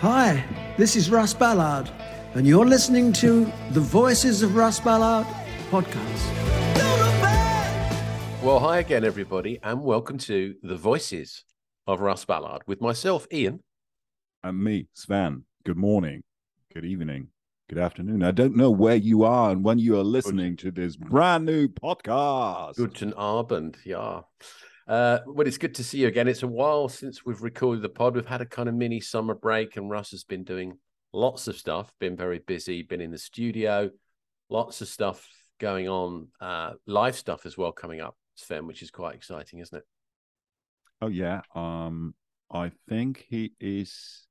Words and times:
Hi, 0.00 0.44
this 0.76 0.94
is 0.94 1.10
Russ 1.10 1.32
Ballard, 1.32 1.90
and 2.34 2.46
you're 2.46 2.66
listening 2.66 3.14
to 3.14 3.50
the 3.70 3.80
Voices 3.80 4.42
of 4.42 4.54
Russ 4.54 4.78
Ballard 4.78 5.26
podcast. 5.70 6.32
Well, 8.42 8.58
hi 8.58 8.80
again, 8.80 9.04
everybody, 9.04 9.58
and 9.62 9.82
welcome 9.82 10.18
to 10.18 10.54
the 10.62 10.76
Voices 10.76 11.44
of 11.86 12.00
Russ 12.02 12.26
Ballard 12.26 12.60
with 12.66 12.82
myself, 12.82 13.26
Ian. 13.32 13.60
And 14.44 14.62
me, 14.62 14.88
Sven. 14.92 15.44
Good 15.64 15.78
morning, 15.78 16.24
good 16.74 16.84
evening, 16.84 17.28
good 17.70 17.78
afternoon. 17.78 18.22
I 18.22 18.32
don't 18.32 18.54
know 18.54 18.70
where 18.70 18.96
you 18.96 19.24
are 19.24 19.50
and 19.50 19.64
when 19.64 19.78
you 19.78 19.98
are 19.98 20.04
listening 20.04 20.58
to 20.58 20.70
this 20.70 20.94
brand 20.94 21.46
new 21.46 21.68
podcast. 21.68 22.76
Guten 22.76 23.14
Abend, 23.16 23.76
yeah. 23.86 24.20
Uh, 24.86 25.18
well, 25.26 25.46
it's 25.46 25.58
good 25.58 25.74
to 25.74 25.84
see 25.84 25.98
you 25.98 26.08
again. 26.08 26.28
It's 26.28 26.44
a 26.44 26.48
while 26.48 26.88
since 26.88 27.24
we've 27.24 27.42
recorded 27.42 27.82
the 27.82 27.88
pod. 27.88 28.14
We've 28.14 28.26
had 28.26 28.40
a 28.40 28.46
kind 28.46 28.68
of 28.68 28.74
mini 28.74 29.00
summer 29.00 29.34
break, 29.34 29.76
and 29.76 29.90
Russ 29.90 30.12
has 30.12 30.24
been 30.24 30.44
doing 30.44 30.78
lots 31.12 31.48
of 31.48 31.56
stuff, 31.56 31.92
been 31.98 32.16
very 32.16 32.38
busy, 32.38 32.82
been 32.82 33.00
in 33.00 33.10
the 33.10 33.18
studio, 33.18 33.90
lots 34.48 34.80
of 34.80 34.88
stuff 34.88 35.26
going 35.58 35.88
on, 35.88 36.28
uh, 36.40 36.72
live 36.86 37.16
stuff 37.16 37.46
as 37.46 37.56
well 37.56 37.72
coming 37.72 38.00
up, 38.00 38.16
Sven, 38.36 38.66
which 38.66 38.82
is 38.82 38.90
quite 38.90 39.14
exciting, 39.14 39.58
isn't 39.58 39.78
it? 39.78 39.84
Oh 41.00 41.08
yeah. 41.08 41.40
Um, 41.54 42.14
I 42.50 42.70
think 42.88 43.26
he 43.28 43.52
is 43.60 44.26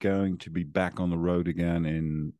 going 0.00 0.38
to 0.38 0.50
be 0.50 0.62
back 0.62 1.00
on 1.00 1.10
the 1.10 1.18
road 1.18 1.48
again 1.48 1.86
in 1.86 2.34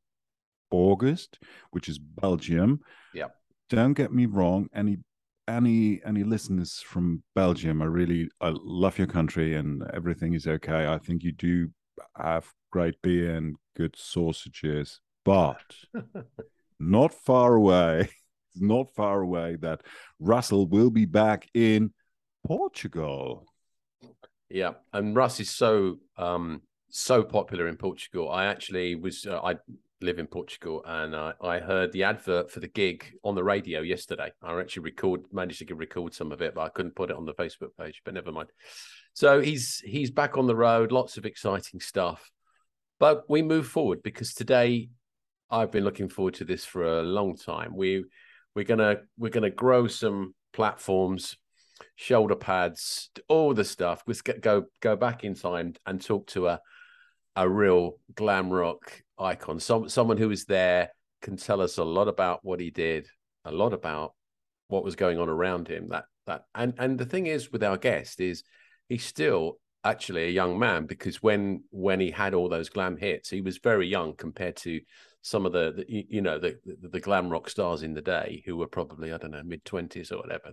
August, 0.71 1.39
which 1.71 1.89
is 1.89 1.99
Belgium. 1.99 2.81
Yeah. 3.13 3.29
Don't 3.71 3.95
get 3.95 4.13
me 4.13 4.27
wrong. 4.27 4.69
Any 4.75 4.99
any 5.49 6.01
any 6.05 6.25
listeners 6.25 6.81
from 6.81 7.23
Belgium, 7.35 7.83
I 7.83 7.87
really 7.87 8.29
I 8.41 8.53
love 8.55 8.99
your 8.99 9.07
country 9.07 9.57
and 9.57 9.83
everything 9.93 10.35
is 10.35 10.47
okay. 10.47 10.87
I 10.87 10.99
think 10.99 11.23
you 11.23 11.33
do 11.33 11.69
have 12.17 12.51
great 12.71 13.01
beer 13.03 13.35
and 13.37 13.57
good 13.77 13.95
sausages, 13.97 15.01
but 15.25 15.63
not 16.81 17.15
far 17.15 17.55
away, 17.55 18.09
not 18.57 18.95
far 18.95 19.21
away 19.21 19.57
that 19.61 19.83
Russell 20.19 20.67
will 20.67 20.91
be 20.91 21.05
back 21.05 21.49
in 21.55 21.93
Portugal. 22.47 23.47
Yeah, 24.49 24.73
and 24.93 25.17
Russ 25.17 25.41
is 25.41 25.51
so 25.51 25.99
um 26.17 26.63
so 26.91 27.23
popular 27.23 27.69
in 27.69 27.77
Portugal. 27.77 28.31
I 28.31 28.47
actually 28.47 28.95
was 28.95 29.27
uh, 29.27 29.41
I 29.43 29.57
live 30.01 30.19
in 30.19 30.27
Portugal, 30.27 30.83
and 30.87 31.15
I, 31.15 31.33
I 31.41 31.59
heard 31.59 31.93
the 31.93 32.05
advert 32.05 32.51
for 32.51 32.61
the 32.61 32.69
gig 32.69 33.13
on 33.23 33.35
the 33.35 33.45
radio 33.45 33.81
yesterday. 33.81 34.33
I 34.43 34.61
actually 34.61 34.83
record 34.83 35.23
managed 35.33 35.67
to 35.67 35.75
record 35.75 36.15
some 36.15 36.33
of 36.33 36.43
it, 36.43 36.55
but 36.55 36.63
I 36.63 36.69
couldn't 36.69 36.97
put 36.97 37.11
it 37.11 37.17
on 37.17 37.25
the 37.25 37.35
Facebook 37.35 37.71
page. 37.79 38.03
But 38.05 38.15
never 38.15 38.33
mind. 38.33 38.51
So 39.13 39.41
he's 39.41 39.79
he's 39.85 40.11
back 40.11 40.37
on 40.37 40.47
the 40.47 40.57
road. 40.57 40.93
Lots 40.93 41.17
of 41.17 41.27
exciting 41.27 41.81
stuff. 41.81 42.31
But 42.99 43.25
we 43.29 43.43
move 43.43 43.67
forward 43.67 44.03
because 44.03 44.35
today 44.35 44.91
I've 45.51 45.71
been 45.71 45.85
looking 45.85 46.09
forward 46.09 46.35
to 46.35 46.45
this 46.45 46.65
for 46.65 46.83
a 46.85 47.03
long 47.03 47.37
time. 47.37 47.77
We 47.77 48.05
we're 48.55 48.65
gonna 48.65 48.99
we're 49.17 49.31
gonna 49.31 49.51
grow 49.51 49.87
some 49.87 50.35
platforms, 50.53 51.37
shoulder 51.97 52.37
pads, 52.37 53.11
all 53.29 53.55
the 53.55 53.65
stuff. 53.65 54.03
Let's 54.07 54.23
get, 54.23 54.41
go 54.41 54.65
go 54.81 54.97
back 54.97 55.25
in 55.25 55.35
time 55.35 55.75
and 55.87 56.01
talk 56.01 56.27
to 56.29 56.49
a 56.49 56.61
a 57.37 57.49
real 57.49 57.99
glam 58.15 58.51
rock 58.51 59.03
icon. 59.19 59.61
Some 59.61 59.89
someone 59.89 60.17
who 60.17 60.29
was 60.29 60.45
there 60.45 60.91
can 61.23 61.37
tell 61.37 61.61
us 61.61 61.79
a 61.79 61.85
lot 61.85 62.09
about 62.09 62.41
what 62.43 62.61
he 62.61 62.71
did, 62.71 63.07
a 63.45 63.53
lot 63.53 63.73
about 63.73 64.15
what 64.69 64.85
was 64.85 64.97
going 64.97 65.19
on 65.19 65.29
around 65.29 65.69
him. 65.69 65.89
That 65.89 66.05
that 66.27 66.45
and 66.55 66.75
and 66.79 66.99
the 66.99 67.07
thing 67.07 67.27
is 67.27 67.51
with 67.51 67.63
our 67.63 67.77
guest 67.77 68.21
is 68.21 68.45
he's 68.89 69.05
still 69.05 69.59
actually 69.85 70.25
a 70.25 70.31
young 70.31 70.59
man 70.59 70.87
because 70.87 71.23
when 71.23 71.63
when 71.71 72.01
he 72.01 72.11
had 72.11 72.35
all 72.35 72.49
those 72.49 72.69
glam 72.69 72.97
hits, 72.97 73.31
he 73.31 73.41
was 73.41 73.59
very 73.59 73.87
young 73.87 74.15
compared 74.15 74.57
to 74.57 74.81
some 75.23 75.47
of 75.47 75.53
the, 75.53 75.73
the 75.77 76.07
you 76.09 76.21
know 76.21 76.39
the, 76.39 76.59
the, 76.65 76.89
the 76.89 77.01
glam 77.01 77.31
rock 77.31 77.49
stars 77.49 77.83
in 77.83 77.95
the 77.95 78.03
day 78.03 78.43
who 78.45 78.57
were 78.57 78.67
probably 78.67 79.13
I 79.13 79.19
don't 79.19 79.31
know 79.31 79.43
mid 79.43 79.65
twenties 79.65 80.13
or 80.13 80.19
whatever. 80.19 80.53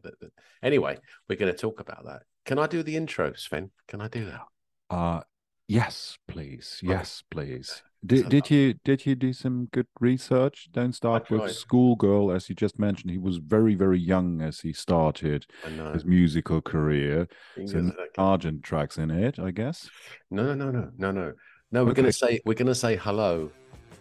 Anyway, 0.63 0.97
we're 1.27 1.35
going 1.35 1.51
to 1.51 1.57
talk 1.57 1.79
about 1.79 2.05
that. 2.05 2.23
Can 2.45 2.57
I 2.57 2.67
do 2.67 2.81
the 2.81 2.95
intro, 2.95 3.33
Sven? 3.33 3.71
Can 3.87 4.01
I 4.01 4.07
do 4.07 4.25
that? 4.25 4.41
Uh 4.89 5.21
yes, 5.67 6.17
please. 6.27 6.79
Yes, 6.81 7.23
please. 7.29 7.83
Did, 8.03 8.29
did 8.29 8.49
you 8.49 8.73
did 8.83 9.05
you 9.05 9.13
do 9.13 9.31
some 9.31 9.67
good 9.71 9.85
research? 9.99 10.69
Don't 10.71 10.93
start 10.93 11.29
with 11.29 11.51
schoolgirl, 11.51 12.31
as 12.31 12.49
you 12.49 12.55
just 12.55 12.79
mentioned. 12.79 13.11
He 13.11 13.19
was 13.19 13.37
very 13.37 13.75
very 13.75 13.99
young 13.99 14.41
as 14.41 14.61
he 14.61 14.73
started 14.73 15.45
his 15.93 16.03
musical 16.03 16.61
career. 16.61 17.27
Some 17.67 17.93
Argent 18.17 18.63
tracks 18.63 18.97
in 18.97 19.11
it, 19.11 19.37
I 19.37 19.51
guess. 19.51 19.87
No, 20.31 20.55
no, 20.55 20.71
no, 20.71 20.89
no, 20.97 21.11
no, 21.11 21.33
no. 21.71 21.83
We're 21.83 21.91
okay. 21.91 22.01
gonna 22.01 22.11
say 22.11 22.39
we're 22.43 22.55
gonna 22.55 22.73
say 22.73 22.95
hello 22.95 23.51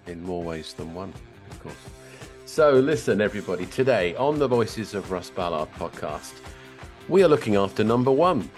in 0.07 0.25
more 0.25 0.43
ways 0.43 0.73
than 0.73 0.95
one, 0.95 1.13
of 1.51 1.63
course. 1.63 1.75
So 2.47 2.73
listen, 2.73 3.21
everybody. 3.21 3.67
Today 3.67 4.17
on 4.17 4.39
the 4.39 4.49
Voices 4.49 4.95
of 4.95 5.11
Russ 5.11 5.29
Ballard 5.29 5.69
podcast, 5.79 6.33
we 7.09 7.23
are 7.23 7.29
looking 7.29 7.57
after 7.57 7.85
number 7.85 8.11
one 8.11 8.51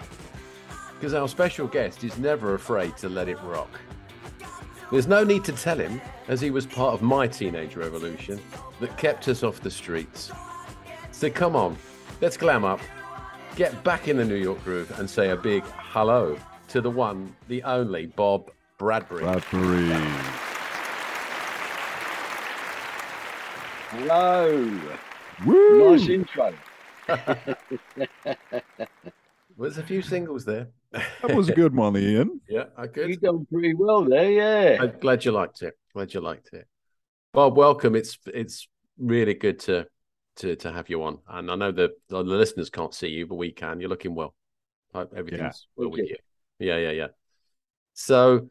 because 0.95 1.13
our 1.13 1.27
special 1.27 1.67
guest 1.67 2.05
is 2.05 2.17
never 2.17 2.55
afraid 2.55 2.95
to 2.95 3.09
let 3.09 3.27
it 3.27 3.37
rock. 3.43 3.69
There's 4.93 5.07
no 5.07 5.23
need 5.23 5.43
to 5.45 5.53
tell 5.53 5.79
him, 5.79 5.99
as 6.27 6.39
he 6.39 6.51
was 6.51 6.67
part 6.67 6.93
of 6.93 7.01
my 7.01 7.25
teenage 7.25 7.75
revolution 7.75 8.39
that 8.79 8.95
kept 8.95 9.27
us 9.27 9.41
off 9.41 9.59
the 9.59 9.71
streets. 9.71 10.31
So 11.11 11.31
come 11.31 11.55
on, 11.55 11.77
let's 12.21 12.37
glam 12.37 12.63
up, 12.63 12.79
get 13.55 13.83
back 13.83 14.07
in 14.07 14.17
the 14.17 14.23
New 14.23 14.35
York 14.35 14.63
groove, 14.63 14.99
and 14.99 15.09
say 15.09 15.31
a 15.31 15.35
big 15.35 15.63
hello 15.63 16.37
to 16.67 16.79
the 16.79 16.91
one, 16.91 17.35
the 17.47 17.63
only 17.63 18.05
Bob 18.05 18.51
Bradbury. 18.77 19.23
Bradbury. 19.23 19.99
Hello. 23.89 24.79
Woo. 25.43 25.95
Nice 25.95 26.07
intro. 26.07 26.53
There's 29.57 29.79
a 29.79 29.83
few 29.83 30.03
singles 30.03 30.45
there. 30.45 30.67
That 30.93 31.35
was 31.35 31.49
a 31.49 31.53
good 31.53 31.75
one, 31.75 31.97
Ian. 31.97 32.39
yeah, 32.47 32.65
I 32.77 32.87
could. 32.87 33.09
You 33.09 33.17
done 33.17 33.45
pretty 33.51 33.73
well 33.73 34.05
there, 34.05 34.31
yeah. 34.31 34.81
I'm 34.81 34.99
glad 34.99 35.25
you 35.25 35.31
liked 35.31 35.61
it. 35.61 35.73
Glad 35.93 36.13
you 36.13 36.21
liked 36.21 36.53
it. 36.53 36.67
Well, 37.33 37.51
welcome. 37.51 37.95
It's 37.95 38.17
it's 38.27 38.67
really 38.97 39.33
good 39.33 39.59
to 39.61 39.87
to 40.37 40.55
to 40.57 40.71
have 40.71 40.89
you 40.89 41.03
on. 41.03 41.19
And 41.27 41.49
I 41.49 41.55
know 41.55 41.71
that 41.71 41.91
the 42.09 42.23
listeners 42.23 42.69
can't 42.69 42.93
see 42.93 43.07
you, 43.07 43.25
but 43.25 43.35
we 43.35 43.51
can. 43.51 43.79
You're 43.79 43.89
looking 43.89 44.15
well. 44.15 44.35
Everything's 44.95 45.39
yeah. 45.41 45.51
well 45.75 45.89
with 45.89 46.09
you. 46.09 46.15
Yeah, 46.59 46.77
yeah, 46.77 46.91
yeah. 46.91 47.07
So, 47.93 48.49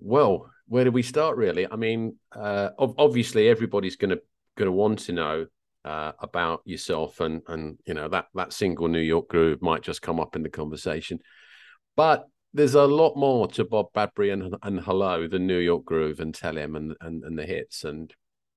well, 0.00 0.50
where 0.66 0.84
do 0.84 0.90
we 0.90 1.02
start? 1.02 1.36
Really, 1.36 1.66
I 1.70 1.76
mean, 1.76 2.16
uh, 2.32 2.70
obviously, 2.78 3.48
everybody's 3.48 3.96
going 3.96 4.10
to 4.10 4.20
going 4.56 4.66
to 4.66 4.72
want 4.72 4.98
to 5.00 5.12
know 5.12 5.46
uh, 5.84 6.12
about 6.18 6.62
yourself 6.64 7.20
and 7.20 7.42
and 7.48 7.78
you 7.86 7.94
know 7.94 8.08
that 8.08 8.26
that 8.34 8.52
single 8.52 8.88
New 8.88 9.00
York 9.00 9.28
groove 9.28 9.62
might 9.62 9.82
just 9.82 10.02
come 10.02 10.20
up 10.20 10.36
in 10.36 10.42
the 10.42 10.48
conversation, 10.48 11.20
but 12.00 12.30
there's 12.54 12.76
a 12.76 12.86
lot 12.86 13.14
more 13.14 13.46
to 13.46 13.62
Bob 13.62 13.92
Bradbury 13.92 14.30
and 14.30 14.56
and 14.62 14.80
Hello 14.80 15.28
than 15.28 15.46
New 15.46 15.58
York 15.58 15.84
Groove 15.84 16.18
and 16.18 16.34
Tell 16.34 16.56
Him 16.56 16.74
and 16.74 16.96
and, 17.02 17.22
and 17.24 17.38
the 17.38 17.44
hits. 17.44 17.84
And 17.84 18.10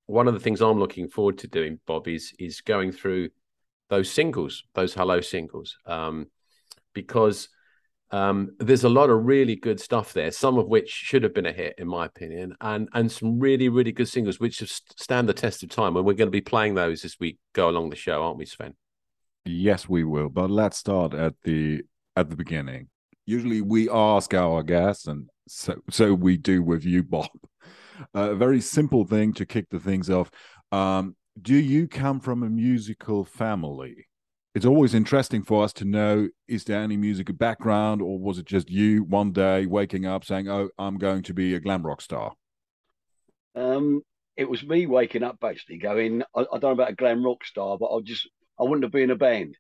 one 0.06 0.30
of 0.30 0.34
the 0.34 0.40
things 0.40 0.62
I'm 0.62 0.80
looking 0.80 1.10
forward 1.10 1.40
to 1.40 1.48
doing, 1.50 1.82
Bob, 1.86 2.08
is 2.08 2.32
is 2.40 2.62
going 2.62 2.94
through 2.94 3.32
those 3.90 4.10
singles, 4.10 4.64
those 4.76 4.94
Hello 4.94 5.20
singles, 5.20 5.76
um, 5.86 6.28
because 6.94 7.50
um, 8.12 8.52
there's 8.60 8.86
a 8.86 8.90
lot 8.90 9.10
of 9.10 9.26
really 9.26 9.58
good 9.58 9.82
stuff 9.82 10.14
there, 10.14 10.32
some 10.32 10.58
of 10.58 10.70
which 10.70 10.90
should 10.90 11.24
have 11.24 11.34
been 11.34 11.46
a 11.46 11.52
hit, 11.52 11.76
in 11.78 11.88
my 11.90 12.06
opinion, 12.06 12.56
and 12.62 12.88
and 12.94 13.12
some 13.12 13.42
really 13.42 13.68
really 13.68 13.92
good 13.92 14.08
singles 14.08 14.40
which 14.40 14.60
have 14.60 14.70
stand 14.70 15.28
the 15.28 15.34
test 15.34 15.64
of 15.64 15.70
time. 15.70 15.98
And 15.98 16.06
we're 16.06 16.14
going 16.14 16.32
to 16.32 16.40
be 16.40 16.40
playing 16.40 16.76
those 16.76 17.04
as 17.04 17.18
we 17.20 17.38
go 17.52 17.68
along 17.68 17.90
the 17.90 17.98
show, 17.98 18.24
aren't 18.24 18.38
we, 18.38 18.46
Sven? 18.46 18.76
Yes, 19.44 19.90
we 19.90 20.06
will. 20.06 20.30
But 20.30 20.50
let's 20.50 20.78
start 20.78 21.14
at 21.14 21.34
the 21.44 21.82
at 22.16 22.30
the 22.30 22.38
beginning. 22.38 22.88
Usually, 23.26 23.62
we 23.62 23.90
ask 23.90 24.34
our 24.34 24.64
guests, 24.64 25.08
and 25.08 25.30
so 25.48 25.82
so 25.90 26.14
we 26.14 26.38
do 26.38 26.64
with 26.64 26.84
you, 26.86 27.04
Bob. 27.04 27.30
A 28.14 28.36
very 28.36 28.60
simple 28.60 29.06
thing 29.06 29.34
to 29.34 29.46
kick 29.46 29.70
the 29.70 29.80
things 29.80 30.10
off. 30.10 30.32
Um, 30.72 31.16
do 31.40 31.56
you 31.56 31.88
come 31.88 32.20
from 32.20 32.44
a 32.44 32.50
musical 32.50 33.24
family? 33.24 34.08
it's 34.56 34.66
always 34.66 34.94
interesting 34.94 35.42
for 35.42 35.64
us 35.64 35.74
to 35.74 35.86
know 35.86 36.28
is 36.48 36.64
there 36.64 36.82
any 36.82 36.96
musical 36.98 37.36
background 37.36 38.02
or 38.02 38.20
was 38.20 38.38
it 38.38 38.46
just 38.46 38.70
you 38.70 39.04
one 39.04 39.32
day 39.32 39.66
waking 39.66 40.06
up 40.06 40.24
saying 40.24 40.50
oh 40.50 40.70
i'm 40.78 40.98
going 40.98 41.24
to 41.24 41.34
be 41.34 41.56
a 41.56 41.60
glam 41.60 41.86
rock 41.86 42.02
star 42.02 42.34
um 43.56 44.02
it 44.38 44.50
was 44.50 44.64
me 44.64 44.86
waking 44.86 45.24
up 45.24 45.40
basically 45.40 45.78
going 45.78 46.24
i, 46.36 46.42
I 46.42 46.60
don't 46.60 46.64
know 46.64 46.72
about 46.72 46.92
a 46.92 46.96
glam 46.96 47.26
rock 47.26 47.44
star 47.46 47.78
but 47.78 47.88
i 47.88 48.00
just 48.02 48.30
i 48.60 48.64
wouldn't 48.64 48.84
have 48.84 48.92
been 48.92 49.04
in 49.04 49.12
a 49.12 49.16
band 49.16 49.58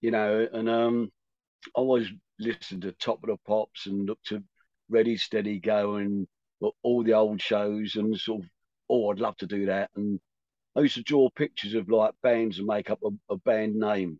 you 0.00 0.10
know 0.10 0.46
and 0.52 0.68
um 0.68 1.10
i 1.76 1.80
always 1.80 2.08
listened 2.42 2.82
to 2.82 2.92
top 2.92 3.22
of 3.22 3.30
the 3.30 3.36
pops 3.46 3.86
and 3.86 4.06
looked 4.06 4.26
to 4.26 4.42
ready 4.88 5.16
steady 5.16 5.58
go 5.58 5.96
and 5.96 6.26
all 6.82 7.02
the 7.02 7.12
old 7.12 7.40
shows 7.40 7.96
and 7.96 8.16
sort 8.18 8.42
of 8.42 8.48
oh 8.88 9.10
i'd 9.10 9.18
love 9.18 9.36
to 9.36 9.46
do 9.46 9.66
that 9.66 9.90
and 9.96 10.20
I 10.74 10.80
used 10.80 10.94
to 10.94 11.02
draw 11.02 11.28
pictures 11.30 11.74
of 11.74 11.90
like 11.90 12.14
bands 12.22 12.58
and 12.58 12.66
make 12.66 12.88
up 12.88 13.00
a, 13.04 13.10
a 13.34 13.36
band 13.36 13.74
name, 13.74 14.18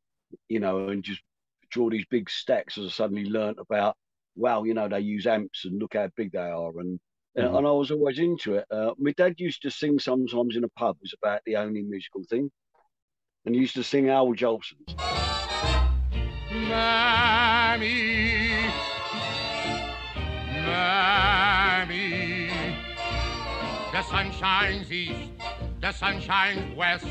you 0.49 0.61
know, 0.61 0.89
and 0.89 1.03
just 1.03 1.23
draw 1.71 1.89
these 1.89 2.05
big 2.11 2.29
stacks 2.29 2.77
as 2.77 2.87
I 2.87 2.91
suddenly 2.91 3.25
learnt 3.25 3.59
about 3.59 3.97
wow, 4.37 4.65
you 4.65 4.75
know, 4.75 4.89
they 4.89 5.01
use 5.01 5.27
amps 5.27 5.65
and 5.65 5.79
look 5.79 5.95
how 5.95 6.09
big 6.17 6.33
they 6.33 6.39
are. 6.39 6.79
And 6.79 7.01
Mhm. 7.37 7.57
and 7.57 7.67
I 7.67 7.71
was 7.71 7.91
always 7.91 8.19
into 8.19 8.57
it. 8.57 8.67
Uh, 8.71 8.93
my 8.99 9.13
dad 9.13 9.41
used 9.41 9.63
to 9.63 9.71
sing 9.71 9.99
sometimes 9.99 10.57
in 10.57 10.65
a 10.65 10.69
pub. 10.69 10.97
It 10.97 11.03
was 11.03 11.15
about 11.15 11.41
the 11.47 11.57
only 11.57 11.83
musical 11.83 12.23
thing. 12.25 12.51
And 13.47 13.55
he 13.55 13.63
used 13.63 13.75
to 13.77 13.83
sing 13.83 14.11
Al 14.11 14.35
Jolson's. 14.35 14.95
Mammy, 17.73 18.69
Mammy, 20.53 22.51
the 23.93 24.03
sun 24.03 24.31
shines 24.33 24.93
east, 24.93 25.31
the 25.81 25.91
sun 25.93 26.21
shines 26.21 26.77
west. 26.77 27.07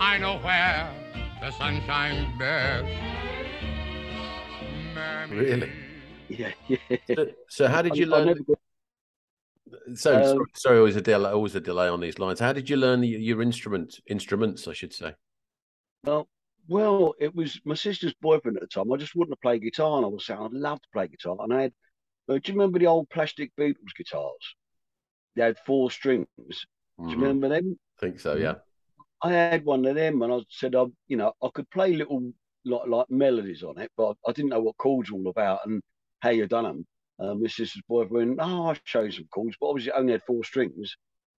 I 0.00 0.18
know 0.18 0.38
where 0.38 0.90
the 1.40 1.52
sun 1.52 1.80
shines 1.86 2.26
best. 2.36 2.84
Mammy. 4.96 5.36
Really? 5.36 5.70
Yeah, 6.28 6.50
yeah. 6.66 6.78
So, 7.14 7.26
so 7.48 7.68
how 7.68 7.80
did 7.82 7.94
you 7.96 8.12
I- 8.12 8.16
I 8.16 8.24
learn? 8.24 8.26
never 8.26 8.40
So 9.94 10.16
Um, 10.16 10.24
sorry, 10.24 10.44
sorry, 10.56 10.78
always 10.78 10.96
a 10.96 11.00
delay. 11.00 11.30
Always 11.30 11.54
a 11.54 11.60
delay 11.60 11.86
on 11.86 12.00
these 12.00 12.18
lines. 12.18 12.40
How 12.40 12.52
did 12.52 12.68
you 12.68 12.76
learn 12.76 13.04
your, 13.04 13.20
your 13.20 13.40
instrument 13.40 14.00
instruments? 14.08 14.66
I 14.66 14.72
should 14.72 14.92
say. 14.92 15.14
Well, 16.02 16.28
well, 16.68 17.14
it 17.20 17.34
was 17.34 17.60
my 17.64 17.74
sister's 17.74 18.14
boyfriend 18.20 18.56
at 18.58 18.62
the 18.62 18.68
time. 18.68 18.92
I 18.92 18.96
just 18.96 19.14
wanted 19.16 19.30
to 19.30 19.36
play 19.36 19.58
guitar, 19.58 19.96
and 19.98 20.06
I 20.06 20.08
was 20.08 20.26
saying 20.26 20.40
I'd 20.40 20.52
love 20.52 20.82
to 20.82 20.88
play 20.92 21.08
guitar. 21.08 21.36
And 21.40 21.52
I 21.54 21.62
had, 21.62 21.72
uh, 22.28 22.34
do 22.34 22.52
you 22.52 22.54
remember 22.58 22.78
the 22.80 22.86
old 22.88 23.10
plastic 23.10 23.52
Beatles 23.56 23.94
guitars? 23.96 24.56
They 25.36 25.42
had 25.44 25.58
four 25.66 25.90
strings. 25.90 26.28
Do 26.38 26.54
Mhm. 26.98 27.10
you 27.16 27.22
remember 27.22 27.48
them? 27.48 27.78
I 27.98 28.00
think 28.00 28.20
so. 28.20 28.34
Yeah. 28.34 28.56
I 29.22 29.32
had 29.32 29.64
one 29.64 29.84
of 29.86 29.94
them, 29.94 30.22
and 30.22 30.32
I 30.32 30.40
said, 30.48 30.74
I, 30.74 30.84
you 31.08 31.16
know, 31.16 31.32
I 31.42 31.48
could 31.54 31.68
play 31.70 31.92
little 31.94 32.32
like 32.64 32.86
like 32.88 33.10
melodies 33.10 33.62
on 33.62 33.78
it, 33.78 33.90
but 33.96 34.16
I 34.26 34.32
didn't 34.32 34.50
know 34.50 34.60
what 34.60 34.76
chords 34.76 35.10
were 35.10 35.18
all 35.18 35.28
about 35.28 35.60
and 35.66 35.82
how 36.20 36.30
you 36.30 36.46
done 36.46 36.64
them. 36.64 36.86
Um, 37.20 37.42
my 37.42 37.48
sister's 37.48 37.82
boyfriend, 37.88 38.38
oh, 38.40 38.66
I'll 38.68 38.76
show 38.84 39.08
some 39.10 39.26
chords, 39.32 39.56
but 39.60 39.68
obviously 39.68 39.90
it 39.92 39.98
only 39.98 40.12
had 40.12 40.22
four 40.24 40.44
strings, 40.44 40.96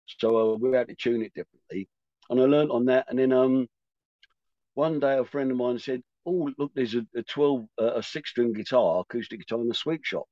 so 0.07 0.53
uh, 0.53 0.57
we 0.57 0.75
had 0.75 0.87
to 0.89 0.95
tune 0.95 1.21
it 1.21 1.33
differently. 1.33 1.87
And 2.29 2.39
I 2.41 2.43
learned 2.45 2.71
on 2.71 2.85
that, 2.85 3.05
and 3.09 3.17
then 3.19 3.31
um, 3.31 3.67
one 4.79 4.99
day 4.99 5.17
a 5.17 5.25
friend 5.25 5.51
of 5.51 5.57
mine 5.57 5.79
said, 5.79 6.01
"Oh, 6.25 6.49
look, 6.57 6.71
there's 6.75 6.95
a, 6.95 7.05
a 7.15 7.23
twelve, 7.23 7.65
uh, 7.81 7.95
a 7.95 8.03
six-string 8.03 8.53
guitar, 8.53 9.01
acoustic 9.01 9.39
guitar 9.41 9.61
in 9.61 9.67
the 9.69 9.75
sweet 9.75 10.01
shop, 10.05 10.25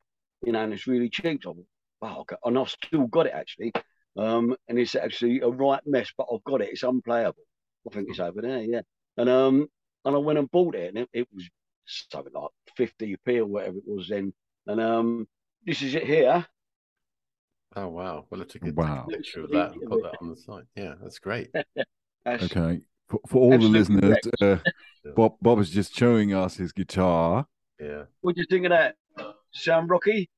you 0.45 0.51
know, 0.53 0.63
and 0.63 0.73
it's 0.73 0.87
really 0.87 1.09
cheap." 1.09 1.45
I 1.45 1.49
went, 1.49 1.67
wow, 2.01 2.19
okay. 2.21 2.37
and 2.45 2.57
I've 2.59 2.69
still 2.69 3.07
got 3.07 3.27
it 3.27 3.33
actually. 3.33 3.71
Um, 4.17 4.55
and 4.67 4.79
it's 4.79 4.95
actually 4.95 5.41
a 5.41 5.49
right 5.49 5.81
mess, 5.85 6.09
but 6.17 6.27
I've 6.33 6.43
got 6.43 6.61
it. 6.61 6.69
It's 6.71 6.83
unplayable. 6.83 7.43
I 7.89 7.93
think 7.93 8.09
it's 8.09 8.19
over 8.19 8.41
there, 8.41 8.61
yeah. 8.61 8.81
And 9.17 9.29
um, 9.29 9.67
and 10.05 10.15
I 10.15 10.19
went 10.19 10.39
and 10.39 10.51
bought 10.51 10.75
it, 10.75 10.89
and 10.89 10.99
it, 10.99 11.09
it 11.13 11.27
was 11.33 11.45
something 11.85 12.33
like 12.33 12.51
fifty 12.75 13.15
p 13.25 13.39
or 13.39 13.45
whatever 13.45 13.77
it 13.77 13.83
was 13.87 14.07
then. 14.09 14.33
And 14.67 14.81
um, 14.81 15.27
this 15.65 15.81
is 15.81 15.95
it 15.95 16.05
here. 16.05 16.45
Oh 17.75 17.87
wow. 17.87 18.25
Well, 18.29 18.39
let's 18.39 18.53
take 18.53 18.65
a 18.65 18.71
Wow. 18.71 19.07
picture 19.09 19.41
of 19.41 19.51
that 19.51 19.71
and 19.71 19.85
put 19.85 20.01
that 20.01 20.15
on 20.21 20.29
the 20.29 20.35
site. 20.37 20.65
Yeah, 20.75 20.95
that's 21.01 21.19
great. 21.19 21.51
That's, 22.25 22.43
Okay. 22.43 22.81
For, 23.09 23.19
for 23.27 23.37
all 23.37 23.57
the 23.57 23.67
listeners, 23.67 24.17
uh, 24.41 24.57
Bob 25.15 25.35
Bob 25.41 25.59
is 25.59 25.69
just 25.69 25.95
showing 25.95 26.33
us 26.33 26.57
his 26.57 26.71
guitar. 26.71 27.45
Yeah. 27.79 28.03
What 28.21 28.35
do 28.35 28.41
you 28.41 28.47
think 28.49 28.65
of 28.65 28.71
that? 28.71 28.95
Sound 29.51 29.89
rocky? 29.89 30.29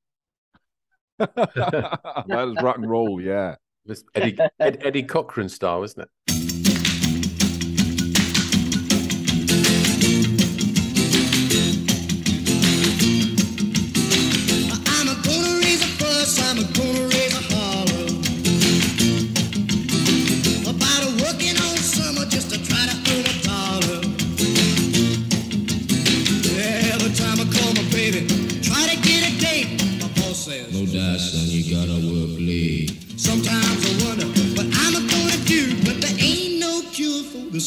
that 1.18 2.54
is 2.56 2.62
rock 2.62 2.76
and 2.76 2.88
roll, 2.88 3.20
yeah. 3.20 3.56
This 3.84 4.04
Eddie 4.14 4.38
Ed, 4.58 4.78
Eddie 4.82 5.02
Cochran 5.02 5.48
style, 5.48 5.82
isn't 5.82 6.02
it? 6.02 6.39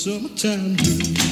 Summertime 0.04 0.76
blues. 0.76 1.23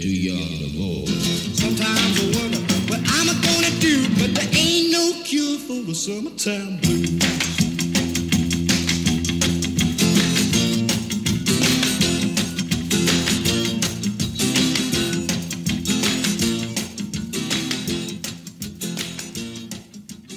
Son, 0.00 0.08
you're 0.08 0.08
too 0.08 0.08
young 0.08 0.48
to 0.58 0.78
vote. 0.78 1.08
Sometimes 1.56 2.18
I 2.20 2.40
wonder 2.40 2.58
what 2.88 3.00
I'm 3.04 3.26
gonna 3.42 3.80
do, 3.80 4.08
but 4.18 4.34
there 4.34 4.48
ain't 4.54 4.92
no 4.92 5.22
cure 5.24 5.58
for 5.58 5.82
the 5.86 5.94
summertime 5.94 6.78
blues. 6.80 7.20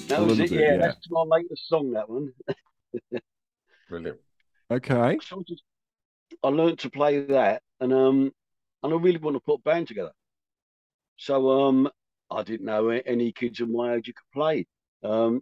That 0.08 0.22
was 0.22 0.40
it. 0.40 0.50
bit, 0.50 0.60
yeah, 0.60 0.72
yeah. 0.74 0.78
that's 0.78 1.10
my 1.10 1.22
latest 1.22 1.68
song. 1.68 1.92
That 1.92 2.10
one. 2.10 2.34
Brilliant. 3.90 4.20
Okay. 4.70 5.18
So 5.24 5.40
I 5.40 5.44
just- 5.48 5.64
I 6.44 6.50
learned 6.50 6.80
to 6.80 6.90
play 6.90 7.22
that, 7.22 7.62
and 7.80 7.94
um, 7.94 8.32
and 8.84 8.94
I 8.94 8.98
really 8.98 9.20
want 9.20 9.36
to 9.38 9.42
put 9.42 9.60
a 9.60 9.64
band 9.64 9.88
together. 9.88 10.12
So 11.18 11.52
um, 11.68 11.90
I 12.32 12.44
didn't 12.44 12.66
know 12.66 12.90
any 12.90 13.32
kids 13.32 13.60
of 13.62 13.70
my 13.70 13.96
age 13.96 14.08
who 14.08 14.14
could 14.14 14.32
play. 14.34 14.66
Um, 15.04 15.42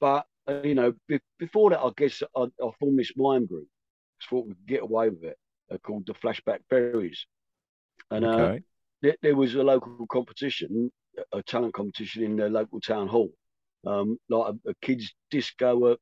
but 0.00 0.26
uh, 0.48 0.62
you 0.64 0.74
know, 0.74 0.94
be- 1.08 1.20
before 1.38 1.70
that, 1.70 1.80
I 1.80 1.90
guess 1.96 2.22
I, 2.36 2.42
I 2.42 2.70
formed 2.78 2.98
this 2.98 3.12
mime 3.16 3.46
group. 3.46 3.68
Just 4.20 4.30
thought 4.30 4.46
we 4.46 4.54
could 4.54 4.66
get 4.66 4.82
away 4.82 5.10
with 5.10 5.24
it. 5.24 5.38
Uh, 5.72 5.78
called 5.78 6.06
the 6.06 6.14
Flashback 6.14 6.60
Berries, 6.70 7.26
and 8.10 8.24
uh, 8.24 8.50
Okay. 8.50 8.62
there, 9.02 9.16
there 9.22 9.36
was 9.36 9.54
a 9.54 9.62
local 9.62 10.06
competition, 10.08 10.90
a 11.32 11.38
a 11.38 11.42
talent 11.42 11.74
competition 11.74 12.22
in 12.24 12.36
the 12.36 12.48
local 12.48 12.80
town 12.80 13.08
hall, 13.08 13.30
um, 13.86 14.18
like 14.28 14.54
a, 14.66 14.70
a 14.70 14.74
kids 14.82 15.14
disco 15.30 15.92
at 15.92 15.98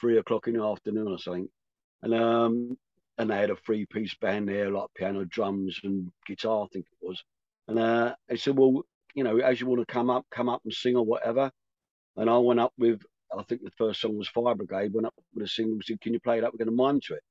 three 0.00 0.18
o'clock 0.18 0.48
in 0.48 0.54
the 0.54 0.64
afternoon 0.64 1.08
or 1.08 1.18
something, 1.18 1.48
and 2.02 2.14
um, 2.14 2.78
and 3.18 3.30
they 3.30 3.36
had 3.36 3.50
a 3.50 3.56
three 3.56 3.86
piece 3.86 4.14
band 4.14 4.48
there, 4.48 4.70
like 4.70 4.88
piano, 4.94 5.24
drums, 5.24 5.80
and 5.84 6.10
guitar, 6.26 6.64
I 6.64 6.68
think 6.72 6.86
it 6.86 7.06
was, 7.06 7.22
and 7.68 7.78
uh, 7.78 8.14
they 8.28 8.36
said, 8.36 8.56
well, 8.56 8.82
you 9.14 9.24
know, 9.24 9.38
as 9.38 9.60
you 9.60 9.66
want 9.66 9.86
to 9.86 9.92
come 9.92 10.10
up, 10.10 10.26
come 10.30 10.48
up 10.48 10.62
and 10.64 10.72
sing 10.72 10.96
or 10.96 11.04
whatever, 11.04 11.50
and 12.16 12.28
I 12.30 12.38
went 12.38 12.60
up 12.60 12.72
with, 12.78 13.00
I 13.36 13.42
think 13.44 13.62
the 13.62 13.70
first 13.78 14.00
song 14.00 14.16
was 14.16 14.28
Fire 14.28 14.54
Brigade, 14.54 14.92
went 14.92 15.06
up 15.06 15.14
with 15.34 15.44
a 15.44 15.48
single, 15.48 15.78
said, 15.82 16.00
can 16.00 16.12
you 16.12 16.20
play 16.20 16.40
up? 16.40 16.52
We're 16.52 16.64
going 16.64 16.76
to 16.76 16.82
mime 16.82 17.00
to 17.02 17.14
it. 17.14 17.22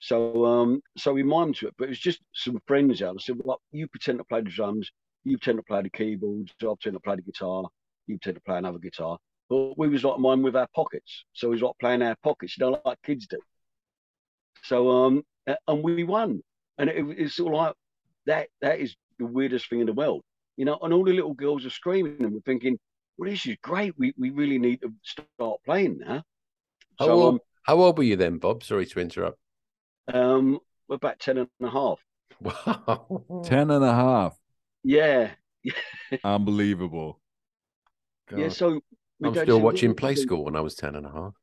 So 0.00 0.44
um, 0.44 0.82
so 0.96 1.12
we 1.12 1.22
mimed 1.22 1.56
to 1.58 1.68
it, 1.68 1.74
but 1.78 1.84
it 1.84 1.90
was 1.90 2.00
just 2.00 2.20
some 2.34 2.60
friends 2.66 3.02
out. 3.02 3.16
I 3.16 3.22
said, 3.22 3.36
well, 3.38 3.60
you 3.70 3.86
pretend 3.86 4.18
to 4.18 4.24
play 4.24 4.40
the 4.40 4.50
drums, 4.50 4.90
you 5.22 5.38
pretend 5.38 5.58
to 5.58 5.62
play 5.62 5.82
the 5.82 5.90
keyboards, 5.90 6.52
I 6.60 6.64
pretend 6.64 6.94
to 6.94 7.00
play 7.00 7.16
the 7.16 7.22
guitar, 7.22 7.68
you 8.08 8.18
pretend 8.18 8.34
to 8.36 8.42
play 8.42 8.58
another 8.58 8.78
guitar. 8.80 9.18
But 9.48 9.78
we 9.78 9.88
was 9.88 10.02
like 10.02 10.18
mime 10.18 10.42
with 10.42 10.56
our 10.56 10.66
pockets. 10.74 11.24
So 11.34 11.48
we 11.48 11.54
was 11.54 11.62
like 11.62 11.78
playing 11.78 12.02
our 12.02 12.16
pockets, 12.24 12.58
you 12.58 12.66
know, 12.66 12.80
like 12.84 12.98
kids 13.02 13.28
do. 13.28 13.38
So 14.62 14.90
um 14.90 15.22
and 15.66 15.82
we 15.82 16.04
won. 16.04 16.42
And 16.78 16.88
it, 16.88 17.04
it's 17.18 17.36
sort 17.36 17.52
of 17.54 17.58
like 17.58 17.74
that 18.26 18.48
that 18.60 18.80
is 18.80 18.94
the 19.18 19.26
weirdest 19.26 19.68
thing 19.68 19.80
in 19.80 19.86
the 19.86 19.92
world. 19.92 20.22
You 20.56 20.64
know, 20.64 20.78
and 20.82 20.92
all 20.92 21.04
the 21.04 21.12
little 21.12 21.34
girls 21.34 21.64
are 21.64 21.70
screaming 21.70 22.22
and 22.22 22.32
we're 22.32 22.40
thinking, 22.40 22.78
well, 23.16 23.30
this 23.30 23.46
is 23.46 23.56
great. 23.62 23.94
We 23.98 24.12
we 24.18 24.30
really 24.30 24.58
need 24.58 24.82
to 24.82 24.92
start 25.02 25.60
playing 25.64 25.98
now. 25.98 26.22
How, 26.98 27.06
So, 27.06 27.12
old, 27.12 27.40
how 27.64 27.78
old 27.78 27.98
were 27.98 28.04
you 28.04 28.16
then, 28.16 28.38
Bob? 28.38 28.62
Sorry 28.64 28.86
to 28.86 29.00
interrupt. 29.00 29.38
Um, 30.12 30.58
we're 30.88 30.96
about 30.96 31.20
10 31.20 31.38
and 31.38 31.48
a 31.62 31.70
half. 31.70 32.00
Wow. 32.40 33.42
Ten 33.44 33.70
and 33.70 33.84
a 33.84 33.94
half. 33.94 34.36
Yeah. 34.82 35.30
Unbelievable. 36.24 37.20
Yeah. 38.36 38.48
So 38.48 38.80
my 39.20 39.28
I'm 39.28 39.34
still 39.34 39.60
watching 39.60 39.94
Play 39.94 40.16
School 40.16 40.44
when 40.44 40.56
I 40.56 40.60
was 40.60 40.74
10 40.74 40.96
and 40.96 41.06
a 41.06 41.10
half. 41.10 41.34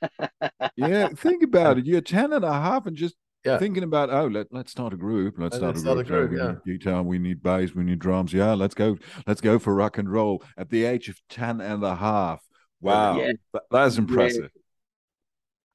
Think?" 0.00 0.72
Yeah, 0.76 1.08
think 1.08 1.42
about 1.42 1.78
it. 1.78 1.86
You're 1.86 2.00
10 2.00 2.32
and 2.32 2.44
a 2.44 2.52
half 2.52 2.86
and 2.86 2.96
just 2.96 3.16
Yeah. 3.44 3.58
thinking 3.58 3.82
about, 3.82 4.10
oh, 4.10 4.26
let, 4.26 4.46
let's 4.50 4.70
start 4.70 4.92
a 4.92 4.96
group. 4.96 5.34
Let's 5.38 5.56
start 5.56 5.74
let's 5.74 5.80
a 5.80 5.82
start 5.82 5.98
a 5.98 6.04
group. 6.04 6.08
So 6.08 6.28
group, 6.28 6.30
we 6.30 6.38
yeah. 6.38 6.54
need 6.64 6.80
guitar, 6.80 7.02
we 7.02 7.18
need 7.18 7.42
bass, 7.42 7.74
we 7.74 7.84
need 7.84 7.98
drums. 7.98 8.32
Yeah, 8.32 8.54
let's 8.54 8.74
go. 8.74 8.98
Let's 9.26 9.40
go 9.40 9.58
for 9.58 9.74
rock 9.74 9.98
and 9.98 10.10
roll 10.10 10.42
at 10.56 10.70
the 10.70 10.84
age 10.84 11.08
of 11.08 11.20
10 11.30 11.60
and 11.60 11.82
a 11.84 11.96
half. 11.96 12.40
Wow. 12.80 13.18
Yeah. 13.18 13.32
That- 13.52 13.62
that's 13.70 13.98
impressive. 13.98 14.50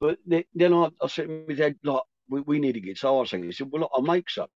But 0.00 0.18
then, 0.26 0.74
I, 0.74 0.90
I 1.00 1.06
said 1.06 1.28
to 1.28 1.44
my 1.48 1.54
dad, 1.54 1.76
like, 1.82 2.02
we, 2.28 2.40
we 2.42 2.58
need 2.58 2.76
a 2.76 2.80
guitar 2.80 3.24
singer. 3.24 3.46
He 3.46 3.52
said, 3.52 3.68
well, 3.70 3.82
look, 3.82 3.90
I'll 3.94 4.02
make 4.02 4.28
some. 4.28 4.48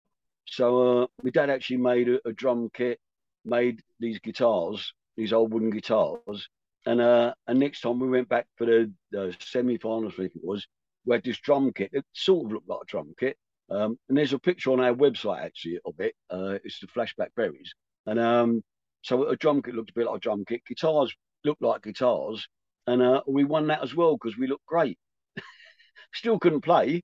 So 0.47 1.03
uh, 1.03 1.07
my 1.23 1.31
dad 1.31 1.49
actually 1.49 1.79
made 1.79 2.09
a, 2.09 2.19
a 2.29 2.33
drum 2.33 2.69
kit, 2.75 2.99
made 3.45 3.81
these 4.00 4.19
guitars, 4.19 4.93
these 5.17 5.33
old 5.33 5.53
wooden 5.55 5.71
guitars. 5.71 6.49
And 6.87 7.01
uh, 7.01 7.35
and 7.47 7.59
next 7.59 7.81
time 7.81 8.01
we 8.01 8.09
went 8.09 8.29
back 8.29 8.47
for 8.57 8.67
the, 8.67 8.93
the 9.11 9.37
semi-finals, 9.41 10.15
I 10.15 10.23
think 10.23 10.37
it 10.37 10.45
was, 10.45 10.67
we 11.05 11.15
had 11.15 11.25
this 11.25 11.39
drum 11.39 11.73
kit. 11.75 11.91
It 11.93 12.05
sort 12.13 12.47
of 12.47 12.53
looked 12.53 12.69
like 12.69 12.81
a 12.83 12.87
drum 12.87 13.15
kit. 13.19 13.37
Um, 13.71 13.99
and 14.09 14.19
there's 14.19 14.33
a 14.33 14.39
picture 14.39 14.73
on 14.73 14.81
our 14.81 14.95
website 14.95 15.45
actually 15.45 15.79
of 15.85 15.95
it. 16.01 16.15
Uh, 16.29 16.59
it's 16.65 16.81
the 16.81 16.89
Flashback 16.89 17.29
Berries. 17.37 17.73
And 18.07 18.19
um, 18.19 18.63
so 19.03 19.29
a 19.29 19.37
drum 19.37 19.63
kit 19.63 19.75
looked 19.75 19.91
a 19.91 19.95
bit 19.95 20.07
like 20.07 20.17
a 20.17 20.21
drum 20.21 20.45
kit. 20.47 20.63
Guitars 20.67 21.15
looked 21.45 21.63
like 21.63 21.83
guitars. 21.83 22.49
And 22.87 23.03
uh, 23.03 23.23
we 23.27 23.45
won 23.45 23.69
that 23.69 23.83
as 23.83 23.95
well 23.95 24.17
because 24.17 24.37
we 24.37 24.49
looked 24.49 24.67
great. 24.67 24.99
Still 26.15 26.39
couldn't 26.39 26.63
play. 26.63 27.03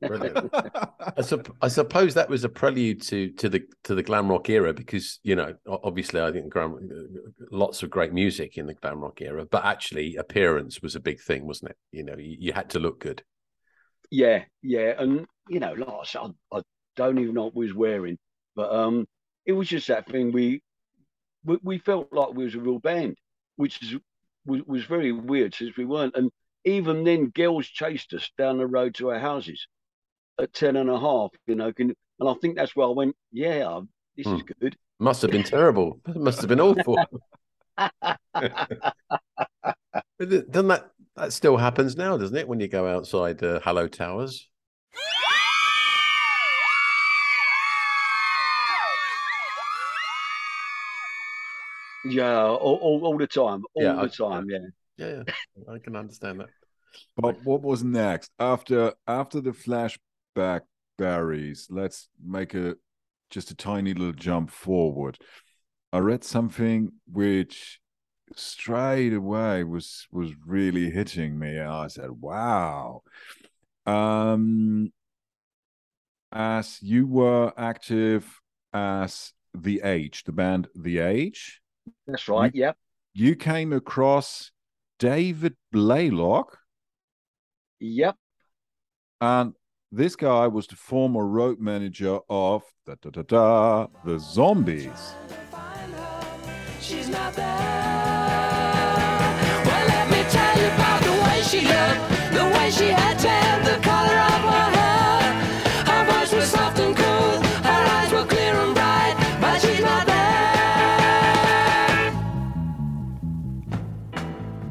Brilliant. 0.00 0.50
I, 1.16 1.22
sup- 1.22 1.56
I 1.62 1.68
suppose 1.68 2.14
that 2.14 2.28
was 2.28 2.44
a 2.44 2.48
prelude 2.48 3.02
to 3.02 3.30
to 3.32 3.48
the 3.48 3.62
to 3.84 3.94
the 3.94 4.02
glam 4.02 4.28
rock 4.28 4.48
era 4.50 4.72
because 4.72 5.20
you 5.22 5.36
know 5.36 5.54
obviously 5.66 6.20
I 6.20 6.32
think 6.32 6.52
glam, 6.52 6.78
lots 7.50 7.82
of 7.82 7.90
great 7.90 8.12
music 8.12 8.58
in 8.58 8.66
the 8.66 8.74
glam 8.74 9.00
rock 9.00 9.20
era, 9.20 9.46
but 9.46 9.64
actually 9.64 10.16
appearance 10.16 10.82
was 10.82 10.94
a 10.94 11.00
big 11.00 11.20
thing, 11.20 11.46
wasn't 11.46 11.70
it? 11.70 11.76
You 11.92 12.04
know, 12.04 12.16
you, 12.16 12.36
you 12.38 12.52
had 12.52 12.70
to 12.70 12.78
look 12.78 13.00
good. 13.00 13.22
Yeah, 14.10 14.44
yeah, 14.62 14.94
and 14.98 15.26
you 15.48 15.60
know, 15.60 15.72
like 15.72 15.88
I 15.88 16.04
said, 16.04 16.20
I, 16.52 16.58
I 16.58 16.62
don't 16.96 17.18
even 17.18 17.34
know 17.34 17.44
what 17.44 17.56
we 17.56 17.66
was 17.66 17.74
wearing, 17.74 18.18
but 18.54 18.72
um, 18.72 19.06
it 19.44 19.52
was 19.52 19.68
just 19.68 19.88
that 19.88 20.08
thing. 20.08 20.32
We 20.32 20.62
we, 21.44 21.58
we 21.62 21.78
felt 21.78 22.12
like 22.12 22.34
we 22.34 22.44
was 22.44 22.54
a 22.54 22.60
real 22.60 22.78
band, 22.78 23.16
which 23.56 23.82
is 23.82 23.96
was, 24.44 24.62
was 24.66 24.84
very 24.84 25.12
weird 25.12 25.54
since 25.54 25.76
we 25.76 25.84
weren't. 25.84 26.16
And 26.16 26.30
even 26.66 27.04
then, 27.04 27.28
girls 27.28 27.66
chased 27.66 28.12
us 28.12 28.30
down 28.36 28.58
the 28.58 28.66
road 28.66 28.94
to 28.96 29.10
our 29.10 29.18
houses 29.20 29.66
at 30.38 30.52
10 30.52 30.76
and 30.76 30.90
a 30.90 30.98
half, 30.98 31.30
you 31.46 31.54
know. 31.54 31.72
Can, 31.72 31.94
and 32.20 32.28
I 32.28 32.34
think 32.34 32.56
that's 32.56 32.74
where 32.76 32.86
I 32.88 32.90
went, 32.90 33.16
yeah, 33.32 33.80
this 34.16 34.26
is 34.26 34.42
good. 34.60 34.76
Must 34.98 35.22
have 35.22 35.30
been 35.30 35.42
terrible. 35.44 36.00
It 36.08 36.16
Must 36.16 36.40
have 36.40 36.48
been 36.48 36.60
awful. 36.60 36.96
Doesn't 40.18 40.68
that 40.68 40.90
that 41.16 41.32
still 41.32 41.56
happens 41.56 41.96
now, 41.96 42.16
doesn't 42.16 42.36
it? 42.36 42.48
When 42.48 42.60
you 42.60 42.68
go 42.68 42.86
outside 42.88 43.42
uh, 43.42 43.60
Hello 43.62 43.86
Towers. 43.86 44.48
yeah, 52.04 52.44
all, 52.44 52.76
all, 52.76 53.00
all 53.04 53.18
the 53.18 53.26
time, 53.26 53.64
all 53.74 53.82
Yeah, 53.82 53.94
the 53.94 54.00
I- 54.02 54.08
time, 54.08 54.48
yeah. 54.50 54.58
Yeah, 54.98 55.22
yeah, 55.26 55.34
I 55.74 55.78
can 55.78 55.94
understand 55.94 56.40
that. 56.40 56.48
But 57.16 57.36
what 57.44 57.62
was 57.62 57.82
next 57.82 58.30
after 58.38 58.94
after 59.06 59.40
the 59.40 59.52
flashback 59.52 60.62
berries? 60.98 61.68
Let's 61.70 62.08
make 62.24 62.54
a 62.54 62.76
just 63.30 63.50
a 63.50 63.54
tiny 63.54 63.94
little 63.94 64.12
jump 64.12 64.50
forward. 64.50 65.18
I 65.92 65.98
read 65.98 66.24
something 66.24 66.92
which 67.10 67.80
straight 68.34 69.12
away 69.12 69.64
was 69.64 70.06
was 70.10 70.32
really 70.44 70.90
hitting 70.90 71.38
me. 71.38 71.56
And 71.56 71.68
I 71.70 71.86
said, 71.88 72.10
"Wow!" 72.10 73.02
Um, 73.86 74.92
as 76.32 76.82
you 76.82 77.06
were 77.06 77.52
active 77.56 78.40
as 78.72 79.32
the 79.54 79.80
Age, 79.82 80.24
the 80.24 80.32
band 80.32 80.68
The 80.74 80.98
Age, 80.98 81.60
That's 82.06 82.28
right, 82.28 82.54
yeah. 82.54 82.72
you 83.14 83.36
came 83.36 83.72
across 83.72 84.50
David 84.98 85.56
Blaylock. 85.72 86.58
Yep. 87.80 88.16
And 89.20 89.54
this 89.92 90.16
guy 90.16 90.46
was 90.46 90.66
the 90.66 90.76
former 90.76 91.26
road 91.26 91.60
manager 91.60 92.20
of 92.28 92.62
da, 92.86 92.94
da, 93.00 93.10
da, 93.10 93.22
da, 93.22 93.86
the 94.04 94.18
Zombies. 94.18 95.14
She's 96.80 97.08
not 97.08 97.34
there. 97.34 97.46
Well, 99.64 99.86
let 99.88 100.10
me 100.10 100.22
tell 100.30 100.58
you 100.58 100.66
about 100.66 101.02
the 101.02 101.12
way 101.12 101.42
she 101.42 101.60
looked, 101.62 102.08
the 102.32 102.44
way 102.56 102.70
she 102.70 102.88
had 102.88 103.18
tan, 103.18 103.64
the 103.64 103.78
color 103.82 104.18
of 104.32 104.42
her 104.52 104.70
hair. 104.76 105.34
Her 105.84 106.04
voice 106.12 106.32
was 106.32 106.50
soft 106.50 106.78
and 106.78 106.96
cool, 106.96 107.42
her 107.64 107.86
eyes 107.96 108.12
were 108.12 108.24
clear 108.26 108.54
and 108.54 108.74
bright, 108.74 109.16
but 109.40 109.60
she's 109.60 109.80
not 109.80 110.06
there. 110.06 110.16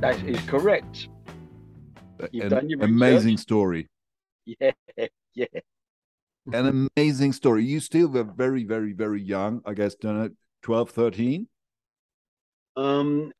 That 0.02 0.24
is 0.24 0.40
correct. 0.42 1.10
You've 2.32 2.46
An 2.46 2.50
done 2.52 2.70
your 2.70 2.84
amazing 2.84 3.38
story. 3.38 3.90
Yeah, 4.46 4.72
yeah. 5.34 5.46
An 6.54 6.90
amazing 6.96 7.34
story. 7.34 7.66
You 7.66 7.80
still 7.80 8.08
were 8.08 8.24
very, 8.24 8.64
very, 8.64 8.94
very 8.94 9.22
young. 9.22 9.62
I 9.66 9.74
guess, 9.74 9.96
don't 9.96 10.18
know, 10.18 10.30
12, 10.62 10.92
13? 10.92 11.48
Um, 12.78 13.32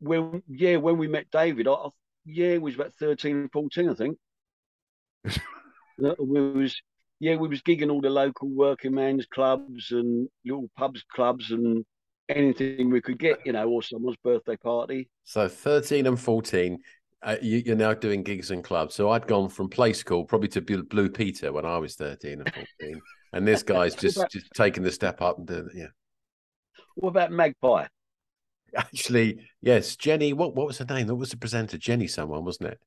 when 0.00 0.42
yeah, 0.48 0.76
when 0.76 0.96
we 0.96 1.08
met 1.08 1.30
David, 1.30 1.68
I, 1.68 1.72
I 1.72 1.88
yeah, 2.24 2.48
it 2.48 2.62
was 2.62 2.74
about 2.74 2.94
13, 2.94 3.48
14, 3.52 3.88
I 3.90 3.94
think. 3.94 4.18
We 5.98 6.40
was 6.52 6.78
yeah, 7.20 7.36
we 7.36 7.48
was 7.48 7.62
gigging 7.62 7.90
all 7.90 8.02
the 8.02 8.10
local 8.10 8.50
working 8.50 8.94
men's 8.94 9.24
clubs 9.24 9.92
and 9.92 10.28
little 10.44 10.68
pubs 10.76 11.02
clubs 11.10 11.50
and 11.50 11.86
anything 12.28 12.90
we 12.90 13.00
could 13.00 13.18
get, 13.18 13.38
you 13.46 13.52
know, 13.52 13.68
or 13.68 13.82
someone's 13.82 14.18
birthday 14.22 14.56
party. 14.56 15.08
So 15.24 15.48
13 15.48 16.06
and 16.06 16.20
14, 16.20 16.78
uh, 17.26 17.36
you, 17.42 17.62
you're 17.66 17.76
now 17.76 17.92
doing 17.92 18.22
gigs 18.22 18.50
and 18.52 18.62
clubs. 18.62 18.94
So 18.94 19.10
I'd 19.10 19.26
gone 19.26 19.48
from 19.48 19.68
play 19.68 19.92
school 19.92 20.24
probably 20.24 20.48
to 20.48 20.60
Blue 20.60 21.10
Peter 21.10 21.52
when 21.52 21.66
I 21.66 21.76
was 21.78 21.96
13 21.96 22.40
and 22.40 22.54
14. 22.80 23.00
and 23.32 23.46
this 23.46 23.62
guy's 23.64 23.94
just, 23.96 24.16
about- 24.16 24.30
just 24.30 24.46
taking 24.54 24.84
the 24.84 24.92
step 24.92 25.20
up 25.20 25.38
and 25.38 25.46
doing 25.46 25.68
it. 25.74 25.76
Yeah. 25.76 25.86
What 26.94 27.10
about 27.10 27.32
Magpie? 27.32 27.86
Actually, 28.74 29.40
yes, 29.60 29.96
Jenny, 29.96 30.32
what, 30.32 30.54
what 30.54 30.66
was 30.66 30.78
her 30.78 30.84
name? 30.84 31.08
That 31.08 31.14
was 31.16 31.30
the 31.30 31.36
presenter, 31.36 31.78
Jenny 31.78 32.06
someone, 32.06 32.44
wasn't 32.44 32.70
it? 32.70 32.80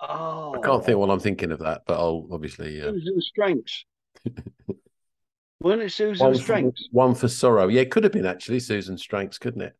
Oh, 0.00 0.54
I 0.54 0.60
can't 0.60 0.84
think 0.84 0.98
while 0.98 1.10
I'm 1.10 1.20
thinking 1.20 1.52
of 1.52 1.60
that, 1.60 1.82
but 1.86 1.98
I'll 1.98 2.28
obviously. 2.30 2.82
Uh, 2.82 2.92
Susan 2.92 3.20
Stranks. 3.20 3.84
Weren't 5.60 5.82
it 5.82 5.92
Susan 5.92 6.26
one, 6.26 6.38
for, 6.38 6.72
one 6.90 7.14
for 7.14 7.28
sorrow. 7.28 7.68
Yeah, 7.68 7.80
it 7.80 7.90
could 7.90 8.04
have 8.04 8.12
been 8.12 8.26
actually 8.26 8.60
Susan 8.60 8.98
Stranks, 8.98 9.38
couldn't 9.38 9.62
it? 9.62 9.74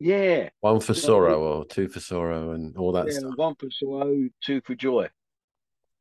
Yeah. 0.00 0.48
One 0.60 0.80
for 0.80 0.94
sorrow 0.94 1.40
or 1.40 1.64
two 1.64 1.88
for 1.88 2.00
sorrow 2.00 2.50
and 2.52 2.76
all 2.76 2.92
that 2.92 3.06
yeah 3.06 3.18
stuff. 3.20 3.32
one 3.36 3.54
for 3.54 3.70
sorrow, 3.70 4.28
two 4.44 4.60
for 4.62 4.74
joy. 4.74 5.08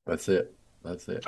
That's 0.05 0.27
it. 0.27 0.53
That's 0.83 1.07
it. 1.07 1.25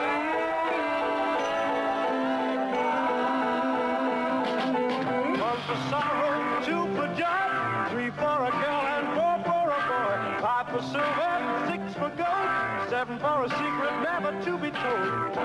One 3.95 5.57
for 5.67 5.77
sorrow, 5.89 6.61
two 6.65 6.85
for 6.95 7.07
joy, 7.15 7.89
three 7.91 8.09
for 8.11 8.37
a 8.43 8.51
girl 8.51 8.83
and 8.95 9.07
four 9.15 9.35
for 9.45 9.65
a 9.69 9.79
boy, 9.87 10.15
five 10.41 10.67
for 10.69 10.81
silver, 10.81 11.33
six 11.69 11.93
for 11.93 12.09
gold, 12.17 12.89
seven 12.89 13.19
for 13.19 13.45
a 13.45 13.49
secret 13.49 13.93
never 14.03 14.31
to 14.43 14.57
be 14.57 14.71
told. 14.71 15.35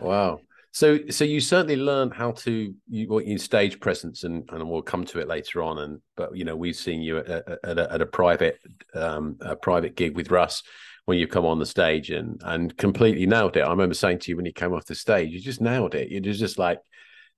Wow. 0.00 0.40
So, 0.74 0.98
so 1.10 1.24
you 1.24 1.40
certainly 1.40 1.76
learned 1.76 2.14
how 2.14 2.32
to 2.32 2.74
you, 2.88 3.08
what 3.08 3.26
you 3.26 3.36
stage 3.36 3.78
presence, 3.78 4.24
and 4.24 4.48
and 4.50 4.68
we'll 4.68 4.80
come 4.80 5.04
to 5.04 5.20
it 5.20 5.28
later 5.28 5.62
on. 5.62 5.78
And 5.78 6.00
but 6.16 6.34
you 6.34 6.44
know, 6.44 6.56
we've 6.56 6.76
seen 6.76 7.02
you 7.02 7.18
at, 7.18 7.28
at, 7.28 7.78
a, 7.78 7.92
at 7.92 8.00
a 8.00 8.06
private 8.06 8.58
um, 8.94 9.36
a 9.40 9.54
private 9.54 9.96
gig 9.96 10.16
with 10.16 10.30
Russ 10.30 10.62
when 11.04 11.18
you 11.18 11.26
come 11.26 11.44
on 11.44 11.58
the 11.58 11.66
stage 11.66 12.10
and 12.10 12.40
and 12.44 12.74
completely 12.78 13.26
nailed 13.26 13.56
it. 13.58 13.60
I 13.60 13.70
remember 13.70 13.94
saying 13.94 14.20
to 14.20 14.30
you 14.30 14.36
when 14.36 14.46
you 14.46 14.52
came 14.52 14.72
off 14.72 14.86
the 14.86 14.94
stage, 14.94 15.30
you 15.30 15.40
just 15.40 15.60
nailed 15.60 15.94
it. 15.94 16.10
You're 16.10 16.20
just 16.20 16.58
like 16.58 16.80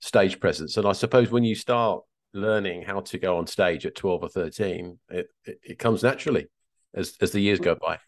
stage 0.00 0.38
presence. 0.38 0.76
And 0.76 0.86
I 0.86 0.92
suppose 0.92 1.30
when 1.30 1.44
you 1.44 1.56
start 1.56 2.02
learning 2.34 2.82
how 2.82 3.00
to 3.00 3.18
go 3.18 3.38
on 3.38 3.48
stage 3.48 3.84
at 3.84 3.96
twelve 3.96 4.22
or 4.22 4.28
thirteen, 4.28 5.00
it 5.08 5.26
it, 5.44 5.58
it 5.62 5.78
comes 5.80 6.04
naturally 6.04 6.46
as 6.94 7.16
as 7.20 7.32
the 7.32 7.40
years 7.40 7.58
go 7.58 7.74
by. 7.74 7.98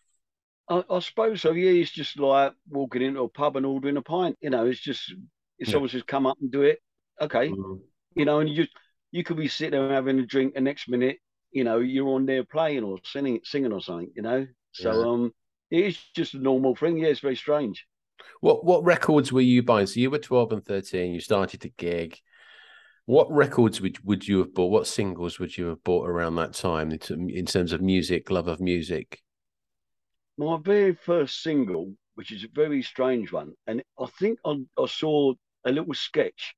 I, 0.69 0.83
I 0.91 0.99
suppose 1.01 1.43
so. 1.43 1.53
Yeah, 1.53 1.71
it's 1.71 1.91
just 1.91 2.19
like 2.19 2.53
walking 2.69 3.03
into 3.03 3.23
a 3.23 3.29
pub 3.29 3.57
and 3.57 3.67
ordering 3.67 3.97
a 3.97 4.03
pint. 4.03 4.37
You 4.41 4.51
know, 4.51 4.67
it's 4.67 4.81
just 4.81 5.13
it's 5.59 5.69
Yeah. 5.69 5.75
someone's 5.75 5.93
just 5.93 6.07
come 6.07 6.27
up 6.27 6.39
and 6.41 6.51
do 6.51 6.63
it, 6.63 6.81
okay. 7.21 7.51
Mm. 7.51 7.81
You 8.15 8.25
know, 8.25 8.41
and 8.41 8.49
you 8.49 8.57
just 8.57 8.73
you 9.13 9.23
could 9.25 9.37
be 9.37 9.49
sitting 9.49 9.79
there 9.79 9.91
having 9.93 10.19
a 10.19 10.27
drink, 10.27 10.55
and 10.57 10.65
next 10.65 10.89
minute 10.89 11.19
you 11.53 11.65
know, 11.65 11.79
you're 11.79 12.09
on 12.09 12.27
there 12.27 12.45
playing 12.45 12.85
or 12.85 12.99
singing, 13.05 13.41
singing 13.43 13.73
or 13.73 13.81
something, 13.81 14.13
you 14.15 14.21
know. 14.21 14.47
So 14.73 14.93
Yeah. 14.93 15.09
um, 15.09 15.33
it 15.71 15.85
is 15.87 15.99
just 16.15 16.35
a 16.35 16.39
normal 16.39 16.75
thing. 16.77 16.99
Yeah, 16.99 17.09
it's 17.09 17.21
very 17.21 17.37
strange. 17.37 17.87
What 18.41 18.65
what 18.65 18.85
records 18.85 19.33
were 19.33 19.41
you 19.41 19.63
buying? 19.63 19.87
So 19.87 20.01
you 20.01 20.11
were 20.11 20.19
twelve 20.19 20.53
and 20.53 20.65
thirteen. 20.65 21.15
You 21.15 21.21
started 21.21 21.63
to 21.63 21.71
gig. 21.71 22.19
What 23.07 23.31
records 23.31 23.81
would 23.81 24.05
would 24.05 24.27
you 24.27 24.39
have 24.39 24.53
bought? 24.53 24.71
What 24.71 24.87
singles 24.87 25.39
would 25.39 25.57
you 25.57 25.67
have 25.67 25.83
bought 25.85 26.09
around 26.09 26.35
that 26.37 26.55
time 26.55 26.91
in, 26.93 27.31
in 27.31 27.47
terms 27.47 27.73
of 27.73 27.81
music, 27.81 28.31
love 28.31 28.49
of 28.49 28.61
music? 28.61 29.23
My 30.39 30.59
very 30.59 30.95
first 30.95 31.43
single, 31.43 31.95
which 32.15 32.31
is 32.33 32.45
a 32.45 32.49
very 32.53 32.83
strange 32.83 33.33
one, 33.33 33.55
and 33.67 33.83
I 33.99 34.07
think 34.19 34.39
I, 34.45 34.63
I 34.79 34.87
saw 34.87 35.35
a 35.65 35.73
little 35.73 35.95
sketch, 35.95 36.55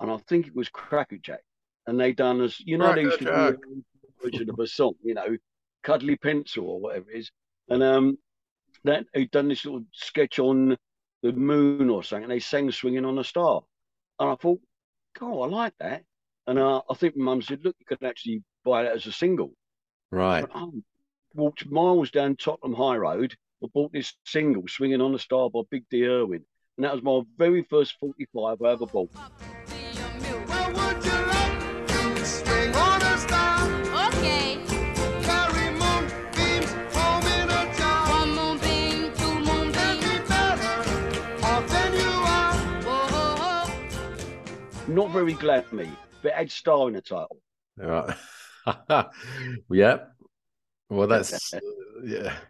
and 0.00 0.10
I 0.10 0.16
think 0.28 0.46
it 0.46 0.54
was 0.54 0.68
Crackerjack, 0.68 1.42
and 1.86 1.98
they 1.98 2.12
done 2.12 2.40
as 2.40 2.58
you 2.60 2.78
know 2.78 2.94
they 2.94 3.02
used 3.02 3.18
to 3.20 3.24
do 3.24 3.82
version 4.22 4.50
of 4.50 4.58
a 4.58 4.66
song, 4.66 4.94
you 5.02 5.14
know, 5.14 5.36
Cuddly 5.82 6.16
Pencil 6.16 6.66
or 6.66 6.80
whatever 6.80 7.10
it 7.10 7.18
is, 7.18 7.30
and 7.68 7.82
um, 7.82 8.18
that 8.84 9.06
they 9.14 9.26
done 9.26 9.48
this 9.48 9.64
little 9.64 9.84
sketch 9.92 10.38
on 10.38 10.76
the 11.22 11.32
moon 11.32 11.88
or 11.88 12.02
something, 12.02 12.24
and 12.24 12.32
they 12.32 12.40
sang 12.40 12.70
"Swinging 12.70 13.04
on 13.04 13.18
a 13.18 13.24
Star," 13.24 13.62
and 14.18 14.30
I 14.30 14.34
thought, 14.34 14.60
God, 15.18 15.42
I 15.42 15.46
like 15.46 15.74
that, 15.78 16.02
and 16.46 16.58
uh, 16.58 16.82
I 16.90 16.94
think 16.94 17.16
my 17.16 17.26
mum 17.26 17.42
said, 17.42 17.64
look, 17.64 17.76
you 17.78 17.86
can 17.86 18.04
actually 18.06 18.42
buy 18.64 18.82
that 18.82 18.96
as 18.96 19.06
a 19.06 19.12
single. 19.12 19.52
Right. 20.10 20.40
But, 20.40 20.50
oh, 20.54 20.72
walked 21.34 21.70
miles 21.70 22.10
down 22.10 22.36
Tottenham 22.36 22.74
High 22.74 22.96
Road. 22.96 23.34
I 23.62 23.66
bought 23.72 23.92
this 23.92 24.14
single, 24.24 24.64
Swinging 24.68 25.00
on 25.00 25.12
the 25.12 25.18
Star 25.18 25.50
by 25.50 25.60
Big 25.70 25.84
Dee 25.90 26.06
Irwin. 26.06 26.44
And 26.76 26.84
that 26.84 26.94
was 26.94 27.02
my 27.02 27.20
very 27.36 27.62
first 27.64 27.96
45 28.00 28.62
I 28.62 28.70
ever 28.70 28.86
bought. 28.86 29.10
A 29.14 29.18
a 29.18 29.26
And. 44.86 44.88
Not 44.88 45.12
very 45.12 45.34
glammy, 45.34 45.88
but 46.20 46.32
it 46.32 46.34
had 46.34 46.50
star 46.50 46.88
in 46.88 46.94
the 46.94 47.00
title. 47.00 47.40
Right. 47.76 48.16
yeah. 49.70 49.98
Well, 50.90 51.08
that's 51.08 51.54
yeah. 52.04 52.36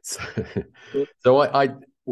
So, 0.00 0.22
so 1.24 1.38
I, 1.38 1.64
I 1.64 1.68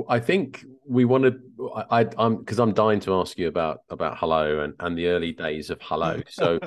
I 0.09 0.18
think 0.18 0.64
we 0.87 1.04
want 1.04 1.25
to. 1.25 1.71
I, 1.75 2.00
I 2.00 2.06
I'm 2.18 2.37
because 2.38 2.59
I'm 2.59 2.75
dying 2.75 2.99
to 3.00 3.14
ask 3.14 3.38
you 3.38 3.47
about 3.47 3.78
about 3.88 4.18
hello 4.18 4.61
and 4.61 4.75
and 4.80 4.99
the 4.99 5.06
early 5.06 5.33
days 5.33 5.71
of 5.71 5.78
hello. 5.80 6.21
So 6.28 6.59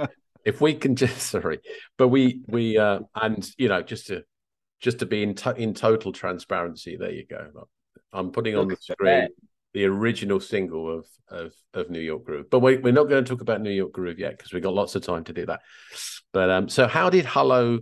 if 0.46 0.62
we 0.62 0.74
can 0.74 0.96
just 0.96 1.18
sorry, 1.30 1.60
but 1.98 2.08
we 2.08 2.42
we 2.48 2.78
uh 2.78 3.02
and 3.16 3.48
you 3.58 3.68
know 3.68 3.82
just 3.82 4.08
to 4.08 4.24
just 4.80 5.00
to 5.00 5.06
be 5.06 5.22
in 5.22 5.36
to, 5.36 5.54
in 5.56 5.74
total 5.74 6.14
transparency. 6.14 6.96
There 6.98 7.12
you 7.12 7.26
go. 7.30 7.68
I'm 8.14 8.32
putting 8.32 8.56
on 8.56 8.70
the 8.70 8.78
screen 8.78 9.28
the 9.74 9.86
original 9.86 10.40
single 10.40 10.98
of 10.98 11.06
of 11.30 11.54
of 11.74 11.90
New 11.90 12.00
York 12.00 12.24
Groove. 12.24 12.50
But 12.50 12.60
we, 12.60 12.78
we're 12.78 12.94
not 12.94 13.10
going 13.10 13.24
to 13.24 13.30
talk 13.30 13.42
about 13.42 13.62
New 13.62 13.72
York 13.72 13.92
Groove 13.92 14.20
yet 14.20 14.38
because 14.38 14.54
we've 14.54 14.64
got 14.64 14.74
lots 14.74 14.96
of 14.96 15.04
time 15.04 15.24
to 15.26 15.34
do 15.34 15.46
that. 15.46 15.62
But 16.32 16.50
um, 16.50 16.70
so 16.70 16.88
how 16.88 17.10
did 17.10 17.26
Hello? 17.26 17.80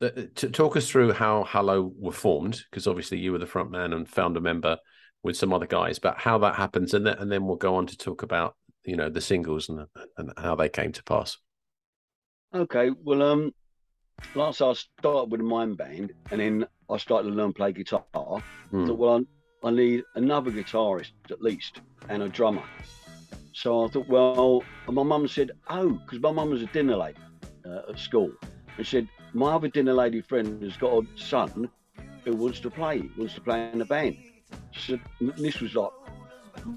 Uh, 0.00 0.10
To 0.34 0.50
talk 0.50 0.76
us 0.76 0.88
through 0.88 1.12
how 1.12 1.44
Hello 1.44 1.92
were 1.98 2.12
formed, 2.12 2.62
because 2.70 2.86
obviously 2.86 3.18
you 3.18 3.32
were 3.32 3.38
the 3.38 3.46
front 3.46 3.70
man 3.70 3.92
and 3.92 4.08
founder 4.08 4.40
member 4.40 4.78
with 5.22 5.36
some 5.36 5.52
other 5.52 5.66
guys, 5.66 5.98
but 5.98 6.18
how 6.18 6.38
that 6.38 6.54
happens, 6.54 6.94
and 6.94 7.06
then 7.06 7.18
and 7.18 7.30
then 7.30 7.46
we'll 7.46 7.56
go 7.56 7.74
on 7.74 7.86
to 7.86 7.96
talk 7.96 8.22
about 8.22 8.56
you 8.84 8.96
know 8.96 9.08
the 9.08 9.20
singles 9.20 9.68
and 9.68 9.86
and 10.16 10.32
how 10.36 10.54
they 10.54 10.68
came 10.68 10.92
to 10.92 11.04
pass. 11.04 11.36
Okay, 12.54 12.90
well, 13.04 13.22
um, 13.22 13.52
last 14.34 14.62
I 14.62 14.72
started 14.72 15.30
with 15.30 15.40
a 15.40 15.44
mime 15.44 15.74
band, 15.74 16.12
and 16.30 16.40
then 16.40 16.66
I 16.88 16.96
started 16.96 17.28
to 17.28 17.34
learn 17.34 17.52
play 17.52 17.72
guitar. 17.72 18.02
Hmm. 18.70 18.86
thought, 18.86 18.98
well, 18.98 19.24
I, 19.64 19.68
I 19.68 19.70
need 19.70 20.04
another 20.14 20.50
guitarist 20.50 21.12
at 21.30 21.42
least 21.42 21.80
and 22.08 22.22
a 22.22 22.28
drummer. 22.28 22.62
So 23.52 23.84
I 23.84 23.88
thought, 23.88 24.08
well, 24.08 24.62
and 24.86 24.94
my 24.94 25.02
mum 25.02 25.26
said, 25.28 25.50
oh, 25.68 25.90
because 25.90 26.20
my 26.20 26.30
mum 26.30 26.50
was 26.50 26.62
a 26.62 26.66
dinner 26.66 26.96
lady 26.96 27.18
uh, 27.66 27.90
at 27.90 27.98
school, 27.98 28.30
and 28.76 28.86
she 28.86 28.96
said, 28.98 29.08
my 29.34 29.52
other 29.52 29.68
dinner 29.68 29.92
lady 29.92 30.20
friend 30.20 30.62
has 30.62 30.76
got 30.76 31.04
a 31.04 31.06
son 31.16 31.68
who 32.24 32.34
wants 32.34 32.60
to 32.60 32.70
play, 32.70 33.08
wants 33.16 33.34
to 33.34 33.40
play 33.40 33.70
in 33.72 33.80
a 33.80 33.84
band. 33.84 34.16
And 34.88 35.00
this 35.36 35.60
was 35.60 35.74
like, 35.74 35.90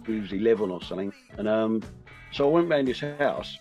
he 0.05 0.19
was 0.19 0.31
11 0.31 0.69
or 0.69 0.81
something. 0.81 1.13
And 1.37 1.47
um, 1.47 1.81
so 2.31 2.47
I 2.47 2.51
went 2.51 2.69
round 2.69 2.87
his 2.87 2.99
house 2.99 3.57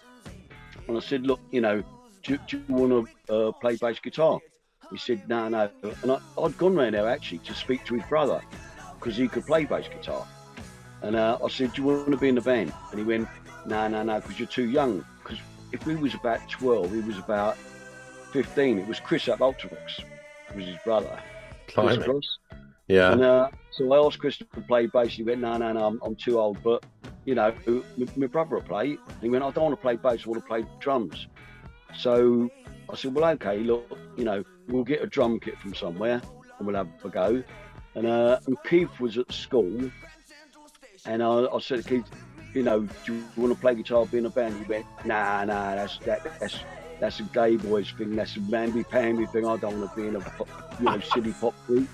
and 0.89 0.97
I 0.97 1.01
said, 1.01 1.27
look, 1.27 1.41
you 1.51 1.61
know, 1.61 1.83
do, 2.23 2.39
do 2.49 2.63
you 2.69 2.75
want 2.75 3.09
to 3.29 3.35
uh, 3.35 3.53
play 3.53 3.77
bass 3.77 3.99
guitar? 4.01 4.39
He 4.91 4.99
said, 4.99 5.29
no, 5.29 5.49
no. 5.49 5.71
And 6.03 6.13
I, 6.13 6.19
I'd 6.41 6.57
gone 6.59 6.75
round 6.75 6.95
there 6.95 7.09
actually 7.09 7.39
to 7.39 7.55
speak 7.55 7.85
to 7.87 7.95
his 7.95 8.05
brother 8.09 8.41
because 8.99 9.17
he 9.17 9.29
could 9.29 9.47
play 9.47 9.65
bass 9.65 9.89
guitar. 9.89 10.27
And 11.03 11.17
uh, 11.17 11.39
I 11.43 11.49
said, 11.49 11.73
do 11.73 11.83
you 11.83 11.89
want 11.89 12.11
to 12.11 12.17
be 12.17 12.29
in 12.29 12.35
the 12.35 12.41
band? 12.41 12.73
And 12.91 12.99
he 12.99 13.05
went, 13.05 13.29
no, 13.67 13.89
no, 13.89 14.03
no, 14.03 14.21
because 14.21 14.39
you're 14.39 14.49
too 14.49 14.69
young. 14.69 15.05
Because 15.23 15.39
if 15.73 15.87
we 15.87 15.95
was 15.97 16.15
about 16.15 16.47
12, 16.49 16.93
he 16.93 17.01
was 17.01 17.19
about 17.19 17.57
15. 18.31 18.79
It 18.79 18.87
was 18.87 19.01
Chris 19.01 19.29
up 19.29 19.41
Ultravox, 19.41 20.05
was 20.55 20.67
his 20.67 20.77
brother. 20.85 21.21
Chris. 21.69 22.39
Yeah, 22.89 23.13
And 23.13 23.23
uh, 23.23 23.51
so 23.71 23.93
I 23.93 24.05
asked 24.05 24.19
Chris 24.19 24.39
to 24.39 24.45
play 24.45 24.87
bass. 24.87 25.13
He 25.13 25.23
went, 25.23 25.41
no, 25.41 25.57
no, 25.57 25.73
no, 25.73 25.87
I'm, 25.87 26.01
I'm 26.05 26.17
too 26.17 26.41
old. 26.41 26.61
But, 26.63 26.85
you 27.25 27.37
know, 27.37 27.55
my, 27.67 28.07
my 28.17 28.27
brother 28.27 28.57
will 28.57 28.63
play. 28.63 28.91
And 28.91 29.23
he 29.23 29.29
went, 29.29 29.45
I 29.45 29.51
don't 29.51 29.65
want 29.65 29.77
to 29.77 29.81
play 29.81 29.95
bass, 29.95 30.23
I 30.27 30.31
want 30.31 30.43
to 30.43 30.49
play 30.49 30.65
drums. 30.81 31.29
So 31.97 32.51
I 32.91 32.97
said, 32.97 33.15
well, 33.15 33.31
okay, 33.33 33.59
look, 33.59 33.97
you 34.17 34.25
know, 34.25 34.43
we'll 34.69 34.85
get 34.85 35.03
a 35.03 35.07
drum 35.07 35.39
kit 35.39 35.57
from 35.59 35.75
somewhere 35.75 36.21
and 36.59 36.67
we'll 36.67 36.77
have 36.77 36.89
a 37.05 37.09
go. 37.09 37.43
And, 37.95 38.07
uh, 38.07 38.41
and 38.47 38.57
Keith 38.65 38.99
was 38.99 39.19
at 39.19 39.31
school. 39.33 39.91
And 41.07 41.23
I, 41.23 41.47
I 41.47 41.59
said 41.61 41.85
to 41.85 41.89
Keith, 41.89 42.11
you 42.55 42.65
know, 42.65 42.89
do 43.07 43.15
you 43.15 43.25
want 43.37 43.55
to 43.55 43.61
play 43.61 43.77
guitar, 43.77 44.05
be 44.07 44.19
in 44.19 44.27
a 44.27 44.31
band? 44.31 44.59
He 44.59 44.65
went, 44.65 44.87
nah, 45.05 45.45
nah, 45.45 45.77
that's, 45.77 45.99
that, 45.99 46.41
that's, 46.41 46.59
that's 47.01 47.19
a 47.21 47.25
gay 47.25 47.57
boys 47.57 47.91
thing. 47.91 48.15
That's 48.15 48.37
a 48.37 48.41
mamby-pamby 48.41 49.27
thing. 49.27 49.47
I 49.47 49.57
don't 49.57 49.81
want 49.81 49.95
to 49.95 50.01
be 50.01 50.09
in 50.09 50.17
a, 50.17 50.21
pop- 50.21 50.49
you 50.79 50.85
know, 50.85 51.01
silly 51.01 51.33
pop 51.33 51.55
group. 51.67 51.89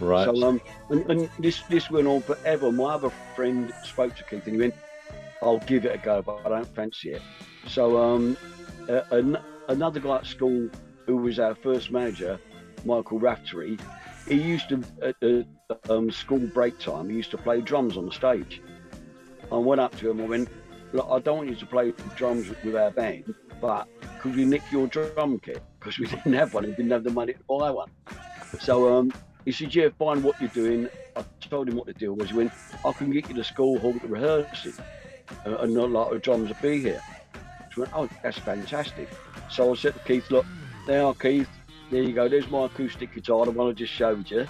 right. 0.00 0.24
So 0.24 0.44
um, 0.46 0.60
and, 0.90 1.08
and 1.10 1.30
this 1.38 1.62
this 1.62 1.90
went 1.90 2.06
on 2.06 2.22
forever. 2.22 2.70
My 2.72 2.94
other 2.94 3.10
friend 3.34 3.72
spoke 3.84 4.14
to 4.16 4.24
Keith 4.24 4.44
and 4.46 4.54
he 4.56 4.60
went, 4.60 4.74
"I'll 5.42 5.58
give 5.60 5.84
it 5.84 5.94
a 5.94 5.98
go, 5.98 6.22
but 6.22 6.44
I 6.44 6.48
don't 6.48 6.74
fancy 6.74 7.10
it." 7.12 7.22
So 7.66 7.96
um, 7.98 8.36
uh, 8.88 9.02
an, 9.12 9.38
another 9.68 10.00
guy 10.00 10.16
at 10.16 10.26
school 10.26 10.68
who 11.06 11.16
was 11.16 11.38
our 11.38 11.54
first 11.54 11.90
manager, 11.90 12.38
Michael 12.84 13.18
Raftery, 13.18 13.78
he 14.26 14.34
used 14.34 14.68
to 14.70 14.82
at 15.02 15.16
the 15.20 15.46
um, 15.88 16.10
school 16.10 16.38
break 16.40 16.78
time. 16.78 17.08
He 17.08 17.16
used 17.16 17.30
to 17.30 17.38
play 17.38 17.60
drums 17.60 17.96
on 17.96 18.06
the 18.06 18.12
stage. 18.12 18.60
I 19.50 19.56
went 19.56 19.80
up 19.80 19.96
to 19.98 20.10
him. 20.10 20.18
And 20.18 20.26
I 20.26 20.30
went, 20.30 20.48
"Look, 20.92 21.06
I 21.10 21.18
don't 21.20 21.38
want 21.38 21.48
you 21.50 21.56
to 21.56 21.66
play 21.66 21.92
drums 22.16 22.48
with 22.64 22.74
our 22.76 22.90
band, 22.90 23.34
but 23.60 23.88
could 24.20 24.36
we 24.36 24.44
nick 24.44 24.62
your 24.70 24.86
drum 24.86 25.38
kit? 25.40 25.62
Because 25.78 25.98
we 25.98 26.06
didn't 26.06 26.32
have 26.32 26.54
one 26.54 26.64
and 26.64 26.76
didn't 26.76 26.92
have 26.92 27.04
the 27.04 27.10
money 27.10 27.32
to 27.32 27.42
buy 27.48 27.70
one." 27.70 27.90
So 28.60 28.96
um, 28.96 29.12
he 29.48 29.52
said, 29.52 29.74
Yeah, 29.74 29.88
fine, 29.98 30.22
what 30.22 30.38
you're 30.40 30.50
doing. 30.50 30.88
I 31.16 31.24
told 31.40 31.70
him 31.70 31.76
what 31.76 31.86
the 31.86 31.94
deal 31.94 32.12
was. 32.12 32.28
He 32.28 32.36
went, 32.36 32.52
I 32.84 32.92
can 32.92 33.10
get 33.10 33.30
you 33.30 33.34
to 33.36 33.44
school 33.44 33.78
hall 33.78 33.98
to 33.98 34.06
rehearse 34.06 34.66
it. 34.66 34.74
And, 35.46 35.54
and 35.54 35.74
not 35.74 35.90
like 35.90 36.10
the 36.10 36.18
drums 36.18 36.50
will 36.50 36.56
be 36.60 36.80
here. 36.80 37.02
So 37.74 37.80
went, 37.80 37.92
Oh, 37.94 38.08
that's 38.22 38.38
fantastic. 38.38 39.08
So 39.50 39.72
I 39.72 39.76
said 39.76 39.94
to 39.94 40.00
Keith, 40.00 40.30
Look, 40.30 40.44
there 40.86 41.02
are 41.02 41.14
Keith. 41.14 41.48
There 41.90 42.02
you 42.02 42.12
go. 42.12 42.28
There's 42.28 42.50
my 42.50 42.66
acoustic 42.66 43.14
guitar, 43.14 43.46
the 43.46 43.52
one 43.52 43.70
I 43.70 43.72
just 43.72 43.92
showed 43.92 44.30
you. 44.30 44.46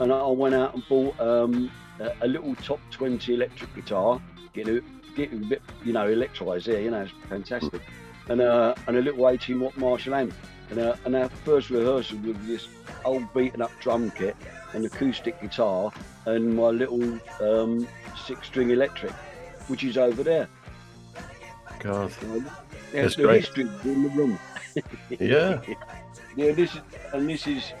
And 0.00 0.12
I 0.12 0.26
went 0.28 0.54
out 0.54 0.74
and 0.74 0.82
bought 0.88 1.20
um, 1.20 1.70
a, 2.00 2.12
a 2.22 2.26
little 2.26 2.54
top 2.54 2.80
20 2.90 3.34
electric 3.34 3.74
guitar. 3.74 4.18
Get 4.54 4.68
it, 4.68 4.82
get 5.14 5.30
a 5.30 5.36
bit, 5.36 5.62
you 5.84 5.92
know, 5.92 6.08
electrised 6.08 6.64
there. 6.64 6.80
You 6.80 6.90
know, 6.90 7.02
it's 7.02 7.12
fantastic. 7.28 7.82
And, 8.28 8.40
uh, 8.40 8.74
and 8.86 8.96
a 8.96 9.00
little 9.00 9.28
18 9.28 9.60
watt 9.60 9.76
Marshall 9.76 10.14
amp. 10.14 10.34
And, 10.70 10.80
uh, 10.80 10.96
and 11.04 11.16
our 11.16 11.28
first 11.44 11.70
rehearsal 11.70 12.18
with 12.18 12.46
this 12.46 12.68
old 13.04 13.32
beaten 13.32 13.62
up 13.62 13.70
drum 13.80 14.10
kit, 14.10 14.36
an 14.74 14.84
acoustic 14.84 15.40
guitar, 15.40 15.90
and 16.26 16.54
my 16.54 16.68
little 16.68 17.18
um, 17.40 17.88
six 18.26 18.46
string 18.46 18.70
electric, 18.70 19.12
which 19.68 19.82
is 19.82 19.96
over 19.96 20.22
there. 20.22 20.48
God. 21.80 22.12
Yeah, 22.92 23.02
That's 23.02 23.16
the 23.16 23.22
great. 23.22 23.40
history 23.44 23.68
in 23.84 24.02
the 24.02 24.08
room. 24.10 24.38
Yeah. 25.18 25.60
Yeah, 26.36 26.52
this 26.52 26.72
is 26.72 26.80
and 27.12 27.28
this 27.28 27.48
is 27.48 27.72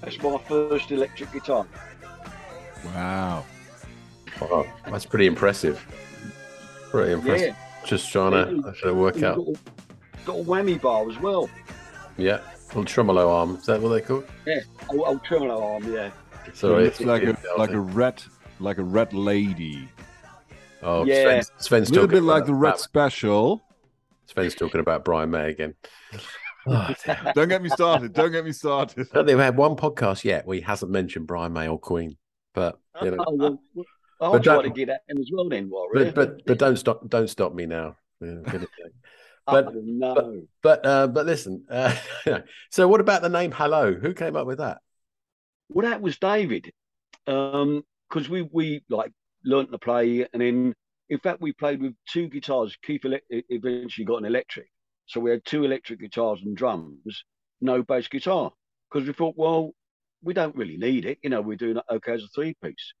that's 0.00 0.22
my 0.22 0.38
first 0.46 0.92
electric 0.92 1.32
guitar. 1.32 1.66
Wow. 2.84 3.44
Wow, 4.40 4.66
that's 4.86 5.04
pretty 5.04 5.26
impressive. 5.26 5.84
Pretty 6.92 7.12
impressive. 7.12 7.56
Yeah, 7.82 7.88
Just 7.88 8.10
trying 8.12 8.32
to, 8.62 8.68
I 8.68 8.74
should 8.74 8.96
work 8.96 9.22
out. 9.22 9.36
got 9.36 9.46
a, 9.48 9.54
got 10.26 10.36
a 10.40 10.44
whammy 10.44 10.80
bar 10.80 11.08
as 11.10 11.18
well. 11.18 11.48
Yeah, 12.16 12.40
little 12.68 12.84
tremolo 12.84 13.30
arm. 13.30 13.56
Is 13.56 13.66
that 13.66 13.80
what 13.80 13.90
they 13.90 14.00
call? 14.00 14.24
Yeah, 14.46 14.60
old, 14.90 15.00
old 15.06 15.24
tremolo 15.24 15.62
arm. 15.74 15.92
Yeah, 15.92 16.10
Sorry, 16.54 16.86
it's 16.86 17.00
like 17.00 17.22
a 17.24 17.36
like 17.58 17.70
a 17.70 17.80
red 17.80 18.22
like 18.60 18.78
a 18.78 18.84
red 18.84 19.12
lady. 19.12 19.88
oh, 20.82 21.04
Yeah. 21.04 21.40
Sven's, 21.40 21.52
Sven's 21.58 21.90
A 21.90 21.92
little 21.94 22.08
bit 22.08 22.22
like 22.22 22.46
the 22.46 22.54
red 22.54 22.78
special. 22.78 23.62
Sven's 24.26 24.54
talking 24.54 24.80
about 24.80 25.04
Brian 25.04 25.30
May 25.30 25.50
again. 25.50 25.74
Oh. 26.66 26.94
Don't 27.34 27.48
get 27.48 27.60
me 27.62 27.68
started. 27.70 28.12
Don't 28.12 28.30
get 28.30 28.44
me 28.44 28.52
started. 28.52 29.08
I 29.10 29.14
don't 29.16 29.26
think 29.26 29.36
we've 29.36 29.44
had 29.44 29.56
one 29.56 29.74
podcast 29.74 30.22
yet 30.22 30.46
where 30.46 30.54
he 30.54 30.60
hasn't 30.60 30.92
mentioned 30.92 31.26
Brian 31.26 31.52
May 31.52 31.66
or 31.66 31.78
Queen. 31.78 32.16
But 32.54 32.78
you 33.02 33.10
know, 33.10 33.24
Oh, 33.26 33.34
well, 33.34 33.84
I'll 34.22 34.32
But 34.32 34.44
try 34.44 34.62
to 34.62 34.70
get 34.70 34.88
at 34.88 35.00
him 35.08 35.18
as 35.18 35.30
well 35.32 35.48
then, 35.48 35.68
Warrior. 35.68 36.12
but 36.12 36.14
but 36.14 36.42
but 36.46 36.58
don't 36.58 36.76
stop 36.76 37.08
don't 37.08 37.28
stop 37.28 37.52
me 37.54 37.66
now. 37.66 37.96
Yeah, 38.20 38.28
I'm 38.30 38.42
gonna 38.44 38.60
say. 38.60 38.90
oh, 39.48 39.62
but- 39.62 39.74
no. 39.74 40.42
But 40.62 40.86
uh, 40.86 41.06
but 41.08 41.26
listen. 41.26 41.64
Uh, 41.68 41.94
so 42.70 42.86
what 42.86 43.00
about 43.00 43.22
the 43.22 43.28
name 43.28 43.50
Hello? 43.50 43.92
Who 43.92 44.14
came 44.14 44.36
up 44.36 44.46
with 44.46 44.58
that? 44.58 44.78
Well, 45.68 45.88
that 45.90 46.00
was 46.00 46.18
David, 46.18 46.70
because 47.26 48.28
we 48.28 48.42
we 48.42 48.84
like 48.88 49.10
learnt 49.44 49.72
to 49.72 49.78
play, 49.78 50.26
and 50.32 50.40
then 50.40 50.74
in 51.08 51.18
fact 51.18 51.40
we 51.40 51.52
played 51.52 51.82
with 51.82 51.94
two 52.08 52.28
guitars. 52.28 52.76
Keith 52.84 53.04
ele- 53.04 53.18
eventually 53.30 54.04
got 54.04 54.18
an 54.18 54.24
electric, 54.26 54.68
so 55.06 55.18
we 55.18 55.30
had 55.30 55.44
two 55.44 55.64
electric 55.64 55.98
guitars 55.98 56.40
and 56.44 56.56
drums, 56.56 57.24
no 57.60 57.82
bass 57.82 58.06
guitar, 58.06 58.52
because 58.92 59.06
we 59.08 59.14
thought, 59.14 59.34
well, 59.36 59.72
we 60.22 60.34
don't 60.34 60.54
really 60.54 60.76
need 60.76 61.04
it, 61.06 61.18
you 61.22 61.30
know, 61.30 61.40
we're 61.40 61.56
doing 61.56 61.78
okay 61.90 62.12
as 62.12 62.22
a 62.22 62.28
three 62.34 62.54
piece. 62.62 62.92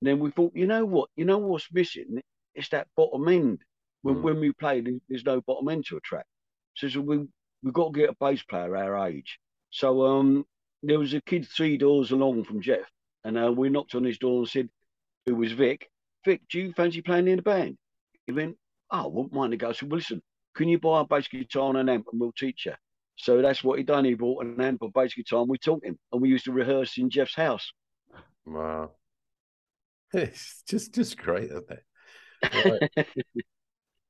And 0.00 0.08
then 0.08 0.18
we 0.18 0.30
thought, 0.30 0.54
you 0.54 0.66
know 0.66 0.84
what, 0.84 1.10
you 1.16 1.24
know 1.24 1.38
what's 1.38 1.72
missing? 1.72 2.20
It's 2.54 2.68
that 2.70 2.88
bottom 2.96 3.28
end. 3.28 3.60
When 4.02 4.16
Mm. 4.16 4.22
when 4.22 4.40
we 4.40 4.52
play, 4.52 4.80
there's 5.08 5.24
no 5.24 5.40
bottom 5.40 5.68
end 5.68 5.86
to 5.86 5.96
a 5.96 6.00
track. 6.00 6.26
So, 6.74 6.88
so 6.88 7.00
we 7.00 7.26
we've 7.62 7.74
got 7.74 7.92
to 7.92 8.00
get 8.00 8.10
a 8.10 8.16
bass 8.20 8.42
player 8.42 8.76
our 8.76 9.08
age. 9.08 9.38
So 9.70 10.06
um, 10.06 10.46
there 10.82 10.98
was 10.98 11.14
a 11.14 11.20
kid 11.22 11.46
three 11.48 11.76
doors 11.78 12.10
along 12.12 12.44
from 12.44 12.60
Jeff, 12.60 12.90
and 13.24 13.38
uh, 13.38 13.52
we 13.52 13.68
knocked 13.68 13.94
on 13.94 14.04
his 14.04 14.18
door 14.18 14.38
and 14.40 14.48
said, 14.48 14.68
"It 15.26 15.32
was 15.32 15.52
Vic. 15.52 15.90
Vic, 16.24 16.42
do 16.48 16.60
you 16.60 16.72
fancy 16.72 17.02
playing 17.02 17.28
in 17.28 17.38
a 17.38 17.42
band?" 17.42 17.76
He 18.26 18.32
went, 18.32 18.56
"Oh, 18.90 19.04
I 19.04 19.06
wouldn't 19.06 19.32
mind 19.32 19.52
to 19.52 19.56
go." 19.56 19.70
I 19.70 19.72
said, 19.72 19.90
"Well, 19.90 19.98
listen, 19.98 20.22
can 20.54 20.68
you 20.68 20.78
buy 20.78 21.00
a 21.00 21.04
bass 21.04 21.28
guitar 21.28 21.70
and 21.70 21.78
an 21.78 21.88
amp, 21.88 22.06
and 22.12 22.20
we'll 22.20 22.32
teach 22.32 22.66
you." 22.66 22.74
So 23.16 23.40
that's 23.42 23.64
what 23.64 23.78
he 23.78 23.84
done. 23.84 24.04
He 24.04 24.14
bought 24.14 24.44
an 24.44 24.60
amp, 24.60 24.82
a 24.82 24.88
bass 24.88 25.14
guitar, 25.14 25.40
and 25.40 25.48
we 25.48 25.58
taught 25.58 25.84
him, 25.84 25.98
and 26.12 26.20
we 26.20 26.28
used 26.28 26.44
to 26.44 26.52
rehearse 26.52 26.98
in 26.98 27.10
Jeff's 27.10 27.34
house. 27.34 27.72
Wow. 28.44 28.90
It's 30.16 30.62
just 30.68 30.94
just 30.94 31.18
great, 31.18 31.50
isn't 31.50 31.70
it? 31.70 32.90
Right. 32.96 33.06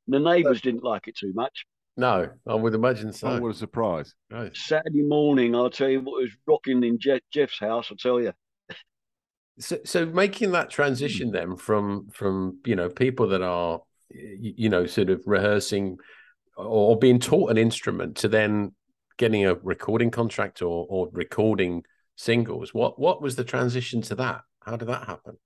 The 0.08 0.20
neighbours 0.20 0.60
didn't 0.60 0.84
like 0.84 1.08
it 1.08 1.16
too 1.16 1.32
much. 1.34 1.66
No, 1.96 2.28
I 2.46 2.54
would 2.54 2.74
imagine 2.74 3.12
so. 3.12 3.28
Oh, 3.28 3.40
what 3.40 3.50
a 3.50 3.54
surprise. 3.54 4.14
Right. 4.30 4.54
Saturday 4.54 5.02
morning, 5.02 5.54
I'll 5.56 5.70
tell 5.70 5.88
you 5.88 6.00
what 6.00 6.22
was 6.22 6.30
rocking 6.46 6.84
in 6.84 6.98
Jeff, 6.98 7.20
Jeff's 7.32 7.58
house. 7.58 7.88
I'll 7.90 7.96
tell 7.96 8.20
you. 8.20 8.32
So, 9.58 9.78
so 9.84 10.04
making 10.04 10.52
that 10.52 10.68
transition 10.68 11.28
hmm. 11.28 11.34
then 11.34 11.56
from 11.56 12.08
from 12.12 12.58
you 12.64 12.76
know 12.76 12.90
people 12.90 13.28
that 13.28 13.42
are 13.42 13.80
you 14.10 14.68
know 14.68 14.86
sort 14.86 15.08
of 15.10 15.22
rehearsing 15.26 15.98
or 16.56 16.98
being 16.98 17.18
taught 17.18 17.50
an 17.50 17.58
instrument 17.58 18.16
to 18.18 18.28
then 18.28 18.74
getting 19.16 19.46
a 19.46 19.54
recording 19.54 20.10
contract 20.10 20.60
or 20.60 20.86
or 20.88 21.08
recording 21.12 21.82
singles. 22.16 22.74
What 22.74 22.98
what 22.98 23.22
was 23.22 23.36
the 23.36 23.44
transition 23.44 24.02
to 24.02 24.14
that? 24.16 24.42
How 24.60 24.76
did 24.76 24.88
that 24.88 25.06
happen? 25.06 25.38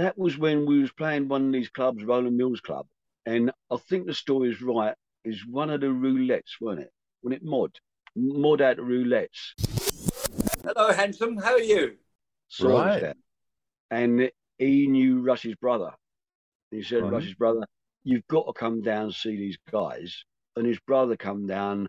That 0.00 0.18
was 0.18 0.38
when 0.38 0.66
we 0.66 0.80
was 0.80 0.92
playing 0.92 1.28
one 1.28 1.46
of 1.46 1.52
these 1.52 1.68
clubs, 1.68 2.04
Roland 2.04 2.36
Mills 2.36 2.60
Club, 2.60 2.86
and 3.26 3.50
I 3.70 3.76
think 3.76 4.06
the 4.06 4.14
story 4.14 4.50
is 4.50 4.62
right. 4.62 4.94
Is 5.24 5.46
one 5.46 5.68
of 5.68 5.82
the 5.82 5.88
roulettes, 5.88 6.60
wasn't 6.60 6.86
it? 6.86 6.92
When 7.20 7.34
it 7.34 7.44
mod, 7.44 7.72
mod 8.16 8.62
out 8.62 8.76
the 8.76 8.82
roulettes. 8.82 9.52
Hello, 10.64 10.92
handsome. 10.92 11.36
How 11.36 11.52
are 11.52 11.60
you? 11.60 11.96
So 12.48 12.68
Right. 12.68 13.14
And 13.90 14.30
he 14.56 14.86
knew 14.86 15.20
Russ's 15.20 15.54
brother. 15.56 15.92
He 16.70 16.82
said, 16.82 17.02
Right. 17.02 17.12
Russ's 17.12 17.34
brother, 17.34 17.66
you've 18.02 18.26
got 18.28 18.46
to 18.46 18.52
come 18.54 18.80
down 18.80 19.04
and 19.04 19.14
see 19.14 19.36
these 19.36 19.58
guys. 19.70 20.24
And 20.56 20.66
his 20.66 20.78
brother 20.80 21.16
come 21.16 21.46
down, 21.46 21.88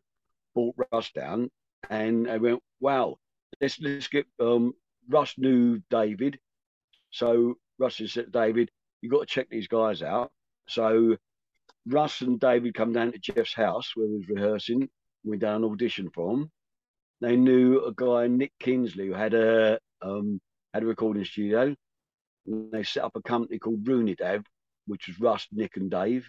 brought 0.54 0.76
Russ 0.91 1.12
down, 1.12 1.50
and 1.89 2.26
they 2.26 2.38
went, 2.38 2.62
wow, 2.80 3.17
let's 3.60 3.80
let's 3.80 4.08
get 4.08 4.26
um 4.39 4.74
Russ 5.10 5.36
knew 5.38 5.82
David. 5.89 6.39
So 7.12 7.56
Russ 7.80 7.98
has 7.98 8.14
said, 8.14 8.32
David, 8.32 8.70
you've 9.02 9.12
got 9.12 9.22
to 9.22 9.26
check 9.26 9.48
these 9.50 9.68
guys 9.68 10.02
out. 10.02 10.32
So 10.68 11.18
Russ 11.88 12.22
and 12.22 12.40
David 12.40 12.74
come 12.74 12.94
down 12.94 13.12
to 13.12 13.20
Jeff's 13.20 13.54
house 13.54 13.92
where 13.96 14.08
he 14.08 14.14
was 14.14 14.30
rehearsing. 14.30 14.90
We 15.24 15.38
done 15.38 15.64
an 15.64 15.70
audition 15.70 16.10
for 16.14 16.34
him. 16.34 16.52
They 17.22 17.36
knew 17.36 17.86
a 17.86 17.94
guy, 17.94 18.28
Nick 18.28 18.54
Kinsley, 18.60 19.08
who 19.08 19.14
had 19.14 19.34
a 19.34 19.80
um, 20.02 20.40
had 20.74 20.84
a 20.84 20.88
recording 20.88 21.26
studio. 21.26 21.76
And 22.48 22.72
they 22.72 22.84
set 22.84 23.04
up 23.04 23.16
a 23.16 23.22
company 23.22 23.60
called 23.60 23.84
Runidav, 23.84 24.44
which 24.88 25.08
was 25.08 25.20
Russ, 25.20 25.48
Nick, 25.52 25.78
and 25.78 25.92
Dave. 25.92 26.28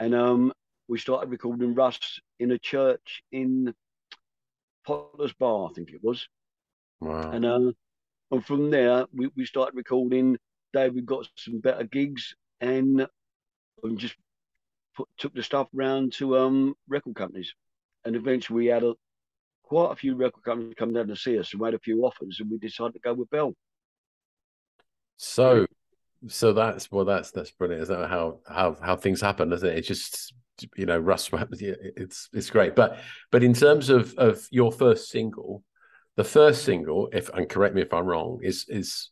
And 0.00 0.14
um, 0.14 0.52
we 0.88 0.98
started 0.98 1.30
recording 1.30 1.74
Russ 1.74 2.20
in 2.40 2.50
a 2.50 2.58
church 2.58 3.22
in 3.30 3.72
Potter's 4.84 5.32
Bar, 5.34 5.70
I 5.70 5.72
think 5.74 5.92
it 5.92 6.02
was. 6.02 6.28
Wow. 7.00 7.30
And 7.30 7.44
uh, 7.44 7.72
and 8.30 8.44
from 8.44 8.70
there, 8.70 9.06
we, 9.12 9.30
we 9.36 9.46
started 9.46 9.76
recording. 9.76 10.36
David 10.76 11.06
got 11.06 11.26
some 11.36 11.60
better 11.60 11.84
gigs 11.84 12.34
and, 12.60 13.06
and 13.82 13.98
just 13.98 14.14
put, 14.94 15.08
took 15.16 15.34
the 15.34 15.42
stuff 15.42 15.68
round 15.72 16.12
to 16.14 16.36
um 16.36 16.74
record 16.88 17.16
companies. 17.16 17.54
And 18.04 18.14
eventually, 18.14 18.56
we 18.56 18.66
had 18.66 18.84
a 18.84 18.94
quite 19.62 19.92
a 19.92 19.96
few 19.96 20.14
record 20.14 20.44
companies 20.44 20.74
come 20.78 20.92
down 20.92 21.08
to 21.08 21.16
see 21.16 21.38
us 21.38 21.52
and 21.52 21.60
we 21.60 21.66
had 21.66 21.74
a 21.74 21.78
few 21.78 22.04
offers, 22.04 22.38
and 22.40 22.50
we 22.50 22.58
decided 22.58 22.92
to 22.92 23.00
go 23.00 23.14
with 23.14 23.30
Bell. 23.30 23.54
So 25.16 25.66
so 26.28 26.52
that's 26.52 26.90
well 26.92 27.04
that's 27.04 27.30
that's 27.30 27.50
brilliant. 27.50 27.82
Is 27.82 27.88
that 27.88 28.08
how 28.08 28.40
how 28.46 28.76
how 28.82 28.96
things 28.96 29.20
happen, 29.20 29.52
isn't 29.52 29.68
it? 29.68 29.78
It's 29.78 29.88
just 29.88 30.34
you 30.76 30.86
know, 30.86 30.98
Russ 30.98 31.30
it's 31.32 32.28
it's 32.32 32.50
great. 32.50 32.74
But 32.74 32.98
but 33.30 33.42
in 33.42 33.54
terms 33.54 33.90
of 33.90 34.14
of 34.16 34.46
your 34.50 34.72
first 34.72 35.10
single, 35.10 35.62
the 36.16 36.24
first 36.24 36.64
single, 36.64 37.08
if 37.12 37.28
and 37.30 37.48
correct 37.48 37.74
me 37.74 37.82
if 37.82 37.92
I'm 37.92 38.06
wrong, 38.06 38.40
is 38.42 38.66
is 38.68 39.10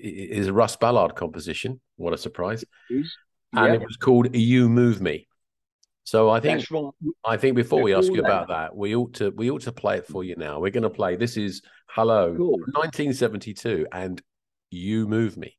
is 0.00 0.46
a 0.46 0.52
Russ 0.52 0.76
Ballard 0.76 1.14
composition. 1.14 1.80
What 1.96 2.12
a 2.14 2.18
surprise. 2.18 2.64
Is- 2.90 3.16
And 3.54 3.74
it 3.74 3.80
was 3.82 3.96
called 3.96 4.34
You 4.34 4.68
Move 4.68 5.00
Me. 5.00 5.26
So 6.04 6.30
I 6.30 6.40
think 6.40 6.64
I 7.24 7.36
think 7.36 7.54
before 7.56 7.82
we 7.82 7.92
ask 7.94 8.10
you 8.10 8.20
about 8.20 8.48
that, 8.48 8.74
we 8.74 8.94
ought 8.94 9.12
to 9.14 9.30
we 9.30 9.50
ought 9.50 9.60
to 9.62 9.72
play 9.72 9.98
it 9.98 10.06
for 10.06 10.24
you 10.24 10.36
now. 10.36 10.58
We're 10.58 10.70
going 10.70 10.82
to 10.84 10.90
play. 10.90 11.16
This 11.16 11.36
is 11.36 11.60
Hello, 11.88 12.34
Cool. 12.34 12.58
1972, 12.72 13.86
and 13.92 14.22
You 14.70 15.06
Move 15.06 15.36
Me. 15.36 15.57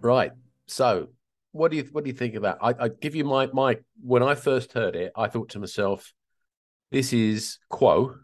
Right. 0.00 0.32
So, 0.66 1.08
what 1.52 1.70
do 1.70 1.76
you 1.76 1.88
what 1.92 2.04
do 2.04 2.10
you 2.10 2.16
think 2.16 2.34
of 2.34 2.42
that? 2.42 2.58
I, 2.62 2.74
I 2.78 2.88
give 2.88 3.14
you 3.14 3.24
my 3.24 3.46
my 3.52 3.78
when 4.02 4.22
I 4.22 4.34
first 4.34 4.72
heard 4.72 4.96
it, 4.96 5.12
I 5.16 5.28
thought 5.28 5.50
to 5.50 5.58
myself, 5.58 6.12
this 6.90 7.12
is 7.12 7.58
Quo. 7.68 8.16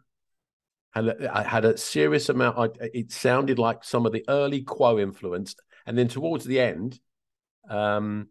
And 0.94 1.28
I 1.28 1.42
had 1.42 1.66
a 1.66 1.76
serious 1.76 2.30
amount. 2.30 2.58
I, 2.58 2.88
it 2.94 3.12
sounded 3.12 3.58
like 3.58 3.84
some 3.84 4.06
of 4.06 4.12
the 4.12 4.24
early 4.28 4.62
Quo 4.62 4.98
influence, 4.98 5.54
and 5.84 5.98
then 5.98 6.08
towards 6.08 6.46
the 6.46 6.58
end, 6.58 6.98
um, 7.68 8.28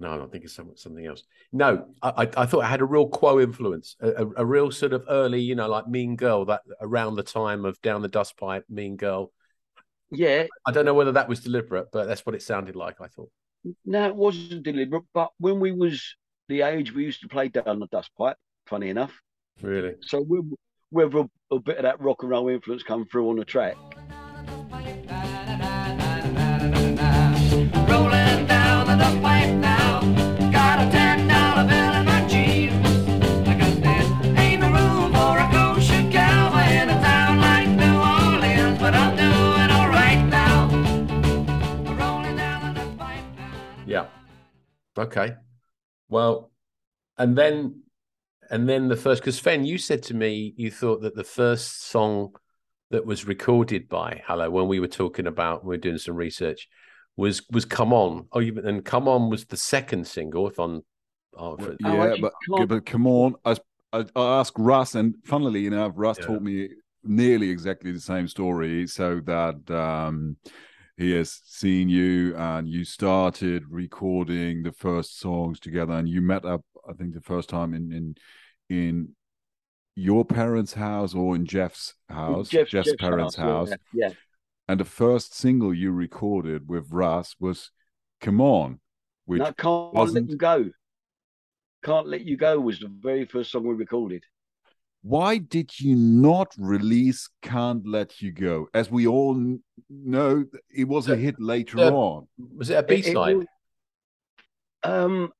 no, 0.00 0.10
I 0.12 0.16
don't 0.16 0.32
think 0.32 0.44
it's 0.44 0.54
some, 0.54 0.72
something 0.74 1.06
else. 1.06 1.22
No, 1.52 1.86
I, 2.02 2.08
I 2.08 2.22
I 2.38 2.46
thought 2.46 2.64
it 2.64 2.68
had 2.68 2.80
a 2.80 2.86
real 2.86 3.06
Quo 3.06 3.38
influence, 3.38 3.94
a, 4.00 4.26
a 4.38 4.44
real 4.44 4.72
sort 4.72 4.92
of 4.92 5.04
early, 5.08 5.40
you 5.40 5.54
know, 5.54 5.68
like 5.68 5.86
Mean 5.86 6.16
Girl, 6.16 6.46
that 6.46 6.62
around 6.80 7.14
the 7.14 7.22
time 7.22 7.64
of 7.64 7.80
Down 7.80 8.02
the 8.02 8.08
Dust 8.08 8.36
Pipe, 8.36 8.64
Mean 8.68 8.96
Girl. 8.96 9.30
Yeah, 10.10 10.46
I 10.66 10.72
don't 10.72 10.84
know 10.84 10.94
whether 10.94 11.12
that 11.12 11.28
was 11.28 11.40
deliberate, 11.40 11.88
but 11.92 12.06
that's 12.06 12.26
what 12.26 12.34
it 12.34 12.42
sounded 12.42 12.76
like. 12.76 13.00
I 13.00 13.06
thought. 13.08 13.30
no, 13.84 14.06
it 14.06 14.16
wasn't 14.16 14.62
deliberate. 14.64 15.04
But 15.14 15.30
when 15.38 15.60
we 15.60 15.72
was 15.72 16.16
the 16.48 16.62
age 16.62 16.92
we 16.92 17.04
used 17.04 17.20
to 17.22 17.28
play 17.28 17.48
down 17.48 17.78
the 17.78 17.86
dust 17.88 18.10
pipe, 18.18 18.36
funny 18.66 18.88
enough. 18.88 19.12
Really? 19.62 19.94
So 20.02 20.20
we- 20.20 20.42
whether 20.90 21.18
a, 21.18 21.28
a 21.52 21.60
bit 21.60 21.76
of 21.76 21.84
that 21.84 22.00
rock 22.00 22.22
and 22.22 22.30
roll 22.30 22.48
influence 22.48 22.82
come 22.82 23.06
through 23.06 23.30
on 23.30 23.36
the 23.36 23.44
track. 23.44 23.76
Okay. 45.00 45.34
Well, 46.08 46.50
and 47.16 47.36
then, 47.36 47.82
and 48.50 48.68
then 48.68 48.88
the 48.88 48.96
first, 48.96 49.22
because 49.22 49.36
Sven, 49.38 49.64
you 49.64 49.78
said 49.78 50.02
to 50.04 50.14
me 50.14 50.54
you 50.56 50.70
thought 50.70 51.02
that 51.02 51.14
the 51.16 51.24
first 51.24 51.86
song 51.86 52.34
that 52.90 53.06
was 53.06 53.24
recorded 53.24 53.88
by 53.88 54.20
Hello 54.26 54.50
when 54.50 54.66
we 54.66 54.80
were 54.80 54.88
talking 54.88 55.26
about 55.28 55.64
we 55.64 55.68
were 55.68 55.76
doing 55.80 55.98
some 55.98 56.16
research 56.16 56.68
was 57.16 57.42
was 57.50 57.64
Come 57.64 57.92
On. 57.92 58.26
Oh, 58.32 58.40
you 58.40 58.58
and 58.64 58.84
Come 58.84 59.06
On 59.08 59.30
was 59.30 59.44
the 59.44 59.56
second 59.56 60.06
single. 60.06 60.48
If 60.48 60.58
I'm, 60.58 60.82
oh, 61.36 61.54
if 61.56 61.66
it- 61.68 61.76
Oh, 61.84 61.92
yeah, 62.04 62.16
but 62.20 62.32
can't- 62.56 62.68
but 62.68 62.86
come 62.86 63.06
on, 63.06 63.36
I, 63.44 63.56
I, 63.92 64.04
I 64.16 64.40
asked 64.40 64.58
Russ, 64.58 64.94
and 64.96 65.14
funnily 65.24 65.66
enough, 65.66 65.92
Russ 65.94 66.18
Yeah. 66.20 66.26
told 66.26 66.42
me 66.42 66.68
nearly 67.04 67.48
exactly 67.50 67.92
the 67.92 68.00
same 68.00 68.28
story. 68.28 68.86
So 68.86 69.20
that 69.20 69.70
um, 69.70 70.36
he 71.00 71.12
has 71.12 71.40
seen 71.46 71.88
you, 71.88 72.36
and 72.36 72.68
you 72.68 72.84
started 72.84 73.64
recording 73.70 74.62
the 74.62 74.72
first 74.72 75.18
songs 75.18 75.58
together, 75.58 75.94
and 75.94 76.06
you 76.06 76.20
met 76.20 76.44
up. 76.44 76.62
I 76.86 76.92
think 76.92 77.14
the 77.14 77.22
first 77.22 77.48
time 77.48 77.72
in 77.72 77.90
in 77.90 78.16
in 78.68 79.16
your 79.96 80.26
parents' 80.26 80.74
house 80.74 81.14
or 81.14 81.34
in 81.34 81.46
Jeff's 81.46 81.94
house, 82.10 82.50
Jeff's, 82.50 82.70
Jeff's, 82.70 82.94
parents' 82.96 83.34
house. 83.34 83.70
Yeah, 83.70 84.08
yeah. 84.08 84.12
And 84.68 84.78
the 84.78 84.84
first 84.84 85.34
single 85.34 85.72
you 85.72 85.90
recorded 85.90 86.68
with 86.68 86.90
Russ 86.90 87.34
was 87.40 87.70
"Come 88.20 88.42
On," 88.42 88.78
which 89.24 89.40
no, 89.40 89.52
can't 89.54 89.94
wasn't- 89.94 90.26
let 90.26 90.30
you 90.30 90.36
go. 90.36 90.70
Can't 91.82 92.08
let 92.08 92.20
you 92.26 92.36
go 92.36 92.60
was 92.60 92.78
the 92.78 92.88
very 92.88 93.24
first 93.24 93.52
song 93.52 93.66
we 93.66 93.74
recorded. 93.74 94.22
Why 95.02 95.38
did 95.38 95.78
you 95.80 95.96
not 95.96 96.54
release 96.58 97.28
Can't 97.42 97.86
Let 97.86 98.20
You 98.20 98.32
Go? 98.32 98.68
As 98.74 98.90
we 98.90 99.06
all 99.06 99.56
know, 99.88 100.44
it 100.68 100.86
was 100.86 101.08
a 101.08 101.16
hit 101.16 101.40
later 101.40 101.78
Yeah. 101.78 101.90
on. 101.90 102.28
was 102.56 102.70
it 102.70 102.74
a 102.78 102.82
B 102.82 102.94
It- 102.96 103.06
it 103.08 103.12
side? 103.14 103.46
Um, 104.82 105.32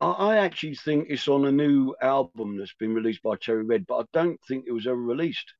I, 0.00 0.10
I 0.10 0.36
actually 0.38 0.74
think 0.76 1.06
it's 1.08 1.28
on 1.28 1.44
a 1.44 1.52
new 1.52 1.94
album 2.00 2.56
that's 2.56 2.74
been 2.74 2.94
released 2.94 3.22
by 3.22 3.36
Cherry 3.36 3.64
Red, 3.64 3.86
but 3.86 3.98
I 3.98 4.04
don't 4.12 4.40
think 4.46 4.64
it 4.66 4.72
was 4.72 4.86
ever 4.86 4.96
released. 4.96 5.54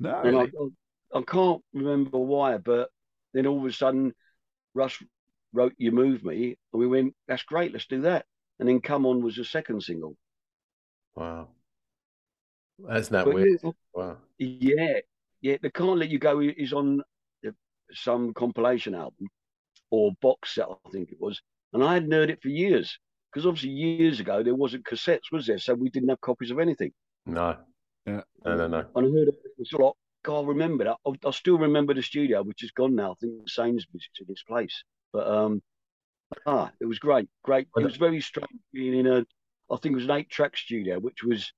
No, 0.00 0.20
And 0.20 0.36
I, 0.36 0.42
I, 0.42 1.18
I 1.18 1.22
can't 1.22 1.62
remember 1.72 2.18
why, 2.18 2.58
but 2.58 2.90
then 3.34 3.46
all 3.46 3.58
of 3.58 3.64
a 3.64 3.72
sudden, 3.72 4.14
Russ 4.74 5.02
wrote 5.52 5.74
"You 5.76 5.92
Move 5.92 6.24
Me," 6.24 6.56
and 6.72 6.80
we 6.80 6.86
went, 6.86 7.14
"That's 7.26 7.42
great, 7.42 7.72
let's 7.72 7.86
do 7.86 8.02
that." 8.02 8.26
And 8.58 8.68
then 8.68 8.80
"Come 8.80 9.06
On" 9.06 9.22
was 9.22 9.36
the 9.36 9.44
second 9.44 9.82
single. 9.82 10.16
Wow. 11.16 11.48
That's 12.78 13.10
not 13.10 13.24
But 13.24 13.34
weird. 13.34 13.60
yeah, 13.62 13.70
Wow. 13.94 14.16
Yeah, 14.38 15.00
yeah. 15.40 15.56
The 15.60 15.70
"Can't 15.70 15.98
Let 15.98 16.10
You 16.10 16.18
Go" 16.18 16.40
is 16.40 16.72
on 16.72 17.02
uh, 17.46 17.50
some 17.92 18.32
compilation 18.34 18.94
album 18.94 19.28
or 19.90 20.12
box 20.20 20.54
set, 20.54 20.68
I 20.68 20.90
think 20.90 21.10
it 21.10 21.20
was, 21.20 21.40
and 21.72 21.82
I 21.82 21.94
hadn't 21.94 22.12
heard 22.12 22.30
it 22.30 22.42
for 22.42 22.48
years 22.48 22.98
because 23.32 23.46
obviously 23.46 23.70
years 23.70 24.20
ago 24.20 24.42
there 24.42 24.54
wasn't 24.54 24.84
cassettes, 24.84 25.32
was 25.32 25.46
there? 25.46 25.58
So 25.58 25.74
we 25.74 25.90
didn't 25.90 26.08
have 26.08 26.20
copies 26.20 26.50
of 26.50 26.58
anything. 26.58 26.92
No. 27.26 27.56
Yeah. 28.06 28.22
No, 28.44 28.56
no, 28.56 28.68
no. 28.68 28.84
And 28.94 29.06
I 29.06 29.10
heard 29.10 29.28
it, 29.28 29.34
it 29.44 29.52
was 29.58 29.72
like, 29.72 29.92
God, 30.24 30.44
I 30.44 30.48
remember 30.48 30.84
that. 30.84 30.96
I, 31.06 31.28
I 31.28 31.30
still 31.30 31.58
remember 31.58 31.94
the 31.94 32.02
studio, 32.02 32.42
which 32.42 32.62
is 32.62 32.70
gone 32.70 32.94
now. 32.94 33.12
I 33.12 33.14
think 33.20 33.48
Sainsbury's 33.48 34.08
in 34.20 34.26
its 34.30 34.42
place. 34.42 34.82
But 35.12 35.26
um, 35.26 35.62
ah, 36.46 36.70
it 36.80 36.86
was 36.86 36.98
great, 36.98 37.28
great. 37.42 37.68
It 37.76 37.84
was 37.84 37.96
very 37.96 38.20
strange 38.20 38.48
being 38.72 38.98
in 38.98 39.06
a, 39.06 39.26
I 39.70 39.76
think 39.76 39.92
it 39.92 39.96
was 39.96 40.04
an 40.04 40.12
eight-track 40.12 40.56
studio, 40.56 40.98
which 40.98 41.22
was 41.22 41.52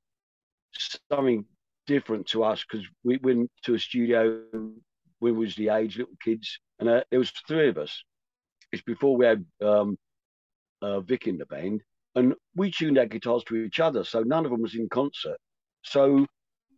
something 1.10 1.44
different 1.86 2.26
to 2.28 2.44
us 2.44 2.64
because 2.64 2.86
we 3.04 3.18
went 3.18 3.50
to 3.64 3.74
a 3.74 3.78
studio 3.78 4.42
when 4.52 4.80
we 5.20 5.32
was 5.32 5.54
the 5.56 5.68
age, 5.68 5.98
little 5.98 6.14
kids, 6.22 6.58
and 6.78 6.88
uh, 6.88 7.02
there 7.10 7.18
was 7.18 7.30
three 7.46 7.68
of 7.68 7.78
us. 7.78 8.02
It's 8.72 8.82
before 8.82 9.16
we 9.16 9.26
had 9.26 9.44
um, 9.62 9.98
uh, 10.82 11.00
Vic 11.00 11.26
in 11.26 11.38
the 11.38 11.46
band, 11.46 11.82
and 12.14 12.34
we 12.54 12.70
tuned 12.70 12.98
our 12.98 13.06
guitars 13.06 13.44
to 13.44 13.56
each 13.56 13.80
other, 13.80 14.04
so 14.04 14.22
none 14.22 14.44
of 14.44 14.50
them 14.50 14.62
was 14.62 14.74
in 14.74 14.88
concert. 14.88 15.38
So 15.82 16.26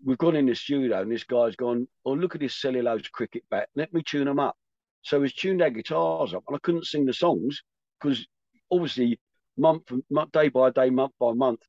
we've 0.04 0.18
gone 0.18 0.36
in 0.36 0.46
the 0.46 0.54
studio 0.54 1.00
and 1.00 1.10
this 1.10 1.24
guy's 1.24 1.56
gone, 1.56 1.86
oh, 2.04 2.12
look 2.12 2.34
at 2.34 2.40
this 2.40 2.60
cellulose 2.60 3.08
cricket 3.08 3.44
bat. 3.50 3.68
Let 3.76 3.92
me 3.92 4.02
tune 4.02 4.26
them 4.26 4.38
up. 4.38 4.56
So 5.02 5.22
he's 5.22 5.34
tuned 5.34 5.62
our 5.62 5.70
guitars 5.70 6.34
up 6.34 6.44
and 6.48 6.56
I 6.56 6.60
couldn't 6.62 6.86
sing 6.86 7.06
the 7.06 7.12
songs 7.12 7.62
because 8.00 8.26
obviously 8.70 9.18
month, 9.56 9.90
month, 10.10 10.32
day 10.32 10.48
by 10.48 10.70
day, 10.70 10.90
month 10.90 11.12
by 11.18 11.32
month, 11.32 11.60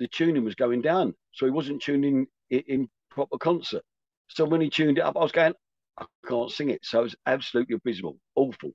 the, 0.00 0.08
tuning 0.08 0.44
was 0.44 0.56
going 0.56 0.80
down. 0.82 1.14
So 1.32 1.46
he 1.46 1.52
wasn't 1.52 1.82
tuning 1.82 2.26
it 2.50 2.66
in 2.68 2.88
proper 3.10 3.38
concert. 3.38 3.82
So 4.28 4.44
when 4.44 4.60
he 4.60 4.68
tuned 4.70 4.98
it 4.98 5.04
up, 5.04 5.16
I 5.16 5.20
was 5.20 5.32
going, 5.32 5.54
I 5.98 6.06
can't 6.26 6.50
sing 6.50 6.70
it. 6.70 6.80
So 6.82 7.00
it 7.00 7.04
was 7.04 7.16
absolutely 7.26 7.76
abysmal, 7.76 8.18
awful. 8.34 8.72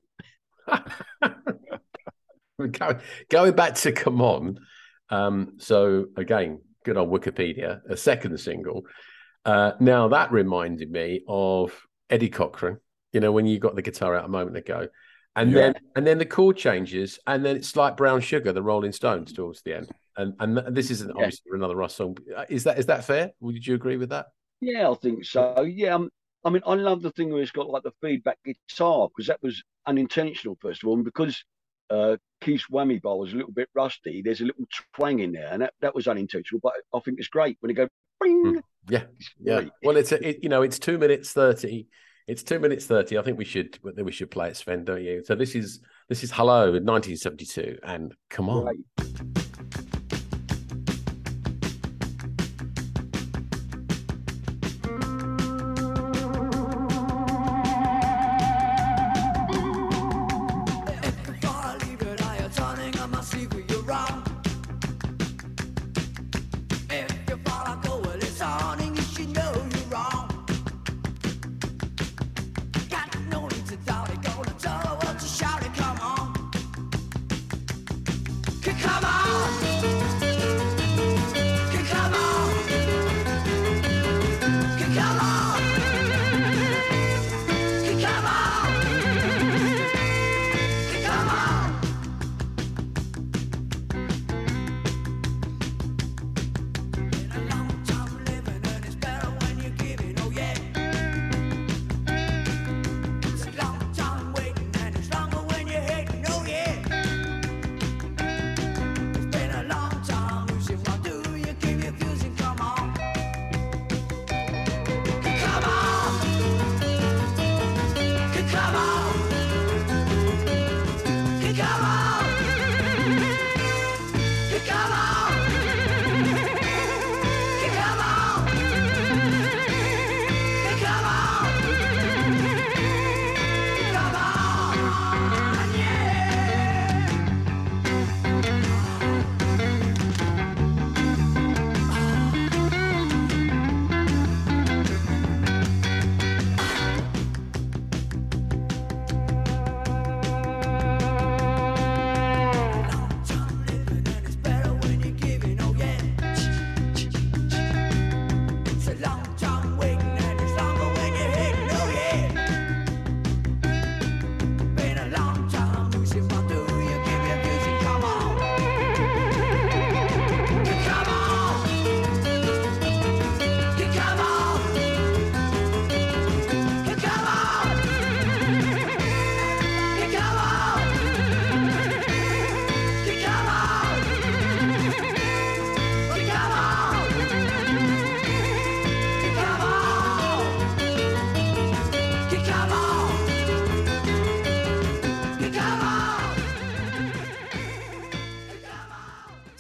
Going 3.30 3.54
back 3.56 3.76
to 3.76 3.92
Come 3.92 4.22
On. 4.22 4.60
Um, 5.10 5.54
so 5.58 6.06
again, 6.16 6.62
good 6.86 6.98
on 6.98 7.08
Wikipedia, 7.10 7.82
a 7.90 7.98
second 7.98 8.38
single. 8.40 8.84
Uh, 9.44 9.74
now 9.80 10.08
that 10.08 10.32
reminded 10.32 10.90
me 10.90 11.22
of 11.28 11.72
Eddie 12.10 12.30
Cochran. 12.30 12.78
You 13.12 13.20
know, 13.20 13.32
when 13.32 13.46
you 13.46 13.60
got 13.60 13.76
the 13.76 13.82
guitar 13.82 14.16
out 14.16 14.26
a 14.26 14.30
moment 14.30 14.58
ago, 14.58 14.88
and 15.36 15.52
Yeah. 15.52 15.58
then 15.60 15.76
and 15.96 16.08
then 16.08 16.18
the 16.18 16.26
chord 16.26 16.58
changes, 16.58 17.20
and 17.28 17.46
then 17.46 17.56
it's 17.56 17.76
like 17.76 17.98
Brown 17.98 18.22
Sugar, 18.22 18.52
the 18.52 18.64
Rolling 18.64 18.92
Stones, 18.92 19.32
towards 19.34 19.62
the 19.62 19.76
end. 19.76 19.90
And 20.18 20.34
and 20.40 20.76
this 20.76 20.92
isn't 20.92 21.10
Yeah. 21.10 21.16
obviously 21.16 21.52
another 21.54 21.76
Russ 21.76 21.96
song. 21.96 22.18
Uh, 22.36 22.46
Is 22.50 22.64
that 22.64 22.80
is 22.80 22.86
that 22.88 23.06
fair? 23.06 23.32
Would 23.42 23.66
you 23.66 23.76
agree 23.76 23.98
with 23.98 24.10
that? 24.10 24.28
Yeah, 24.62 24.90
I 24.90 24.96
think 24.96 25.26
so. 25.26 25.62
Yeah, 25.64 25.96
um, 25.96 26.10
I 26.44 26.50
mean, 26.50 26.62
I 26.66 26.76
love 26.76 27.02
the 27.02 27.12
thing 27.12 27.32
where 27.32 27.42
it's 27.42 27.52
got 27.52 27.70
like 27.70 27.84
the 27.84 27.92
feedback 28.02 28.38
guitar 28.46 29.10
because 29.10 29.28
that 29.28 29.42
was 29.44 29.62
unintentional, 29.86 30.58
first 30.62 30.84
of 30.84 30.88
all, 30.90 30.96
and 30.96 31.04
because 31.04 31.44
uh, 31.90 32.18
Keith's 32.42 32.68
whammy 32.72 33.02
bar 33.02 33.18
was 33.18 33.34
a 33.34 33.36
little 33.36 33.52
bit 33.52 33.70
rusty. 33.76 34.22
There's 34.22 34.42
a 34.42 34.46
little 34.46 34.66
twang 34.96 35.20
in 35.20 35.34
there, 35.34 35.50
and 35.52 35.62
that, 35.62 35.74
that 35.82 35.94
was 35.94 36.08
unintentional. 36.08 36.60
But 36.64 36.74
I 36.94 37.00
think 37.00 37.20
it's 37.20 37.28
great 37.28 37.58
when 37.60 37.72
it 37.72 37.76
goes. 37.76 37.90
Bing, 38.22 38.62
Yeah, 38.90 39.04
yeah. 39.42 39.66
Well, 39.84 39.98
it's 39.98 40.14
a, 40.14 40.30
it, 40.30 40.40
you 40.42 40.48
know, 40.50 40.62
it's 40.62 40.80
two 40.80 40.98
minutes 40.98 41.34
thirty. 41.34 41.88
It's 42.28 42.44
two 42.44 42.60
minutes 42.60 42.86
thirty. 42.86 43.18
I 43.18 43.22
think 43.22 43.38
we 43.38 43.46
should 43.46 43.78
we 43.84 44.12
should 44.12 44.32
play 44.32 44.48
it, 44.50 44.58
Sven, 44.58 44.86
don't 44.86 45.04
you? 45.04 45.24
So 45.26 45.36
this 45.36 45.54
is 45.54 45.82
this 46.08 46.24
is 46.24 46.32
Hello 46.32 46.74
in 46.74 46.86
1972, 46.86 47.80
and 47.84 48.14
come 48.30 48.50
on. 48.50 48.64
Great. 48.96 49.45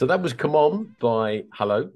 So 0.06 0.10
that 0.10 0.22
was 0.22 0.34
"Come 0.34 0.56
On" 0.56 0.96
by 1.00 1.46
Hello, 1.52 1.90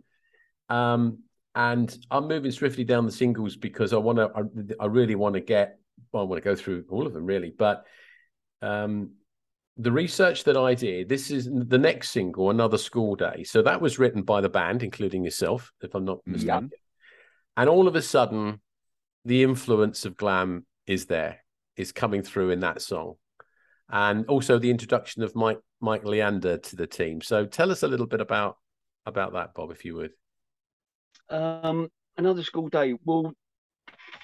um, 0.67 1.19
and 1.53 1.95
I'm 2.09 2.27
moving 2.27 2.49
swiftly 2.49 2.83
down 2.83 3.05
the 3.05 3.11
singles 3.11 3.55
because 3.55 3.93
I 3.93 3.97
want 3.97 4.17
to. 4.17 4.31
I, 4.35 4.85
I 4.85 4.87
really 4.87 5.13
want 5.13 5.35
to 5.35 5.41
get. 5.41 5.77
Well, 6.11 6.23
I 6.23 6.25
want 6.25 6.41
to 6.41 6.49
go 6.49 6.55
through 6.55 6.85
all 6.89 7.05
of 7.05 7.13
them 7.13 7.27
really, 7.27 7.53
but 7.55 7.85
um, 8.63 9.11
the 9.77 9.91
research 9.91 10.45
that 10.45 10.57
I 10.57 10.73
did. 10.73 11.07
This 11.07 11.29
is 11.29 11.47
the 11.53 11.77
next 11.77 12.09
single, 12.09 12.49
"Another 12.49 12.79
School 12.79 13.15
Day." 13.15 13.43
So 13.43 13.61
that 13.61 13.79
was 13.79 13.99
written 13.99 14.23
by 14.23 14.41
the 14.41 14.49
band, 14.49 14.81
including 14.81 15.23
yourself, 15.23 15.71
if 15.83 15.93
I'm 15.93 16.05
not 16.05 16.25
mistaken. 16.25 16.71
And 17.57 17.69
all 17.69 17.87
of 17.87 17.95
a 17.95 18.01
sudden, 18.01 18.59
the 19.23 19.43
influence 19.43 20.03
of 20.05 20.17
glam 20.17 20.65
is 20.87 21.05
there, 21.05 21.45
is 21.77 21.91
coming 21.91 22.23
through 22.23 22.49
in 22.49 22.61
that 22.61 22.81
song, 22.81 23.17
and 23.87 24.25
also 24.25 24.57
the 24.57 24.71
introduction 24.71 25.21
of 25.21 25.35
Mike 25.35 25.59
Mike 25.81 26.03
Leander 26.05 26.57
to 26.57 26.75
the 26.75 26.87
team. 26.87 27.21
So 27.21 27.45
tell 27.45 27.71
us 27.71 27.83
a 27.83 27.87
little 27.87 28.07
bit 28.07 28.21
about 28.21 28.57
about 29.05 29.33
that, 29.33 29.53
Bob, 29.53 29.71
if 29.71 29.85
you 29.85 29.95
would. 29.95 30.11
Um, 31.29 31.89
another 32.17 32.43
school 32.43 32.69
day. 32.69 32.95
Well, 33.05 33.33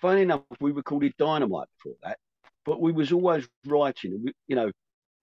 funny 0.01 0.21
enough, 0.21 0.41
we 0.59 0.71
recorded 0.71 1.13
Dynamite 1.17 1.67
before 1.77 1.97
that, 2.03 2.17
but 2.65 2.81
we 2.81 2.91
was 2.91 3.11
always 3.11 3.47
writing. 3.65 4.25
You 4.47 4.55
know, 4.55 4.71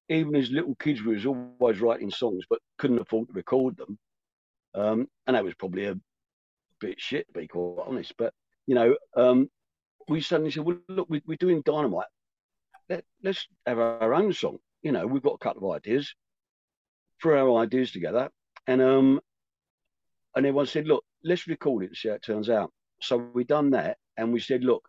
even 0.08 0.34
as 0.36 0.50
little 0.50 0.74
kids, 0.76 1.02
we 1.02 1.14
was 1.14 1.26
always 1.26 1.80
writing 1.80 2.10
songs, 2.10 2.44
but 2.48 2.60
couldn't 2.78 3.00
afford 3.00 3.28
to 3.28 3.34
record 3.34 3.76
them. 3.76 3.98
Um, 4.74 5.08
and 5.26 5.36
that 5.36 5.44
was 5.44 5.54
probably 5.54 5.86
a 5.86 5.96
bit 6.80 7.00
shit, 7.00 7.26
to 7.28 7.40
be 7.40 7.48
quite 7.48 7.86
honest. 7.86 8.14
But 8.16 8.32
you 8.66 8.74
know, 8.74 8.96
um, 9.16 9.48
we 10.08 10.20
suddenly 10.20 10.50
said, 10.50 10.64
"Well, 10.64 10.78
look, 10.88 11.08
we, 11.08 11.22
we're 11.26 11.36
doing 11.36 11.62
Dynamite. 11.64 12.06
Let, 12.88 13.04
let's 13.22 13.46
have 13.66 13.78
our 13.78 14.14
own 14.14 14.32
song." 14.32 14.58
You 14.82 14.92
know, 14.92 15.06
we've 15.06 15.22
got 15.22 15.34
a 15.34 15.38
couple 15.38 15.70
of 15.70 15.76
ideas. 15.76 16.14
Threw 17.22 17.38
our 17.38 17.62
ideas 17.62 17.92
together, 17.92 18.28
and 18.66 18.82
um, 18.82 19.20
and 20.34 20.44
everyone 20.44 20.66
said, 20.66 20.88
"Look, 20.88 21.04
let's 21.22 21.46
record 21.46 21.84
it 21.84 21.90
and 21.90 21.96
see 21.96 22.08
how 22.08 22.14
it 22.14 22.24
turns 22.24 22.50
out." 22.50 22.72
So 23.00 23.16
we 23.16 23.44
done 23.44 23.70
that, 23.70 23.98
and 24.16 24.32
we 24.32 24.40
said, 24.40 24.64
"Look, 24.64 24.88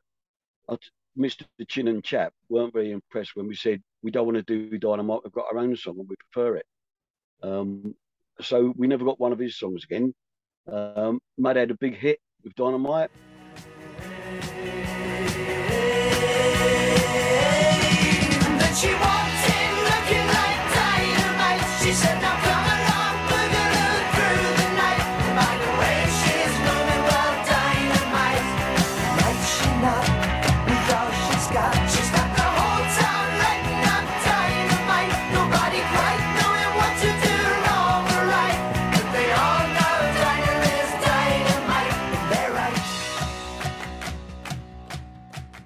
Mr. 1.17 1.45
Chinn 1.67 1.87
and 1.87 2.03
Chap 2.03 2.33
weren't 2.49 2.73
very 2.73 2.91
impressed 2.91 3.35
when 3.35 3.47
we 3.47 3.55
said 3.55 3.81
we 4.01 4.09
don't 4.09 4.25
want 4.25 4.37
to 4.37 4.69
do 4.69 4.77
Dynamite. 4.79 5.21
We've 5.23 5.31
got 5.31 5.45
our 5.51 5.59
own 5.59 5.75
song 5.75 5.99
and 5.99 6.09
we 6.09 6.15
prefer 6.31 6.55
it." 6.55 6.65
Um, 7.43 7.93
so 8.41 8.73
we 8.75 8.87
never 8.87 9.05
got 9.05 9.19
one 9.19 9.31
of 9.31 9.39
his 9.39 9.57
songs 9.57 9.83
again. 9.83 10.13
Um, 10.71 11.19
Mud 11.37 11.55
had 11.55 11.71
a 11.71 11.77
big 11.77 11.95
hit 11.95 12.19
with 12.43 12.55
Dynamite. 12.55 13.11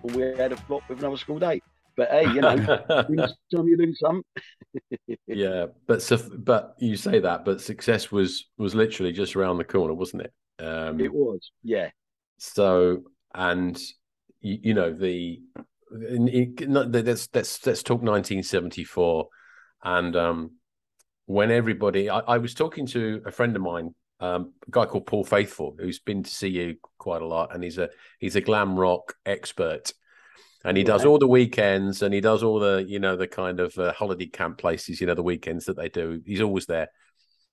And 0.07 0.15
we 0.15 0.37
had 0.37 0.51
a 0.51 0.57
flop 0.57 0.83
with 0.89 0.99
another 0.99 1.17
school 1.17 1.39
day. 1.39 1.61
But 1.95 2.09
hey, 2.11 2.31
you 2.31 2.41
know, 2.41 2.55
win 3.09 3.27
some, 3.51 3.67
you 3.67 3.75
lose 3.77 3.97
some. 3.99 4.21
yeah, 5.27 5.65
but 5.87 6.01
so, 6.01 6.17
but 6.37 6.75
you 6.79 6.95
say 6.95 7.19
that, 7.19 7.43
but 7.43 7.59
success 7.59 8.11
was 8.11 8.45
was 8.57 8.75
literally 8.75 9.11
just 9.11 9.35
around 9.35 9.57
the 9.57 9.63
corner, 9.63 9.93
wasn't 9.93 10.23
it? 10.23 10.63
Um, 10.63 10.99
It 10.99 11.11
was, 11.11 11.51
yeah. 11.63 11.89
So, 12.37 13.03
and 13.33 13.75
you, 14.41 14.59
you 14.61 14.73
know 14.75 14.93
the, 14.93 15.41
not- 15.91 16.91
let's 16.91 17.29
let's 17.33 17.65
let's 17.65 17.83
talk 17.83 18.03
1974, 18.03 19.27
and 19.83 20.15
um, 20.15 20.51
when 21.25 21.49
everybody, 21.51 22.09
I, 22.09 22.19
I 22.19 22.37
was 22.37 22.53
talking 22.53 22.85
to 22.87 23.21
a 23.25 23.31
friend 23.31 23.55
of 23.55 23.63
mine, 23.63 23.95
um, 24.19 24.53
a 24.67 24.71
guy 24.71 24.85
called 24.85 25.05
Paul 25.05 25.23
Faithful, 25.23 25.75
who's 25.79 25.99
been 25.99 26.23
to 26.23 26.29
see 26.29 26.49
you 26.49 26.77
quite 26.97 27.21
a 27.21 27.27
lot, 27.27 27.53
and 27.53 27.63
he's 27.63 27.77
a 27.77 27.89
he's 28.19 28.35
a 28.35 28.41
glam 28.41 28.77
rock 28.79 29.15
expert. 29.25 29.93
And 30.65 30.75
he 30.75 30.83
does 30.83 31.05
all 31.05 31.17
the 31.19 31.27
weekends, 31.27 32.01
and 32.01 32.13
he 32.13 32.19
does 32.19 32.43
all 32.43 32.59
the, 32.59 32.83
you 32.85 32.99
know, 32.99 33.15
the 33.15 33.27
kind 33.27 33.59
of 33.61 33.77
uh, 33.77 33.93
holiday 33.93 34.25
camp 34.25 34.57
places, 34.57 34.99
you 34.99 35.07
know, 35.07 35.13
the 35.13 35.23
weekends 35.23 35.65
that 35.65 35.77
they 35.77 35.87
do. 35.87 36.21
He's 36.25 36.41
always 36.41 36.65
there. 36.65 36.89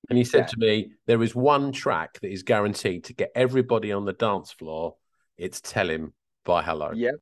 And 0.08 0.18
he 0.18 0.24
said 0.24 0.40
Yeah. 0.40 0.46
to 0.46 0.56
me, 0.58 0.92
there 1.06 1.22
is 1.22 1.34
one 1.34 1.70
track 1.70 2.18
that 2.20 2.32
is 2.32 2.42
guaranteed 2.42 3.04
to 3.04 3.14
get 3.14 3.30
everybody 3.36 3.92
on 3.92 4.04
the 4.04 4.14
dance 4.14 4.50
floor. 4.50 4.96
It's 5.38 5.60
Tell 5.60 5.88
Him 5.88 6.12
by 6.44 6.62
Hello. 6.62 6.90
Yeah. 6.94 7.12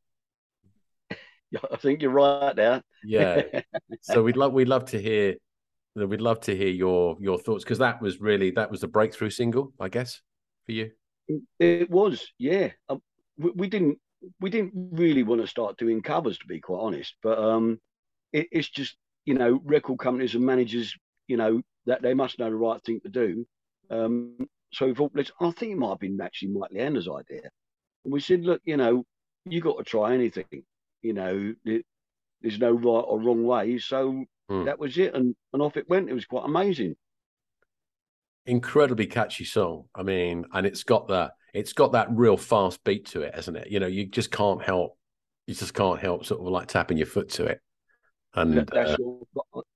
Yeah, 1.50 1.60
I 1.70 1.76
think 1.76 2.00
you're 2.00 2.10
right 2.10 2.56
there. 2.56 2.82
Yeah. 3.04 3.42
so 4.00 4.22
we'd 4.22 4.38
love 4.38 4.54
we'd 4.54 4.68
love 4.68 4.86
to 4.86 4.98
hear 5.02 5.34
we'd 5.94 6.20
love 6.20 6.40
to 6.40 6.56
hear 6.56 6.68
your 6.68 7.16
your 7.20 7.38
thoughts 7.38 7.64
because 7.64 7.78
that 7.78 8.00
was 8.00 8.20
really 8.20 8.50
that 8.52 8.70
was 8.70 8.80
the 8.80 8.88
breakthrough 8.88 9.30
single, 9.30 9.72
I 9.80 9.88
guess, 9.88 10.20
for 10.66 10.72
you. 10.72 10.90
It 11.58 11.90
was, 11.90 12.26
yeah. 12.38 12.70
Um, 12.88 13.00
we, 13.38 13.50
we 13.50 13.68
didn't 13.68 13.98
we 14.40 14.50
didn't 14.50 14.72
really 14.74 15.22
want 15.22 15.40
to 15.40 15.46
start 15.46 15.78
doing 15.78 16.02
covers, 16.02 16.38
to 16.38 16.46
be 16.46 16.60
quite 16.60 16.80
honest. 16.80 17.14
But 17.22 17.38
um, 17.38 17.78
it, 18.32 18.48
it's 18.52 18.68
just 18.68 18.96
you 19.24 19.34
know 19.34 19.60
record 19.64 19.98
companies 19.98 20.34
and 20.34 20.44
managers, 20.44 20.94
you 21.28 21.36
know 21.36 21.62
that 21.86 22.02
they 22.02 22.14
must 22.14 22.38
know 22.38 22.50
the 22.50 22.56
right 22.56 22.82
thing 22.84 23.00
to 23.00 23.08
do. 23.08 23.46
Um, 23.90 24.48
so 24.72 24.86
we 24.86 24.94
thought, 24.94 25.12
let's. 25.14 25.30
I 25.40 25.50
think 25.50 25.72
it 25.72 25.78
might 25.78 25.90
have 25.90 26.00
been 26.00 26.20
actually 26.20 26.48
Mike 26.48 26.70
Leander's 26.72 27.08
idea. 27.08 27.50
And 28.04 28.12
we 28.12 28.20
said, 28.20 28.42
look, 28.42 28.60
you 28.64 28.76
know, 28.76 29.04
you 29.44 29.60
got 29.60 29.78
to 29.78 29.84
try 29.84 30.14
anything. 30.14 30.64
You 31.02 31.12
know, 31.12 31.54
it, 31.64 31.84
there's 32.40 32.58
no 32.58 32.72
right 32.72 33.04
or 33.06 33.20
wrong 33.20 33.44
way. 33.44 33.78
So 33.78 34.24
Hmm. 34.48 34.64
that 34.64 34.78
was 34.78 34.98
it, 34.98 35.14
and 35.14 35.34
and 35.52 35.62
off 35.62 35.76
it 35.76 35.88
went. 35.88 36.08
It 36.10 36.14
was 36.14 36.26
quite 36.26 36.44
amazing. 36.44 36.96
Incredibly 38.44 39.06
catchy 39.06 39.44
song. 39.44 39.84
I 39.94 40.02
mean, 40.02 40.44
and 40.52 40.66
it's 40.66 40.82
got 40.82 41.08
that 41.08 41.32
it's 41.54 41.72
got 41.72 41.92
that 41.92 42.08
real 42.10 42.36
fast 42.36 42.82
beat 42.82 43.06
to 43.08 43.22
it, 43.22 43.34
hasn't 43.34 43.56
it? 43.56 43.70
You 43.70 43.78
know, 43.80 43.86
you 43.86 44.06
just 44.06 44.30
can't 44.30 44.62
help 44.62 44.98
you 45.46 45.54
just 45.54 45.74
can't 45.74 46.00
help 46.00 46.24
sort 46.24 46.40
of 46.40 46.46
like 46.48 46.68
tapping 46.68 46.96
your 46.96 47.06
foot 47.06 47.28
to 47.30 47.44
it. 47.46 47.60
And 48.34 48.56
That- 48.58 48.70
that's 48.70 48.92
uh, 48.92 48.96
all. 49.02 49.28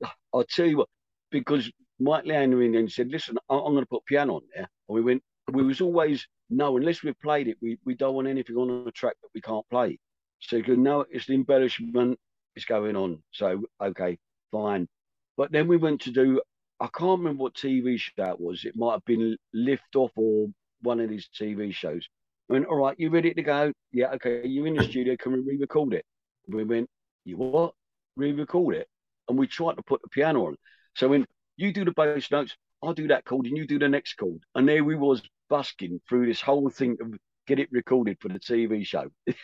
I- 0.04 0.10
I'll 0.32 0.44
tell 0.44 0.66
you 0.66 0.78
what, 0.78 0.88
because 1.30 1.70
Mike 1.98 2.24
Leander 2.24 2.62
in 2.62 2.72
then 2.72 2.88
said, 2.88 3.08
"Listen, 3.08 3.36
I'm 3.48 3.58
going 3.72 3.80
to 3.80 3.86
put 3.86 4.04
piano 4.04 4.36
on 4.36 4.42
there." 4.54 4.68
And 4.88 4.94
we 4.94 5.00
went. 5.00 5.22
We 5.52 5.62
was 5.62 5.80
always 5.80 6.26
no, 6.50 6.76
unless 6.76 7.02
we've 7.02 7.18
played 7.20 7.48
it, 7.48 7.56
we 7.62 7.78
we 7.84 7.94
don't 7.94 8.14
want 8.14 8.26
anything 8.28 8.56
on 8.56 8.86
a 8.88 8.90
track 8.92 9.16
that 9.22 9.28
we 9.34 9.40
can't 9.40 9.68
play. 9.70 9.98
So 10.40 10.56
you 10.56 10.76
know 10.76 11.04
it's 11.10 11.28
an 11.28 11.36
embellishment. 11.36 12.18
It's 12.56 12.64
going 12.64 12.96
on. 12.96 13.22
So 13.30 13.62
okay, 13.80 14.18
fine. 14.50 14.88
But 15.36 15.52
then 15.52 15.68
we 15.68 15.76
went 15.76 16.02
to 16.02 16.10
do. 16.10 16.40
I 16.80 16.88
can't 16.88 17.18
remember 17.18 17.42
what 17.42 17.54
TV 17.54 17.98
show 17.98 18.24
it 18.24 18.40
was. 18.40 18.64
It 18.64 18.76
might 18.76 18.92
have 18.92 19.04
been 19.04 19.36
Lift 19.52 19.96
Off 19.96 20.12
or 20.16 20.48
one 20.82 21.00
of 21.00 21.08
these 21.08 21.28
TV 21.38 21.72
shows. 21.72 22.06
I 22.48 22.54
went, 22.54 22.66
all 22.66 22.76
right, 22.76 22.94
you 22.98 23.10
ready 23.10 23.34
to 23.34 23.42
go? 23.42 23.72
Yeah, 23.92 24.12
okay. 24.14 24.46
You're 24.46 24.66
in 24.66 24.76
the 24.76 24.84
studio. 24.84 25.16
Can 25.16 25.32
we 25.32 25.40
re-record 25.40 25.94
it? 25.94 26.04
We 26.48 26.64
went, 26.64 26.88
you 27.24 27.36
what? 27.36 27.74
Re-record 28.16 28.76
it? 28.76 28.88
And 29.28 29.38
we 29.38 29.46
tried 29.46 29.76
to 29.76 29.82
put 29.82 30.00
the 30.02 30.08
piano 30.08 30.46
on. 30.46 30.56
So 30.94 31.08
when 31.08 31.26
you 31.56 31.72
do 31.72 31.84
the 31.84 31.92
bass 31.92 32.30
notes, 32.30 32.54
I'll 32.82 32.94
do 32.94 33.08
that 33.08 33.24
chord, 33.24 33.46
and 33.46 33.56
you 33.56 33.66
do 33.66 33.78
the 33.78 33.88
next 33.88 34.14
chord. 34.14 34.38
And 34.54 34.68
there 34.68 34.84
we 34.84 34.94
was 34.94 35.22
busking 35.48 36.00
through 36.08 36.26
this 36.26 36.40
whole 36.40 36.68
thing 36.70 36.96
to 36.98 37.18
get 37.46 37.58
it 37.58 37.68
recorded 37.72 38.18
for 38.20 38.28
the 38.28 38.38
TV 38.38 38.86
show. 38.86 39.08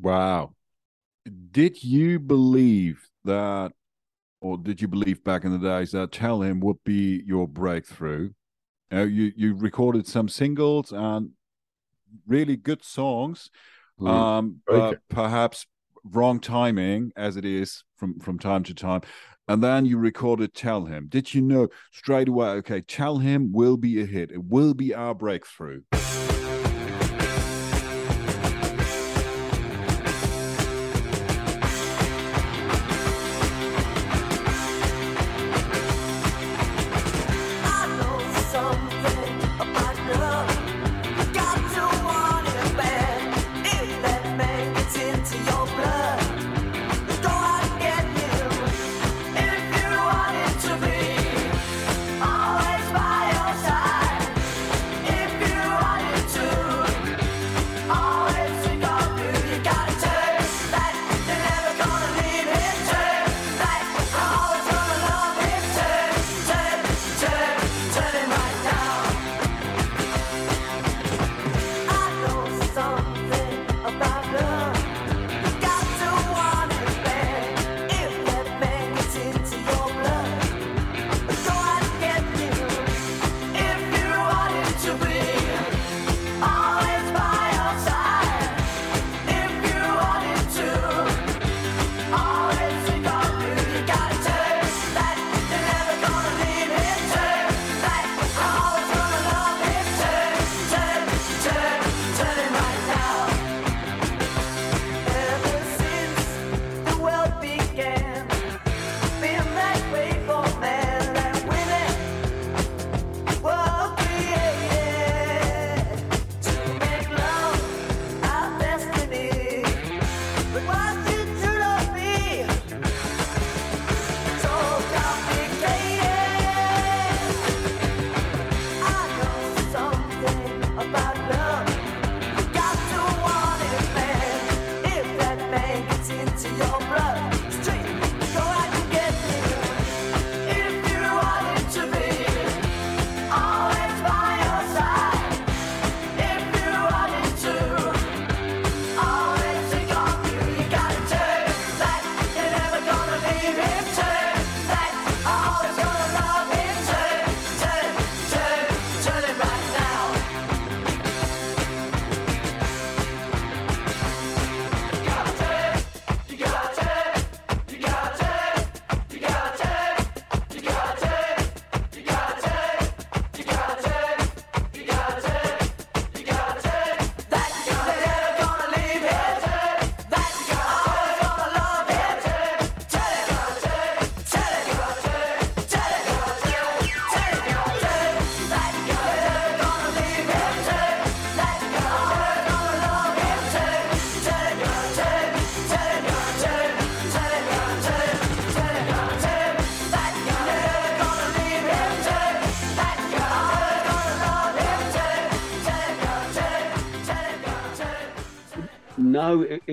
Wow. 0.00 0.54
Did 1.50 1.82
you 1.84 2.18
believe 2.18 3.06
that, 3.24 3.72
or 4.40 4.56
did 4.58 4.80
you 4.80 4.88
believe 4.88 5.22
back 5.24 5.44
in 5.44 5.52
the 5.52 5.58
days 5.58 5.90
that 5.92 6.12
Tell 6.12 6.42
Him 6.42 6.60
would 6.60 6.82
be 6.84 7.22
your 7.26 7.46
breakthrough? 7.48 8.30
Uh, 8.92 9.02
you 9.02 9.32
you 9.36 9.54
recorded 9.54 10.06
some 10.06 10.28
singles 10.28 10.92
and 10.92 11.30
really 12.26 12.56
good 12.56 12.84
songs, 12.84 13.50
Mm, 14.00 14.08
um, 14.08 14.56
good. 14.66 14.98
perhaps 15.10 15.66
wrong 16.04 16.40
timing 16.40 17.12
as 17.16 17.36
it 17.36 17.44
is 17.44 17.84
from 17.98 18.18
from 18.18 18.38
time 18.38 18.62
to 18.64 18.74
time. 18.74 19.02
And 19.46 19.62
then 19.62 19.84
you 19.84 19.98
recorded 19.98 20.54
Tell 20.54 20.86
Him. 20.86 21.06
Did 21.08 21.34
you 21.34 21.40
know 21.42 21.68
straight 21.92 22.28
away? 22.28 22.48
Okay, 22.60 22.80
Tell 22.80 23.18
Him 23.18 23.52
will 23.52 23.76
be 23.76 24.00
a 24.00 24.06
hit. 24.06 24.30
It 24.32 24.44
will 24.44 24.74
be 24.74 24.94
our 24.94 25.14
breakthrough. 25.14 25.82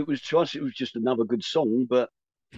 It, 0.07 0.11
was 0.11 0.21
to 0.23 0.39
us. 0.39 0.55
It 0.55 0.63
was 0.63 0.73
just 0.73 0.95
another 0.95 1.23
good 1.23 1.43
song, 1.43 1.85
but, 1.89 2.09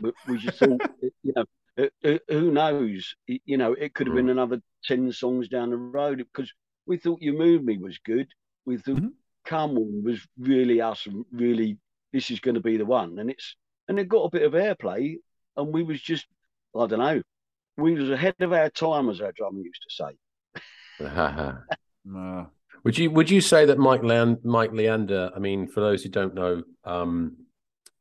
but 0.02 0.14
we 0.28 0.38
just 0.38 0.60
thought, 0.60 0.82
you 1.24 1.34
know, 1.36 1.46
uh, 1.78 1.88
uh, 2.04 2.18
who 2.28 2.52
knows? 2.52 3.16
You 3.28 3.58
know, 3.58 3.74
it 3.74 3.94
could 3.94 4.08
have 4.08 4.16
been 4.16 4.30
another 4.30 4.62
ten 4.84 5.12
songs 5.12 5.48
down 5.48 5.70
the 5.70 5.78
road 5.78 6.18
because 6.18 6.52
we 6.86 6.98
thought 6.98 7.22
"You 7.22 7.34
Move 7.34 7.64
Me" 7.64 7.78
was 7.78 7.98
good. 8.00 8.28
We 8.66 8.78
thought 8.78 9.02
"Come 9.46 9.78
On" 9.78 10.04
was 10.04 10.20
really 10.38 10.82
us, 10.82 11.06
and 11.06 11.26
really 11.32 11.78
this 12.12 12.32
is 12.32 12.40
going 12.40 12.56
to 12.56 12.62
be 12.62 12.78
the 12.78 12.86
one. 12.86 13.20
And 13.20 13.30
it's 13.30 13.56
and 13.88 14.00
it 14.00 14.10
got 14.10 14.26
a 14.26 14.30
bit 14.30 14.44
of 14.44 14.54
airplay, 14.54 15.18
and 15.56 15.74
we 15.74 15.84
was 15.84 16.02
just, 16.02 16.26
I 16.76 16.88
don't 16.88 17.00
know, 17.00 17.22
we 17.78 17.94
was 17.94 18.10
ahead 18.10 18.36
of 18.40 18.52
our 18.54 18.70
time, 18.70 19.10
as 19.10 19.22
our 19.22 19.32
drummer 19.32 19.62
used 19.62 19.84
to 19.88 19.96
say. 19.96 20.18
Uh, 22.16 22.46
Would 22.84 22.98
you 22.98 23.12
would 23.12 23.30
you 23.30 23.42
say 23.42 23.66
that 23.66 23.78
Mike 23.78 24.04
Leand- 24.04 24.44
Mike 24.44 24.72
Leander? 24.72 25.32
I 25.36 25.40
mean, 25.40 25.68
for 25.68 25.82
those 25.82 26.04
who 26.04 26.10
don't 26.10 26.34
know, 26.34 26.64
um, 26.84 27.38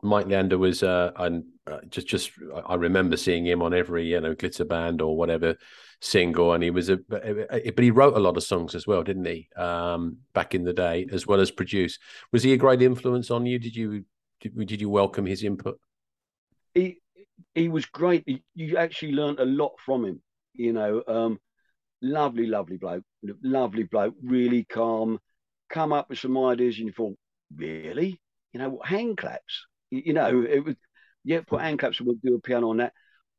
Mike 0.03 0.27
Leander 0.27 0.59
was 0.59 0.83
uh, 0.83 1.13
and 1.17 1.45
uh, 1.67 1.81
just 1.89 2.07
just 2.07 2.31
I 2.67 2.75
remember 2.75 3.17
seeing 3.17 3.47
him 3.47 3.63
on 3.63 3.75
every 3.75 4.07
you 4.07 4.21
know 4.21 4.35
glitter 4.35 4.65
band 4.65 5.03
or 5.03 5.17
whatever 5.17 5.57
single, 6.01 6.53
and 6.53 6.63
he 6.63 6.71
was 6.71 6.89
a 6.89 6.97
but 6.97 7.23
but 7.51 7.85
he 7.85 7.91
wrote 7.91 8.17
a 8.17 8.21
lot 8.21 8.37
of 8.37 8.45
songs 8.45 8.75
as 8.75 8.87
well, 8.87 9.03
didn't 9.03 9.27
he? 9.27 9.49
Um, 9.57 10.19
back 10.33 10.55
in 10.55 10.65
the 10.65 10.73
day, 10.73 11.07
as 11.13 11.27
well 11.27 11.41
as 11.41 11.51
produce. 11.51 11.99
Was 12.33 12.43
he 12.43 12.53
a 12.53 12.57
great 12.57 12.83
influence 12.83 13.31
on 13.31 13.47
you? 13.47 13.59
Did 13.59 13.75
you 13.75 14.05
did, 14.41 14.81
you 14.81 14.89
welcome 14.89 15.27
his 15.27 15.43
input? 15.43 15.81
he 16.75 17.01
he 17.55 17.69
was 17.69 17.87
great. 17.87 18.25
You 18.55 18.77
actually 18.77 19.13
learnt 19.13 19.41
a 19.41 19.45
lot 19.45 19.73
from 19.85 20.05
him. 20.05 20.23
You 20.55 20.73
know, 20.73 21.03
um, 21.07 21.41
lovely, 22.03 22.47
lovely 22.47 22.77
bloke, 22.77 23.05
lovely 23.43 23.85
bloke, 23.85 24.15
really 24.23 24.65
calm. 24.65 25.19
Come 25.71 25.93
up 25.93 26.09
with 26.09 26.19
some 26.19 26.39
ideas, 26.39 26.79
and 26.79 26.87
you 26.87 26.93
thought, 26.93 27.17
really? 27.55 28.21
You 28.53 28.61
know, 28.61 28.81
hand 28.85 29.19
claps? 29.19 29.67
You, 29.91 30.03
you 30.07 30.13
know, 30.13 30.43
it 30.43 30.65
was 30.65 30.77
yeah, 31.25 31.41
put 31.47 31.61
hand 31.61 31.79
claps, 31.79 31.99
and 32.01 32.07
we'll 32.07 32.17
do 32.23 32.37
a 32.37 32.41
piano 32.41 32.71
on 32.71 32.79
that. 32.79 32.93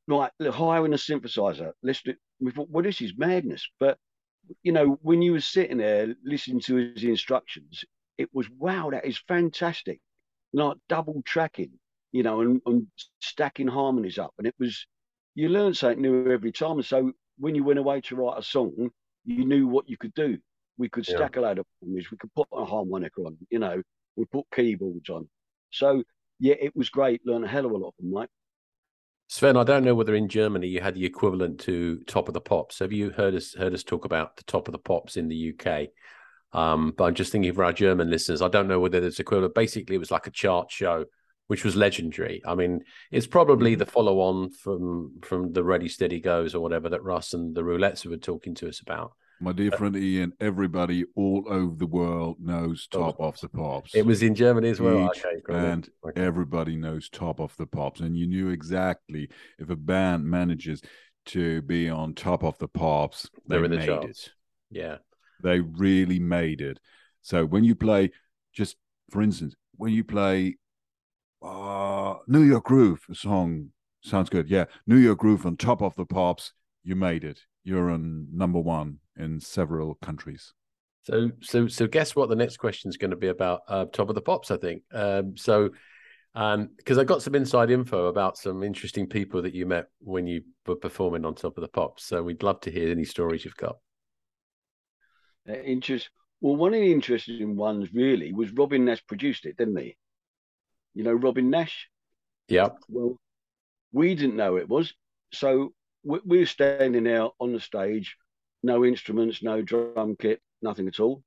Right, 0.08 0.32
hiring 0.42 0.94
a 0.94 0.98
synthesizer. 0.98 1.72
Let's 1.84 2.02
do. 2.02 2.16
We 2.40 2.52
thought, 2.52 2.70
well, 2.70 2.84
this 2.84 3.02
is 3.02 3.14
madness. 3.18 3.68
But 3.80 3.98
you 4.64 4.72
know, 4.72 4.98
when 5.02 5.22
you 5.22 5.34
were 5.34 5.42
sitting 5.42 5.78
there 5.78 6.16
listening 6.24 6.62
to 6.62 6.76
his 6.76 7.04
instructions, 7.04 7.84
it 8.18 8.30
was 8.34 8.50
wow, 8.50 8.90
that 8.92 9.06
is 9.06 9.18
fantastic. 9.28 10.00
Like 10.54 10.78
double 10.88 11.22
tracking, 11.26 11.72
you 12.12 12.24
know, 12.24 12.42
and, 12.42 12.62
and 12.66 12.88
stacking 13.20 13.68
harmonies 13.68 14.18
up. 14.18 14.34
And 14.38 14.48
it 14.48 14.56
was, 14.60 14.86
you 15.36 15.50
learn 15.50 15.74
something 15.74 16.02
new 16.02 16.32
every 16.32 16.52
time. 16.52 16.78
And 16.78 16.86
so 16.86 17.12
when 17.38 17.56
you 17.56 17.64
went 17.64 17.80
away 17.80 18.02
to 18.02 18.16
write 18.16 18.40
a 18.40 18.44
song, 18.44 18.90
you 19.30 19.46
knew 19.46 19.68
what 19.68 19.88
you 19.88 19.98
could 19.98 20.14
do. 20.14 20.38
We 20.78 20.90
could 20.90 21.08
Yeah. 21.08 21.18
stack 21.18 21.38
a 21.38 21.42
load 21.42 21.60
of 21.60 21.66
harmonies. 21.80 22.10
We 22.12 22.18
could 22.18 22.34
put 22.34 22.48
a 22.52 22.66
harmonica 22.66 23.22
on, 23.22 23.38
you 23.50 23.60
know, 23.60 23.82
we 24.16 24.26
put 24.26 24.46
keyboards 24.54 25.10
on. 25.10 25.30
So, 25.70 26.04
yeah, 26.40 26.56
it 26.60 26.76
was 26.76 26.90
great. 26.90 27.26
Learn 27.26 27.44
a 27.44 27.48
hell 27.48 27.66
of 27.66 27.72
a 27.72 27.78
lot 27.78 27.94
from 27.96 28.12
Mike. 28.12 28.30
Sven, 29.28 29.58
I 29.58 29.64
don't 29.64 29.84
know 29.84 29.94
whether 29.94 30.16
in 30.16 30.28
Germany 30.28 30.68
you 30.68 30.82
had 30.82 30.96
the 30.96 31.06
equivalent 31.06 31.60
to 31.62 32.00
Top 32.08 32.28
of 32.28 32.34
the 32.34 32.42
Pops. 32.42 32.80
Have 32.80 32.92
you 32.92 33.12
heard 33.12 33.36
us 33.36 33.54
heard 33.54 33.76
us 33.76 33.84
talk 33.84 34.06
about 34.06 34.36
the 34.38 34.44
Top 34.44 34.68
of 34.68 34.72
the 34.72 34.80
Pops 34.80 35.18
in 35.18 35.28
the 35.28 35.54
UK? 35.54 35.90
Um, 36.52 36.94
but 36.98 37.04
I'm 37.04 37.14
just 37.14 37.32
thinking 37.32 37.54
for 37.54 37.64
our 37.64 37.74
German 37.74 38.10
listeners, 38.10 38.42
I 38.42 38.48
don't 38.48 38.68
know 38.68 38.80
whether 38.80 39.00
there's 39.00 39.20
equivalent. 39.20 39.54
Basically, 39.54 39.96
it 39.96 40.00
was 40.00 40.10
like 40.10 40.26
a 40.26 40.32
chart 40.32 40.72
show, 40.72 41.06
which 41.50 41.66
was 41.66 41.76
legendary. 41.76 42.44
I 42.46 42.54
mean, 42.54 42.84
it's 43.10 43.26
probably 43.26 43.72
mm-hmm. 43.72 43.80
the 43.80 43.86
follow 43.88 44.20
on 44.20 44.52
from 44.52 45.14
from 45.24 45.52
the 45.52 45.64
Ready 45.64 45.90
Steady 45.90 46.20
Goes 46.20 46.54
or 46.54 46.62
whatever 46.62 46.90
that 46.90 47.04
Russ 47.04 47.34
and 47.34 47.56
the 47.56 47.64
Roulettes 47.64 48.06
were 48.06 48.18
talking 48.18 48.54
to 48.56 48.70
us 48.70 48.82
about. 48.82 49.14
my 49.42 49.52
dear 49.52 49.74
uh, 49.74 49.78
friend 49.78 49.96
Ian, 49.96 50.34
everybody 50.40 51.06
all 51.16 51.44
over 51.50 51.76
the 51.76 51.88
world 51.88 52.38
knows 52.40 52.86
Top 52.86 53.20
of 53.20 53.40
the 53.40 53.50
Pops. 53.50 53.96
It 53.96 54.06
was 54.06 54.22
in 54.22 54.36
Germany 54.36 54.70
as 54.70 54.80
well. 54.80 55.10
Each 55.12 55.26
Okay, 55.26 55.42
and 55.50 55.90
everybody 56.16 56.76
knows 56.76 57.10
Top 57.10 57.40
of 57.40 57.58
the 57.58 57.66
Pops, 57.66 58.02
and 58.02 58.16
you 58.16 58.28
knew 58.28 58.50
exactly 58.50 59.28
if 59.58 59.72
a 59.72 59.76
band 59.76 60.26
manages 60.26 60.84
to 61.26 61.64
be 61.64 61.90
on 61.90 62.14
Top 62.14 62.44
of 62.44 62.60
the 62.60 62.68
Pops, 62.68 63.24
they 63.48 63.56
They're 63.56 63.66
in 63.66 63.72
the 63.72 63.84
charts. 63.84 64.30
Yeah. 64.70 64.98
They 65.42 65.62
really 65.62 66.20
made 66.20 66.62
it. 66.62 66.80
So 67.24 67.44
when 67.44 67.64
you 67.64 67.74
play, 67.74 68.12
just 68.54 68.76
for 69.10 69.24
instance, 69.24 69.56
when 69.78 69.94
you 69.94 70.04
play 70.04 70.58
uh, 71.42 72.16
New 72.28 72.44
York 72.44 72.66
Groove, 72.66 73.06
a 73.10 73.16
song 73.16 73.70
sounds 74.02 74.30
good. 74.30 74.50
Yeah, 74.50 74.66
New 74.88 74.98
York 74.98 75.20
Groove 75.20 75.46
on 75.46 75.58
Top 75.58 75.82
of 75.82 75.96
the 75.96 76.06
Pops, 76.06 76.54
you 76.84 76.96
made 76.96 77.24
it. 77.24 77.42
You're 77.64 77.92
on 77.92 78.28
number 78.32 78.60
one 78.60 79.00
in 79.18 79.40
several 79.40 79.96
countries. 79.96 80.54
So, 81.04 81.32
so, 81.42 81.68
so, 81.68 81.88
guess 81.88 82.16
what? 82.16 82.30
The 82.30 82.36
next 82.36 82.58
question 82.58 82.90
is 82.90 82.98
going 82.98 83.12
to 83.12 83.18
be 83.18 83.28
about 83.28 83.62
uh, 83.68 83.86
Top 83.86 84.10
of 84.10 84.16
the 84.16 84.22
Pops, 84.22 84.52
I 84.52 84.58
think. 84.58 84.84
Um, 84.94 85.36
so, 85.38 85.70
um, 86.36 86.70
because 86.78 86.98
I 86.98 87.04
got 87.04 87.22
some 87.22 87.36
inside 87.36 87.72
info 87.72 88.08
about 88.08 88.38
some 88.38 88.64
interesting 88.64 89.08
people 89.08 89.42
that 89.42 89.54
you 89.54 89.66
met 89.66 89.88
when 90.00 90.28
you 90.28 90.42
were 90.68 90.76
performing 90.76 91.26
on 91.26 91.36
Top 91.36 91.58
of 91.58 91.62
the 91.62 91.68
Pops. 91.68 92.06
So, 92.06 92.22
we'd 92.22 92.44
love 92.44 92.60
to 92.62 92.72
hear 92.72 92.92
any 92.92 93.06
stories 93.06 93.46
you've 93.46 93.56
got. 93.56 93.78
Uh, 95.48 95.54
interest. 95.54 96.10
Well, 96.42 96.56
one 96.56 96.74
of 96.74 96.80
the 96.80 96.92
interesting 96.92 97.56
ones 97.56 97.94
really 97.94 98.32
was 98.32 98.52
Robin 98.52 98.86
Nash 98.86 99.06
produced 99.08 99.46
it, 99.46 99.58
didn't 99.58 99.78
he? 99.78 99.98
You 100.94 101.04
know, 101.04 101.14
Robin 101.14 101.50
Nash. 101.50 101.90
Yeah. 102.48 102.70
Well, 102.90 103.18
we 103.92 104.16
didn't 104.16 104.36
know 104.36 104.58
it 104.58 104.70
was. 104.70 104.94
So 105.34 105.74
we, 106.04 106.20
we 106.26 106.40
were 106.40 106.46
standing 106.46 107.04
there 107.04 107.28
on 107.40 107.54
the 107.54 107.60
stage, 107.60 108.16
no 108.64 108.86
instruments, 108.86 109.44
no 109.44 109.62
drum 109.62 110.16
kit, 110.20 110.42
nothing 110.62 110.88
at 110.88 111.00
all. 111.00 111.24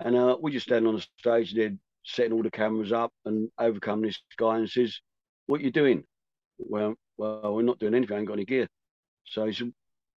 And 0.00 0.16
uh, 0.16 0.36
we 0.40 0.52
just 0.52 0.66
stand 0.66 0.86
on 0.86 0.96
the 0.96 1.06
stage 1.18 1.52
and 1.52 1.60
they're 1.60 1.78
setting 2.04 2.32
all 2.32 2.42
the 2.42 2.50
cameras 2.50 2.92
up, 2.92 3.12
and 3.24 3.50
overcome 3.58 4.02
this 4.02 4.18
guy 4.36 4.58
and 4.58 4.70
says, 4.70 5.00
"What 5.46 5.60
are 5.60 5.64
you 5.64 5.70
doing?" 5.70 6.04
Well, 6.58 6.94
well, 7.16 7.54
we're 7.54 7.62
not 7.62 7.78
doing 7.78 7.94
anything. 7.94 8.16
I 8.16 8.20
ain't 8.20 8.28
got 8.28 8.34
any 8.34 8.44
gear. 8.44 8.68
So 9.24 9.46
he 9.46 9.52
said, 9.52 9.72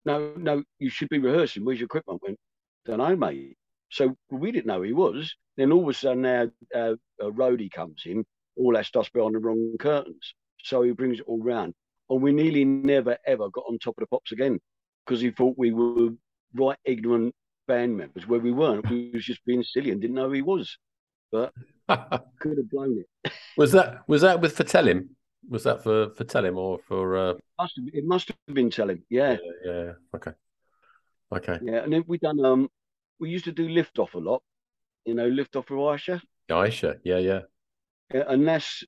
"No, 0.05 0.33
no, 0.37 0.63
you 0.79 0.89
should 0.89 1.09
be 1.09 1.19
rehearsing. 1.19 1.65
Where's 1.65 1.79
your 1.79 1.85
equipment?" 1.85 2.21
I 2.23 2.27
went, 2.27 2.39
"Don't 2.85 2.97
know, 2.99 3.15
mate." 3.15 3.57
So 3.89 4.15
we 4.29 4.51
didn't 4.51 4.67
know 4.67 4.81
he 4.81 4.93
was. 4.93 5.35
Then 5.57 5.71
all 5.71 5.83
of 5.83 5.89
a 5.89 5.93
sudden, 5.93 6.25
our, 6.25 6.51
our, 6.73 6.95
our 7.21 7.31
roadie 7.31 7.71
comes 7.71 8.03
in. 8.05 8.23
All 8.57 8.75
our 8.77 8.83
stuff's 8.83 9.09
behind 9.09 9.35
the 9.35 9.39
wrong 9.39 9.75
curtains. 9.79 10.33
So 10.63 10.81
he 10.83 10.91
brings 10.91 11.19
it 11.19 11.25
all 11.27 11.41
round. 11.41 11.73
And 12.09 12.21
we 12.21 12.33
nearly 12.33 12.65
never, 12.65 13.17
ever 13.25 13.49
got 13.49 13.65
on 13.69 13.79
top 13.79 13.95
of 13.97 14.01
the 14.01 14.07
pops 14.07 14.31
again 14.31 14.59
because 15.05 15.21
he 15.21 15.31
thought 15.31 15.57
we 15.57 15.71
were 15.71 16.09
right 16.53 16.77
ignorant 16.83 17.33
band 17.67 17.97
members 17.97 18.27
where 18.27 18.39
we 18.39 18.51
weren't. 18.51 18.89
We 18.89 19.11
was 19.13 19.25
just 19.25 19.43
being 19.45 19.63
silly 19.63 19.91
and 19.91 20.01
didn't 20.01 20.15
know 20.15 20.27
who 20.27 20.33
he 20.33 20.41
was. 20.41 20.77
But 21.31 21.53
could 22.39 22.57
have 22.57 22.69
blown 22.69 23.03
it. 23.23 23.31
Was 23.57 23.71
that 23.71 24.07
was 24.07 24.21
that 24.21 24.41
with 24.41 24.55
for 24.55 24.63
Tell 24.63 24.87
Him? 24.87 25.15
Was 25.49 25.63
that 25.63 25.83
for 25.83 26.09
for 26.15 26.23
Tell 26.25 26.45
Him 26.45 26.57
or 26.57 26.79
for? 26.87 27.17
Uh... 27.17 27.33
Must 27.59 27.75
have, 27.77 27.85
it 27.93 28.05
must 28.05 28.27
have 28.27 28.55
been 28.55 28.69
telling. 28.69 29.03
Yeah. 29.09 29.37
yeah, 29.65 29.71
yeah. 29.71 29.91
Okay. 30.15 30.31
Okay. 31.31 31.59
Yeah. 31.63 31.83
And 31.83 31.93
then 31.93 32.03
we 32.07 32.17
done, 32.17 32.43
um, 32.43 32.69
we 33.19 33.29
used 33.29 33.45
to 33.45 33.51
do 33.51 33.69
lift 33.69 33.99
off 33.99 34.15
a 34.15 34.19
lot, 34.19 34.41
you 35.05 35.13
know, 35.13 35.27
lift 35.27 35.55
off 35.55 35.69
with 35.69 35.79
Ayshea. 35.79 36.21
Ayshea. 36.49 36.99
Yeah, 37.03 37.19
yeah. 37.19 37.41
Yeah, 38.13 38.23
and 38.27 38.47
that's 38.47 38.83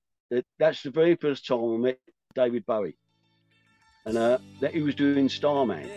that's 0.59 0.83
the 0.83 0.91
very 0.91 1.15
first 1.15 1.45
time 1.47 1.75
I 1.75 1.77
met 1.77 1.99
David 2.35 2.65
Bowie, 2.65 2.97
and 4.05 4.17
uh, 4.17 4.37
that 4.59 4.73
he 4.73 4.81
was 4.81 4.95
doing 4.95 5.29
Starman. 5.29 5.89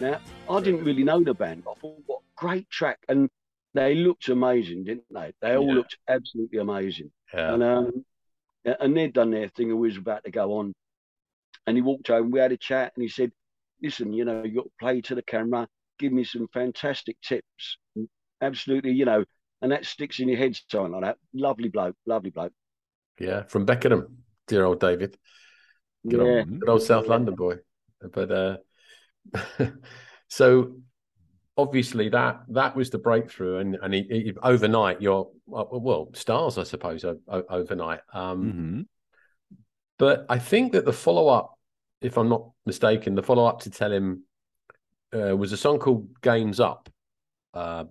Now 0.00 0.20
I 0.48 0.60
didn't 0.60 0.84
really 0.84 1.04
know 1.04 1.22
the 1.22 1.34
band, 1.34 1.64
but 1.64 1.72
I 1.72 1.74
thought, 1.74 2.02
what 2.06 2.20
great 2.36 2.68
track, 2.70 2.98
and 3.08 3.30
they 3.74 3.94
looked 3.94 4.28
amazing, 4.28 4.84
didn't 4.84 5.04
they? 5.10 5.32
They 5.40 5.56
all 5.56 5.66
Yeah. 5.66 5.74
looked 5.74 5.96
absolutely 6.08 6.58
amazing. 6.58 7.10
Yeah. 7.32 7.54
And 7.54 7.62
um, 7.62 8.04
and 8.64 8.96
they'd 8.96 9.12
done 9.12 9.30
their 9.30 9.48
thing, 9.48 9.70
and 9.70 9.78
we 9.78 9.88
was 9.88 9.96
about 9.96 10.24
to 10.24 10.30
go 10.30 10.54
on, 10.58 10.74
and 11.66 11.76
he 11.76 11.82
walked 11.82 12.10
over, 12.10 12.22
and 12.24 12.32
we 12.32 12.40
had 12.40 12.52
a 12.52 12.56
chat, 12.56 12.92
and 12.96 13.02
he 13.02 13.08
said, 13.08 13.32
"Listen, 13.82 14.12
you 14.12 14.24
know, 14.24 14.42
you 14.42 14.54
got 14.54 14.64
to 14.64 14.72
play 14.80 15.00
to 15.02 15.14
the 15.14 15.22
camera, 15.22 15.68
give 15.98 16.12
me 16.12 16.24
some 16.24 16.48
fantastic 16.52 17.20
tips, 17.20 17.78
absolutely, 18.40 18.92
you 18.92 19.04
know." 19.04 19.24
And 19.62 19.72
that 19.72 19.86
sticks 19.86 20.20
in 20.20 20.28
your 20.28 20.36
head, 20.38 20.58
something 20.70 20.92
like 20.92 21.02
that. 21.02 21.18
Lovely 21.32 21.68
bloke, 21.68 21.96
lovely 22.04 22.30
bloke. 22.30 22.52
Yeah, 23.18 23.44
from 23.44 23.64
Beckenham, 23.64 24.24
dear 24.46 24.64
old 24.64 24.80
David. 24.80 25.16
Good, 26.06 26.20
Yeah. 26.20 26.40
old, 26.40 26.60
good 26.60 26.68
old 26.68 26.82
South 26.82 27.06
London 27.06 27.34
boy. 27.34 27.56
But 28.12 28.30
uh, 28.30 28.56
so 30.28 30.76
obviously 31.56 32.08
that 32.08 32.40
that 32.48 32.74
was 32.76 32.90
the 32.90 32.98
breakthrough, 32.98 33.58
and 33.58 33.76
and 33.82 33.94
he, 33.94 34.02
he- 34.08 34.32
overnight 34.42 35.00
you're 35.00 35.28
well, 35.46 35.68
well 35.72 36.10
stars, 36.14 36.58
I 36.58 36.64
suppose, 36.64 37.04
o- 37.04 37.20
o- 37.28 37.44
overnight. 37.50 38.00
Um, 38.12 38.44
Mm-hmm. 38.44 38.80
But 39.96 40.26
I 40.28 40.40
think 40.40 40.72
that 40.72 40.84
the 40.84 40.92
follow 40.92 41.28
up, 41.28 41.56
if 42.00 42.18
I'm 42.18 42.28
not 42.28 42.50
mistaken, 42.66 43.14
the 43.14 43.22
follow 43.22 43.44
up 43.46 43.60
to 43.60 43.70
Tell 43.70 43.92
Him 43.92 44.24
uh, 45.14 45.36
was 45.36 45.52
a 45.52 45.56
song 45.56 45.78
called 45.78 46.08
Games 46.20 46.58
Up, 46.58 46.88
uh, 47.54 47.84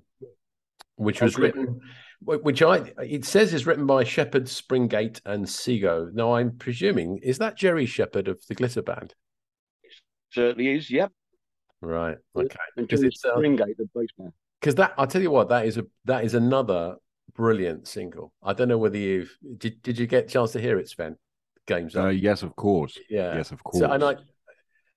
which 0.98 1.22
was 1.22 1.34
Okay. 1.36 1.44
written, 1.44 1.80
which 2.26 2.62
I 2.62 2.92
it 3.02 3.24
says 3.24 3.54
is 3.54 3.66
written 3.66 3.86
by 3.86 4.04
Shepherd, 4.04 4.50
Springate, 4.50 5.22
and 5.26 5.48
Sego. 5.48 6.10
Now 6.14 6.34
I'm 6.36 6.58
presuming 6.58 7.20
is 7.24 7.38
that 7.38 7.56
Gerry 7.56 7.86
Shepherd 7.86 8.28
of 8.28 8.46
the 8.48 8.56
Glitter 8.56 8.82
Band, 8.82 9.16
It 9.84 9.92
Certainly 10.32 10.74
is. 10.76 10.92
Yep. 10.92 11.10
Right? 11.84 12.18
Okay, 12.36 12.56
And 12.78 12.88
because 12.88 13.04
it's 13.04 13.24
uh, 13.26 13.36
Springate, 13.36 13.78
the 13.78 13.90
bass 13.96 14.08
because 14.60 14.76
that 14.76 14.94
I'll 14.98 15.08
tell 15.08 15.22
you 15.22 15.32
what 15.32 15.50
that 15.50 15.66
is 15.66 15.78
a 15.78 15.86
that 16.06 16.24
is 16.24 16.34
another 16.34 16.96
brilliant 17.36 17.88
single. 17.88 18.34
I 18.42 18.54
don't 18.54 18.68
know 18.68 18.78
whether 18.78 18.98
you've 18.98 19.36
did 19.58 19.82
did 19.82 20.00
you 20.00 20.08
get 20.08 20.26
a 20.26 20.28
chance 20.28 20.52
to 20.54 20.62
hear 20.62 20.78
it, 20.80 20.90
Sven? 20.90 21.18
Games 21.66 21.96
Uh, 21.96 22.08
yes, 22.08 22.44
of 22.44 22.56
course. 22.56 22.98
yeah. 23.10 23.36
Yes, 23.36 23.52
of 23.52 23.64
course. 23.64 23.80
So, 23.80 23.90
and 23.90 24.04
I, 24.04 24.16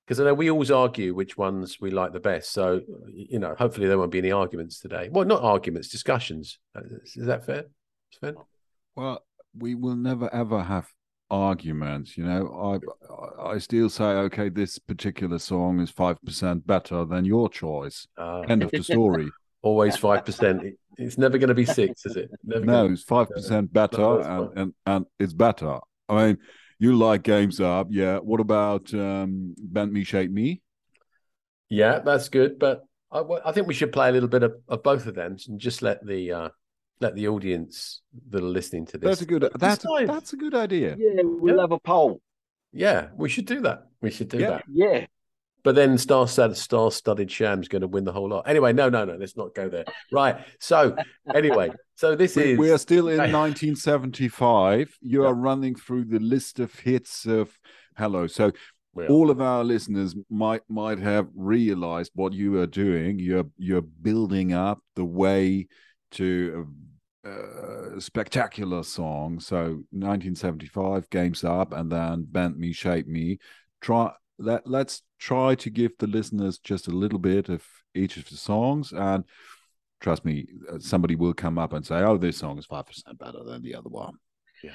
because 0.04 0.20
I 0.20 0.24
know 0.24 0.34
we 0.34 0.50
always 0.50 0.70
argue 0.70 1.14
which 1.14 1.36
ones 1.36 1.78
we 1.80 1.90
like 1.90 2.12
the 2.12 2.20
best. 2.20 2.52
So, 2.52 2.80
you 3.12 3.38
know, 3.38 3.54
hopefully 3.56 3.86
there 3.86 3.98
won't 3.98 4.10
be 4.10 4.18
any 4.18 4.32
arguments 4.32 4.80
today. 4.80 5.08
Well, 5.10 5.24
not 5.24 5.42
arguments, 5.42 5.88
discussions. 5.88 6.58
Uh, 6.74 6.80
Is 7.04 7.26
that 7.26 7.46
fair, 7.46 7.64
Sven? 8.12 8.34
Well, 8.96 9.24
we 9.56 9.74
will 9.74 9.96
never 9.96 10.32
ever 10.34 10.62
have 10.62 10.88
arguments. 11.30 12.16
You 12.16 12.24
know, 12.24 12.80
I 13.40 13.54
I 13.54 13.58
still 13.58 13.88
say, 13.88 14.04
okay, 14.04 14.48
this 14.48 14.78
particular 14.78 15.38
song 15.38 15.80
is 15.80 15.90
five 15.90 16.20
percent 16.22 16.66
better 16.66 17.04
than 17.04 17.24
your 17.24 17.48
choice. 17.48 18.06
Uh, 18.16 18.40
End 18.42 18.62
of 18.62 18.70
the 18.70 18.82
story. 18.82 19.28
always 19.62 19.96
five 19.96 20.24
percent. 20.24 20.62
It's 20.98 21.18
never 21.18 21.36
going 21.38 21.48
to 21.48 21.54
be 21.54 21.66
six, 21.66 22.06
is 22.06 22.16
it? 22.16 22.30
Never 22.44 22.64
no, 22.64 22.72
gonna- 22.82 22.92
it's 22.94 23.02
five 23.02 23.28
percent 23.28 23.72
better, 23.72 23.98
No, 23.98 24.20
and, 24.20 24.58
and 24.58 24.74
and 24.86 25.06
it's 25.18 25.32
better. 25.34 25.78
I 26.08 26.26
mean, 26.26 26.38
you 26.78 26.96
like 26.96 27.22
games 27.22 27.60
up, 27.60 27.88
yeah. 27.90 28.18
What 28.18 28.40
about 28.40 28.92
um, 28.94 29.54
Bend 29.58 29.92
Me, 29.92 30.04
Shape 30.04 30.30
Me? 30.30 30.62
Yeah, 31.68 31.98
that's 31.98 32.28
good. 32.28 32.58
But 32.58 32.82
I, 33.10 33.22
I 33.44 33.52
think 33.52 33.66
we 33.66 33.74
should 33.74 33.92
play 33.92 34.08
a 34.08 34.12
little 34.12 34.28
bit 34.28 34.42
of, 34.42 34.54
of 34.68 34.82
both 34.82 35.06
of 35.06 35.14
them 35.14 35.36
and 35.48 35.58
just 35.58 35.82
let 35.82 36.04
the 36.06 36.32
uh, 36.32 36.48
let 37.00 37.14
the 37.14 37.28
audience 37.28 38.00
that 38.30 38.42
are 38.42 38.46
listening 38.46 38.86
to 38.86 38.98
this. 38.98 39.08
That's 39.08 39.20
a 39.22 39.26
good. 39.26 39.50
That's 39.58 39.82
decide. 39.82 40.08
that's 40.08 40.32
a 40.32 40.36
good 40.36 40.54
idea. 40.54 40.96
Yeah, 40.98 41.22
we'll 41.22 41.56
Yeah. 41.56 41.60
have 41.62 41.72
a 41.72 41.78
poll. 41.78 42.20
Yeah, 42.72 43.08
we 43.16 43.28
should 43.28 43.46
do 43.46 43.60
that. 43.62 43.86
We 44.02 44.10
should 44.10 44.28
do 44.28 44.38
Yeah. 44.38 44.50
that. 44.50 44.64
Yeah. 44.70 45.06
But 45.62 45.74
then 45.74 45.98
Star 45.98 46.28
Star 46.28 46.90
Studded 46.92 47.30
Sham's 47.30 47.66
going 47.66 47.82
to 47.82 47.88
win 47.88 48.04
the 48.04 48.12
whole 48.12 48.28
lot. 48.28 48.48
Anyway, 48.48 48.72
no, 48.72 48.88
no, 48.88 49.04
no. 49.04 49.16
Let's 49.16 49.36
not 49.36 49.52
go 49.54 49.68
there. 49.68 49.84
Right. 50.12 50.36
So 50.60 50.94
anyway, 51.34 51.70
so 51.96 52.14
this 52.14 52.36
We, 52.36 52.52
is 52.52 52.58
we 52.58 52.70
are 52.70 52.78
still 52.78 53.08
in 53.08 53.18
1975. 53.32 54.96
You 55.00 55.22
Yeah. 55.22 55.28
are 55.28 55.34
running 55.34 55.74
through 55.74 56.04
the 56.04 56.20
list 56.20 56.60
of 56.60 56.74
hits 56.80 57.26
of 57.26 57.58
Hello. 57.96 58.26
So 58.26 58.52
We 58.94 59.08
all 59.08 59.30
of 59.30 59.40
our 59.40 59.64
listeners 59.64 60.14
might 60.30 60.62
might 60.68 60.98
have 60.98 61.28
realized 61.34 62.12
what 62.14 62.32
you 62.32 62.58
are 62.60 62.66
doing. 62.66 63.18
You're 63.18 63.46
you're 63.58 63.82
building 63.82 64.52
up 64.52 64.80
the 64.94 65.04
way 65.04 65.66
to 66.16 66.68
a, 67.24 67.96
a 67.96 68.00
spectacular 68.00 68.82
song. 68.82 69.40
So 69.40 69.84
1975, 69.90 71.08
Games 71.10 71.44
Up, 71.44 71.72
and 71.72 71.90
then 71.90 72.26
Bend 72.28 72.58
Me, 72.58 72.72
Shape 72.72 73.06
Me. 73.06 73.38
Try 73.80 74.12
let 74.38 74.66
let's 74.66 75.02
try 75.18 75.54
to 75.54 75.70
give 75.70 75.92
the 75.98 76.06
listeners 76.06 76.58
just 76.58 76.88
a 76.88 76.90
little 76.90 77.18
bit 77.18 77.48
of 77.48 77.64
each 77.94 78.16
of 78.16 78.28
the 78.28 78.36
songs 78.36 78.92
and. 78.92 79.24
Trust 79.98 80.26
me, 80.26 80.46
uh, 80.70 80.78
somebody 80.78 81.16
will 81.16 81.32
come 81.32 81.58
up 81.58 81.72
and 81.72 81.84
say, 81.84 81.96
"Oh, 82.02 82.18
this 82.18 82.36
song 82.36 82.58
is 82.58 82.66
five 82.66 82.84
percent 82.86 83.18
better 83.18 83.42
than 83.42 83.62
the 83.62 83.74
other 83.74 83.88
one." 83.88 84.12
Yeah, 84.62 84.72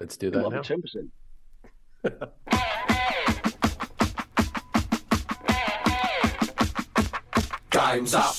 let's 0.00 0.16
do 0.16 0.30
that 0.30 0.42
might 0.42 0.52
now. 0.52 0.62
ten 0.62 0.80
percent. 0.80 1.10
Time's 7.70 8.14
up. 8.14 8.34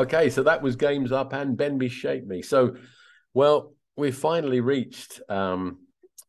Okay, 0.00 0.30
so 0.30 0.42
that 0.44 0.62
was 0.62 0.76
Games 0.76 1.12
Up 1.12 1.34
and 1.34 1.58
Bend 1.58 1.76
Me 1.76 1.88
Shape 1.88 2.26
Me. 2.26 2.40
So, 2.40 2.74
well, 3.34 3.74
we've 3.98 4.16
finally 4.16 4.62
reached 4.62 5.20
um, 5.28 5.80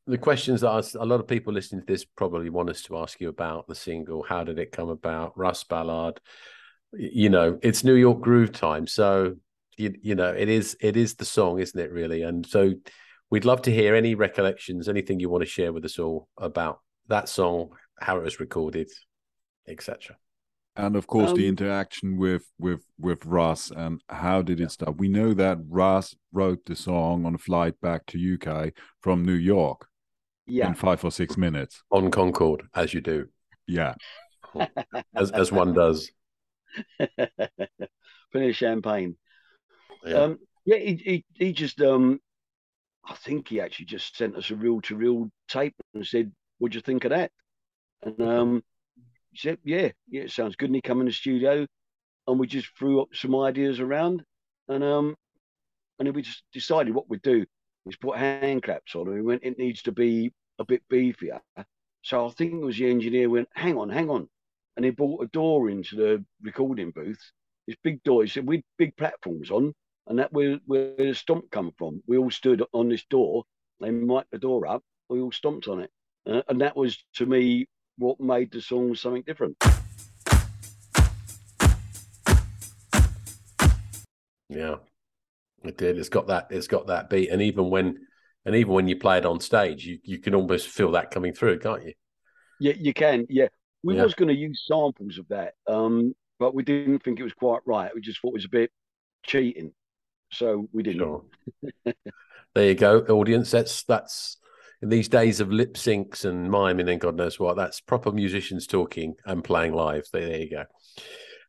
the 0.06 0.18
questions 0.18 0.60
that 0.60 0.94
a 1.00 1.06
lot 1.06 1.22
of 1.22 1.28
people 1.28 1.54
listening 1.54 1.80
to 1.80 1.88
this 1.88 2.04
probably 2.04 2.50
want 2.50 2.70
us 2.70 2.82
to 2.84 2.98
ask 2.98 3.22
you 3.22 3.30
about 3.30 3.70
the 3.70 3.76
single. 3.76 4.24
How 4.24 4.44
did 4.44 4.60
it 4.60 4.74
come 4.74 4.90
about? 4.90 5.38
Russ 5.38 5.64
Ballard. 5.64 6.20
You 6.92 7.30
know, 7.30 7.60
it's 7.62 7.86
New 7.86 7.96
York 7.96 8.20
Groove 8.20 8.52
time. 8.52 8.88
So, 8.88 9.38
you, 9.78 9.96
you 10.02 10.16
know, 10.16 10.34
it 10.34 10.50
is 10.50 10.76
it 10.82 10.98
is 10.98 11.16
the 11.16 11.24
song, 11.24 11.60
isn't 11.60 11.80
it? 11.80 11.94
Really, 11.94 12.24
and 12.24 12.46
so 12.46 12.74
we'd 13.30 13.46
love 13.46 13.62
to 13.62 13.72
hear 13.72 13.96
any 13.96 14.16
recollections, 14.16 14.90
anything 14.90 15.22
you 15.22 15.30
want 15.30 15.44
to 15.44 15.50
share 15.50 15.72
with 15.72 15.86
us 15.86 15.98
all 15.98 16.28
about 16.38 16.82
that 17.08 17.30
song, 17.30 17.70
how 18.02 18.18
it 18.18 18.24
was 18.24 18.42
recorded, 18.42 18.90
etc. 19.66 20.18
And 20.76 20.96
of 20.96 21.06
course, 21.08 21.34
the 21.34 21.42
Um, 21.42 21.48
interaction 21.48 22.18
with 22.18 22.46
with 22.58 22.86
with 22.98 23.26
Russ 23.26 23.72
and 23.72 24.02
how 24.10 24.42
did 24.42 24.62
it 24.62 24.72
start? 24.72 24.98
We 24.98 25.10
know 25.10 25.34
that 25.34 25.60
Russ 25.68 26.16
wrote 26.32 26.66
the 26.66 26.76
song 26.76 27.26
on 27.26 27.36
a 27.36 27.38
flight 27.38 27.80
back 27.82 28.06
to 28.08 28.18
UK 28.20 28.74
from 29.02 29.26
New 29.26 29.34
York 29.34 29.88
Yeah. 30.46 30.68
in 30.68 30.76
five 30.76 31.04
or 31.06 31.12
six 31.12 31.38
minutes. 31.38 31.84
On 31.92 32.10
Concorde, 32.10 32.68
as 32.74 32.94
you 32.94 33.02
do, 33.02 33.30
Yeah, 33.68 33.96
as 35.16 35.32
as 35.32 35.52
one 35.52 35.74
does. 35.74 36.12
Plenty 38.32 38.50
of 38.50 38.56
champagne. 38.56 39.16
Yeah. 40.06 40.24
Um, 40.24 40.40
yeah, 40.66 40.78
he, 40.78 40.96
he 40.96 41.26
he 41.34 41.54
just 41.54 41.82
um, 41.82 42.20
I 43.06 43.16
think 43.16 43.50
he 43.50 43.62
actually 43.62 43.86
just 43.88 44.18
sent 44.18 44.36
us 44.36 44.52
a 44.52 44.56
reel 44.56 44.82
to 44.84 44.96
reel 44.96 45.32
tape 45.50 45.76
and 45.94 46.06
said, 46.06 46.32
"What'd 46.60 46.76
you 46.76 46.82
think 46.82 47.06
of 47.06 47.12
that?" 47.12 47.32
And 48.04 48.22
um, 48.22 48.64
he 49.32 49.38
said, 49.38 49.58
"Yeah, 49.64 49.92
yeah, 50.08 50.24
it 50.24 50.32
sounds 50.32 50.56
good." 50.56 50.70
And 50.70 50.76
he 50.76 50.82
come 50.82 51.00
in 51.02 51.08
the 51.08 51.14
studio, 51.14 51.66
and 52.28 52.40
we 52.40 52.48
just 52.48 52.68
threw 52.78 53.02
up 53.02 53.10
some 53.14 53.36
ideas 53.36 53.80
around, 53.80 54.24
and 54.68 54.84
um, 54.84 55.16
and 56.00 56.08
then 56.08 56.14
we 56.14 56.22
just 56.22 56.44
decided 56.54 56.94
what 56.94 57.10
we'd 57.10 57.22
do 57.22 57.46
is 57.86 57.96
put 57.98 58.18
hand 58.18 58.64
claps 58.64 58.96
on, 58.96 59.08
and 59.08 59.16
we 59.16 59.22
went, 59.22 59.44
"It 59.44 59.58
needs 59.58 59.82
to 59.84 59.92
be 59.92 60.32
a 60.60 60.66
bit 60.66 60.84
beefier." 60.90 61.42
So 62.04 62.26
I 62.26 62.30
think 62.32 62.54
it 62.54 62.66
was 62.66 62.78
the 62.78 62.90
engineer 62.90 63.30
went, 63.30 63.50
"Hang 63.54 63.78
on, 63.78 63.90
hang 63.90 64.10
on," 64.10 64.28
and 64.76 64.86
he 64.86 64.92
brought 64.92 65.24
a 65.24 65.28
door 65.28 65.70
into 65.70 65.96
the 65.96 66.26
recording 66.42 66.92
booth. 66.92 67.32
This 67.68 67.78
big 67.84 68.04
door. 68.04 68.24
He 68.24 68.30
said, 68.30 68.48
"We 68.48 68.64
big 68.78 68.96
platforms 68.98 69.52
on." 69.52 69.74
and 70.08 70.20
that 70.20 70.34
where 70.34 70.60
where 70.66 70.94
the 70.98 71.14
stomp 71.14 71.50
come 71.52 71.72
from. 71.78 72.04
We 72.08 72.18
all 72.18 72.32
stood 72.32 72.64
on 72.74 72.90
this 72.90 73.06
door. 73.06 73.44
They 73.80 73.92
mic'd 73.92 74.28
the 74.32 74.40
door 74.40 74.68
up. 74.68 74.84
We 75.10 75.22
all 75.22 75.32
stomped 75.32 75.68
on 75.68 75.82
it, 75.82 75.92
uh, 76.26 76.42
and 76.48 76.62
that 76.62 76.76
was 76.76 77.04
to 77.16 77.26
me 77.26 77.68
what 78.02 78.20
made 78.20 78.52
the 78.52 78.60
song 78.62 78.96
something 78.96 79.22
different. 79.22 79.56
Yeah, 84.50 84.78
it 85.64 85.78
did. 85.78 85.98
It's 85.98 86.10
got 86.10 86.28
that. 86.28 86.48
It's 86.50 86.68
got 86.68 86.88
that 86.88 87.10
beat, 87.10 87.30
and 87.30 87.42
even 87.42 87.70
when, 87.70 88.00
and 88.46 88.56
even 88.56 88.74
when 88.74 88.88
you 88.88 88.98
play 88.98 89.20
it 89.20 89.26
on 89.26 89.40
stage, 89.40 89.86
you 89.86 90.00
you 90.04 90.20
can 90.20 90.36
almost 90.36 90.68
feel 90.68 90.92
that 90.92 91.12
coming 91.12 91.34
through, 91.34 91.60
can't 91.60 91.86
you? 91.86 91.94
Yeah, 92.60 92.74
you 92.78 92.94
can. 92.94 93.28
Yeah, 93.30 93.48
we 93.84 93.96
Yeah. 93.96 94.04
was 94.04 94.16
going 94.16 94.28
to 94.30 94.36
use 94.36 94.66
samples 94.68 95.20
of 95.20 95.28
that, 95.30 95.54
um, 95.68 96.14
but 96.40 96.54
we 96.54 96.64
didn't 96.64 97.04
think 97.04 97.20
it 97.20 97.24
was 97.24 97.34
quite 97.34 97.62
right. 97.66 97.92
We 97.94 98.02
just 98.02 98.20
thought 98.20 98.30
it 98.30 98.34
was 98.34 98.46
a 98.46 98.50
bit 98.50 98.72
cheating, 99.24 99.74
so 100.32 100.68
we 100.74 100.84
didn't. 100.84 101.00
Sure. 101.00 101.24
there 102.56 102.68
you 102.68 102.76
go, 102.76 103.02
audience. 103.02 103.52
That's 103.52 103.84
that's 103.84 104.38
in 104.82 104.90
these 104.90 105.10
days 105.10 105.40
of 105.40 105.52
lip 105.52 105.76
syncs 105.76 106.26
and 106.26 106.50
miming 106.50 106.90
and 106.90 107.00
God 107.00 107.16
knows 107.16 107.40
what. 107.40 107.56
That's 107.56 107.82
proper 107.82 108.12
musicians 108.12 108.68
talking 108.68 109.16
and 109.26 109.44
playing 109.44 109.74
live. 109.74 110.06
There, 110.12 110.28
there 110.28 110.40
you 110.40 110.50
go. 110.50 110.66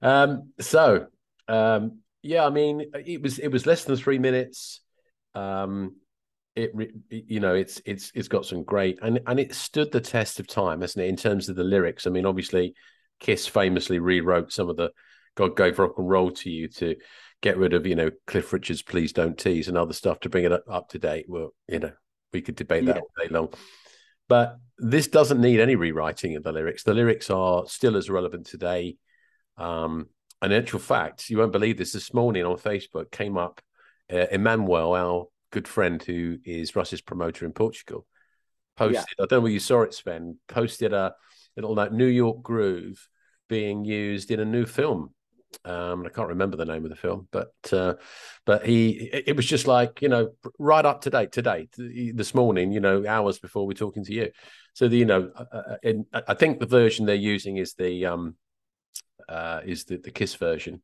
Um, 0.02 0.52
so 0.60 1.06
um, 1.48 2.00
yeah, 2.22 2.44
I 2.44 2.50
mean, 2.50 2.90
it 2.94 3.22
was 3.22 3.38
it 3.38 3.48
was 3.48 3.66
less 3.66 3.84
than 3.84 3.96
three 3.96 4.18
minutes. 4.18 4.80
Um, 5.34 5.96
it 6.54 6.72
you 7.10 7.40
know, 7.40 7.54
it's 7.54 7.80
it's 7.84 8.12
it's 8.14 8.28
got 8.28 8.46
some 8.46 8.64
great 8.64 8.98
and 9.02 9.20
and 9.26 9.40
it 9.40 9.54
stood 9.54 9.90
the 9.90 10.00
test 10.00 10.38
of 10.38 10.46
time, 10.46 10.80
hasn't 10.80 11.04
it? 11.04 11.08
In 11.08 11.16
terms 11.16 11.48
of 11.48 11.56
the 11.56 11.64
lyrics, 11.64 12.06
I 12.06 12.10
mean, 12.10 12.26
obviously, 12.26 12.74
Kiss 13.20 13.46
famously 13.46 13.98
rewrote 13.98 14.52
some 14.52 14.68
of 14.68 14.76
the 14.76 14.90
"God 15.34 15.56
Gave 15.56 15.78
Rock 15.78 15.94
and 15.98 16.08
Roll 16.08 16.30
to 16.30 16.50
You" 16.50 16.68
to 16.68 16.96
get 17.40 17.56
rid 17.56 17.72
of 17.74 17.86
you 17.86 17.96
know 17.96 18.10
Cliff 18.26 18.52
Richard's 18.52 18.82
"Please 18.82 19.12
Don't 19.12 19.38
Tease" 19.38 19.68
and 19.68 19.78
other 19.78 19.94
stuff 19.94 20.20
to 20.20 20.28
bring 20.28 20.44
it 20.44 20.52
up, 20.52 20.64
up 20.70 20.88
to 20.90 20.98
date. 20.98 21.26
Well, 21.28 21.54
you 21.68 21.80
know, 21.80 21.92
we 22.32 22.40
could 22.42 22.56
debate 22.56 22.86
that 22.86 22.96
Yeah. 22.96 23.00
all 23.02 23.10
day 23.18 23.28
long, 23.28 23.52
but 24.28 24.58
this 24.78 25.08
doesn't 25.08 25.40
need 25.40 25.60
any 25.60 25.76
rewriting 25.76 26.36
of 26.36 26.42
the 26.42 26.52
lyrics. 26.52 26.82
The 26.82 26.94
lyrics 26.94 27.30
are 27.30 27.66
still 27.66 27.96
as 27.96 28.10
relevant 28.10 28.46
today. 28.46 28.96
Um, 29.56 30.08
and 30.40 30.52
in 30.52 30.60
actual 30.60 30.80
fact, 30.80 31.30
you 31.30 31.38
won't 31.38 31.52
believe 31.52 31.78
this. 31.78 31.92
This 31.92 32.12
morning 32.12 32.44
on 32.44 32.56
Facebook 32.56 33.10
came 33.10 33.38
up 33.38 33.60
uh, 34.12 34.26
Emmanuel, 34.30 34.94
our 34.94 35.26
good 35.50 35.68
friend 35.68 36.02
who 36.02 36.38
is 36.44 36.74
Russ's 36.74 37.00
promoter 37.00 37.44
in 37.44 37.52
Portugal, 37.52 38.06
posted. 38.76 39.04
I 39.18 39.26
don't 39.26 39.32
know 39.32 39.40
whether 39.40 39.52
you 39.52 39.60
saw 39.60 39.82
it, 39.82 39.94
Sven. 39.94 40.38
Posted 40.48 40.92
a 40.92 41.14
little 41.56 41.74
like 41.74 41.92
New 41.92 42.06
York 42.06 42.42
groove 42.42 43.06
being 43.48 43.84
used 43.84 44.30
in 44.30 44.40
a 44.40 44.44
new 44.44 44.66
film. 44.66 45.14
Um, 45.64 46.00
and 46.00 46.06
I 46.06 46.10
can't 46.10 46.28
remember 46.28 46.56
the 46.56 46.64
name 46.64 46.84
of 46.84 46.90
the 46.90 46.96
film, 46.96 47.28
but 47.30 47.52
uh, 47.72 47.94
but 48.44 48.66
he 48.66 49.10
it, 49.26 49.36
was 49.36 49.46
just 49.46 49.66
like 49.66 50.02
you 50.02 50.08
know 50.08 50.32
right 50.58 50.84
up 50.84 51.02
to 51.02 51.10
date 51.10 51.32
today 51.32 51.68
this 51.76 52.34
morning, 52.34 52.72
you 52.72 52.80
know, 52.80 53.06
hours 53.06 53.38
before 53.38 53.66
we're 53.66 53.74
talking 53.74 54.04
to 54.04 54.12
you. 54.12 54.30
So 54.74 54.88
the 54.88 54.96
you 54.96 55.04
know, 55.04 55.30
uh, 55.34 55.56
uh, 55.56 55.76
in, 55.82 56.06
I 56.12 56.22
I 56.28 56.34
think 56.34 56.58
the 56.58 56.66
version 56.66 57.06
they're 57.06 57.14
using 57.14 57.58
is 57.58 57.74
the 57.74 58.06
um 58.06 58.36
uh 59.28 59.60
is 59.64 59.84
the 59.84 59.98
the 59.98 60.10
Kiss 60.10 60.34
version. 60.34 60.82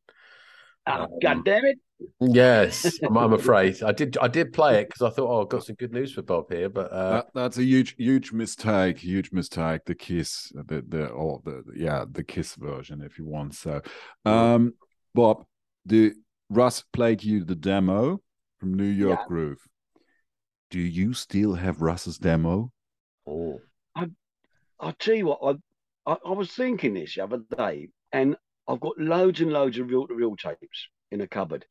Ah, 0.89 1.03
Um, 1.03 1.09
God 1.21 1.45
damn 1.45 1.65
it! 1.65 1.77
Yes, 2.19 2.99
I'm, 3.05 3.17
I'm 3.17 3.33
afraid 3.41 3.81
I 3.83 3.91
did. 3.91 4.17
I 4.17 4.27
did 4.27 4.53
play 4.53 4.81
it 4.81 4.89
because 4.89 5.01
I 5.01 5.09
thought, 5.13 5.29
oh, 5.29 5.41
I've 5.43 5.49
got 5.49 5.63
some 5.65 5.75
good 5.75 5.93
news 5.93 6.13
for 6.13 6.21
Bob 6.21 6.51
here. 6.51 6.69
But 6.69 6.91
uh, 6.91 7.11
that, 7.11 7.27
that's 7.33 7.57
a 7.57 7.63
huge 7.63 7.95
huge 7.97 8.31
mistake. 8.31 8.97
Huge 8.99 9.31
mistake. 9.31 9.81
The 9.85 9.95
Kiss, 9.95 10.51
the 10.55 10.83
the 10.87 11.07
or 11.07 11.41
the 11.43 11.63
yeah 11.75 12.05
the 12.09 12.23
Kiss 12.23 12.55
version, 12.55 13.01
if 13.01 13.17
you 13.19 13.25
want. 13.25 13.55
So, 13.55 13.81
um, 14.25 14.73
Bob, 15.13 15.45
the 15.85 16.13
Russ 16.49 16.83
played 16.93 17.23
you 17.23 17.43
the 17.43 17.55
demo 17.55 18.21
from 18.59 18.73
New 18.73 18.83
York 18.85 19.19
Yeah. 19.21 19.25
Groove. 19.27 19.59
Do 20.71 20.79
you 20.79 21.13
still 21.13 21.55
have 21.55 21.81
Russ's 21.81 22.17
demo? 22.17 22.71
oh, 23.27 23.59
I, 23.95 24.07
I 24.79 24.91
tell 24.99 25.15
you 25.15 25.27
what, 25.27 25.39
I, 26.05 26.11
I 26.11 26.17
I 26.25 26.31
was 26.31 26.51
thinking 26.51 26.93
this 26.93 27.15
the 27.15 27.23
other 27.23 27.39
day, 27.57 27.89
and 28.11 28.35
I've 28.69 28.79
got 28.79 28.99
loads 28.99 29.41
and 29.41 29.51
loads 29.51 29.79
of 29.79 29.89
reel 29.89 30.07
to 30.07 30.13
reel 30.13 30.35
tapes 30.35 30.87
in 31.11 31.21
a 31.21 31.27
cupboard. 31.27 31.65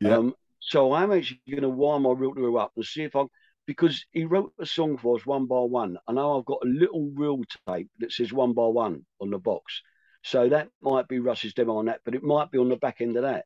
Yeah. 0.00 0.16
Um, 0.16 0.34
so 0.58 0.94
I'm 0.94 1.12
actually 1.12 1.40
going 1.50 1.62
to 1.62 1.68
wire 1.68 2.00
my 2.00 2.12
reel 2.12 2.34
to 2.34 2.40
reel 2.40 2.58
up 2.58 2.72
and 2.76 2.84
see 2.84 3.02
if 3.02 3.14
I, 3.14 3.24
because 3.66 4.04
he 4.12 4.24
wrote 4.24 4.52
a 4.58 4.64
song 4.64 4.96
for 4.96 5.16
us 5.16 5.26
one 5.26 5.46
by 5.46 5.60
one. 5.60 5.98
I 6.08 6.12
know 6.12 6.38
I've 6.38 6.46
got 6.46 6.64
a 6.64 6.68
little 6.68 7.10
reel 7.14 7.42
tape 7.68 7.90
that 7.98 8.12
says 8.12 8.32
one 8.32 8.54
by 8.54 8.66
one 8.66 9.04
on 9.20 9.30
the 9.30 9.38
box. 9.38 9.82
So 10.22 10.48
that 10.48 10.68
might 10.80 11.08
be 11.08 11.18
Russ's 11.18 11.54
demo 11.54 11.76
on 11.76 11.86
that, 11.86 12.00
but 12.04 12.14
it 12.14 12.22
might 12.22 12.50
be 12.50 12.58
on 12.58 12.70
the 12.70 12.76
back 12.76 13.00
end 13.00 13.16
of 13.16 13.22
that. 13.22 13.44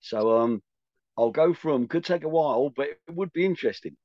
So 0.00 0.40
um, 0.40 0.62
I'll 1.16 1.30
go 1.30 1.54
through 1.54 1.74
them. 1.74 1.88
Could 1.88 2.04
take 2.04 2.24
a 2.24 2.28
while, 2.28 2.70
but 2.70 2.88
it 2.88 2.98
would 3.08 3.32
be 3.32 3.44
interesting. 3.44 3.96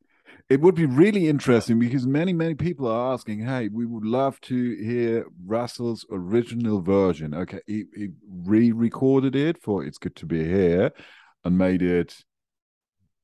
It 0.50 0.62
would 0.62 0.76
be 0.76 0.86
really 0.86 1.28
interesting 1.28 1.78
because 1.80 2.08
many, 2.08 2.32
many 2.34 2.56
people 2.56 2.88
are 2.88 3.14
asking, 3.14 3.42
hey, 3.42 3.68
we 3.68 3.86
would 3.86 4.06
love 4.06 4.40
to 4.42 4.76
hear 4.78 5.26
Russell's 5.46 6.06
original 6.12 6.82
version. 6.82 7.34
Okay, 7.34 7.60
he, 7.68 7.84
he 7.96 8.10
re 8.30 8.72
recorded 8.72 9.36
it 9.36 9.62
for 9.62 9.84
It's 9.84 9.98
Good 9.98 10.16
to 10.18 10.26
Be 10.26 10.44
Here 10.46 10.92
and 11.44 11.58
made 11.58 11.82
it 11.82 12.16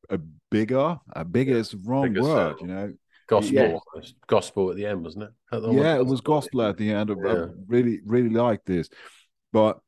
a 0.10 0.20
bigger, 0.52 1.00
a 1.16 1.24
bigger 1.26 1.56
is 1.56 1.70
the 1.70 1.78
wrong 1.86 2.10
bigger 2.14 2.24
word, 2.24 2.58
sound. 2.58 2.62
you 2.62 2.68
know. 2.68 2.94
gospel, 3.28 3.54
Yeah. 3.56 4.02
gospel 4.28 4.70
at 4.70 4.76
the 4.76 4.86
end, 4.86 5.02
wasn't 5.04 5.24
it? 5.24 5.32
Yeah, 5.52 5.96
it 5.98 6.06
was 6.06 6.20
gospel 6.22 6.62
at 6.64 6.78
the 6.78 6.92
end. 6.92 7.10
I- 7.10 7.14
I 7.14 7.34
Yeah. 7.34 7.46
really, 7.68 8.02
really 8.06 8.30
like 8.30 8.66
this. 8.66 8.90
But 9.54 9.80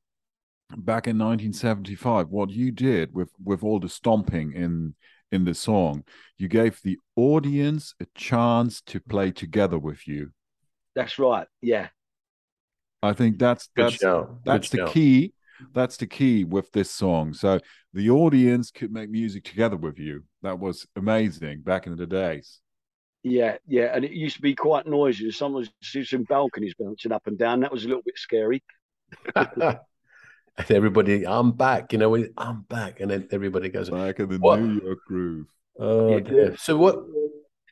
back 0.78 1.08
in 1.08 1.18
1975, 1.18 2.30
what 2.30 2.50
you 2.50 2.72
did 2.72 3.14
with 3.14 3.30
with 3.44 3.62
all 3.64 3.80
the 3.80 3.90
stomping 3.90 4.54
in 4.54 4.96
in 5.36 5.46
the 5.46 5.54
song, 5.54 6.04
you 6.38 6.48
gave 6.48 6.82
the 6.82 6.98
audience 7.16 7.94
a 8.00 8.08
chance 8.16 8.82
to 8.82 9.00
play 9.00 9.32
together 9.32 9.78
with 9.78 10.08
you. 10.08 10.32
That's 10.96 11.20
right. 11.20 11.48
Yeah. 11.62 11.90
I 13.04 13.14
think 13.14 13.38
that's 13.38 13.70
Good 13.76 13.86
that's 13.86 13.96
shout. 13.96 14.28
Good 14.28 14.40
that's 14.46 14.70
the 14.70 14.78
shout. 14.78 14.92
key. 14.92 15.34
That's 15.74 15.98
the 15.98 16.08
key 16.08 16.44
with 16.44 16.72
this 16.72 16.90
song. 16.90 17.34
So 17.34 17.60
the 17.94 18.10
audience 18.10 18.72
could 18.72 18.92
make 18.92 19.10
music 19.10 19.44
together 19.44 19.78
with 19.78 20.00
you. 20.00 20.24
That 20.42 20.60
was 20.60 20.88
amazing 20.96 21.62
back 21.62 21.88
in 21.88 21.96
the 21.96 22.08
days. 22.08 22.60
Yeah, 23.24 23.58
yeah, 23.68 23.92
and 23.94 24.06
it 24.06 24.12
used 24.12 24.36
to 24.36 24.42
be 24.42 24.54
quite 24.54 24.86
noisy. 24.86 25.32
Sometimes 25.32 25.72
see 25.82 26.04
some 26.04 26.24
balconies 26.24 26.76
bouncing 26.78 27.12
up 27.12 27.26
and 27.26 27.38
down. 27.38 27.62
That 27.62 27.72
was 27.72 27.84
a 27.84 27.88
little 27.88 28.04
bit 28.04 28.18
scary. 28.18 28.64
and 30.58 30.72
everybody, 30.72 31.26
I'm 31.28 31.52
back. 31.52 31.92
You 31.94 32.00
know, 32.00 32.16
I'm 32.38 32.62
back, 32.64 33.00
and 33.00 33.12
then 33.12 33.28
everybody 33.32 33.70
goes, 33.70 33.90
Back 33.90 34.20
in 34.20 34.30
the 34.30 34.38
What? 34.38 34.60
New 34.60 34.82
York 34.82 35.00
groove. 35.08 35.48
"Oh 35.80 36.10
Yeah. 36.12 36.20
dear." 36.20 36.58
So 36.58 36.78
what? 36.78 37.00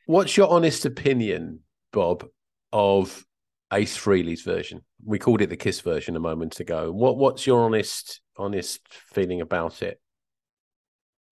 What's 0.06 0.36
your 0.36 0.50
honest 0.50 0.86
opinion, 0.86 1.62
Bob, 1.94 2.28
of 2.74 3.26
Ace 3.72 3.98
Frehley's 3.98 4.42
version? 4.42 4.84
We 5.06 5.18
called 5.18 5.42
it 5.42 5.50
the 5.50 5.56
Kiss 5.56 5.80
version 5.80 6.16
a 6.16 6.20
moment 6.20 6.60
ago. 6.60 6.92
What 6.92 7.18
What's 7.18 7.48
your 7.48 7.64
honest 7.64 8.22
honest 8.38 8.82
feeling 8.90 9.40
about 9.42 9.82
it? 9.82 10.00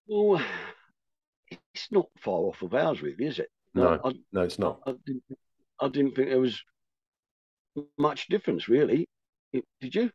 Well, 0.08 0.42
it's 1.74 1.92
not 1.92 2.08
far 2.20 2.40
off 2.40 2.62
of 2.62 2.74
ours, 2.74 3.02
really, 3.02 3.26
is 3.26 3.40
it? 3.40 3.50
No, 3.74 4.00
I, 4.04 4.14
no, 4.32 4.42
it's 4.42 4.60
not. 4.60 4.80
I, 4.86 4.94
didn't, 5.06 5.24
I 5.80 5.88
didn't 5.88 6.16
think 6.16 6.30
there 6.30 6.40
was 6.40 6.62
much 7.98 8.28
difference, 8.28 8.68
really. 8.68 9.08
Did 9.80 9.96
you? 9.96 10.12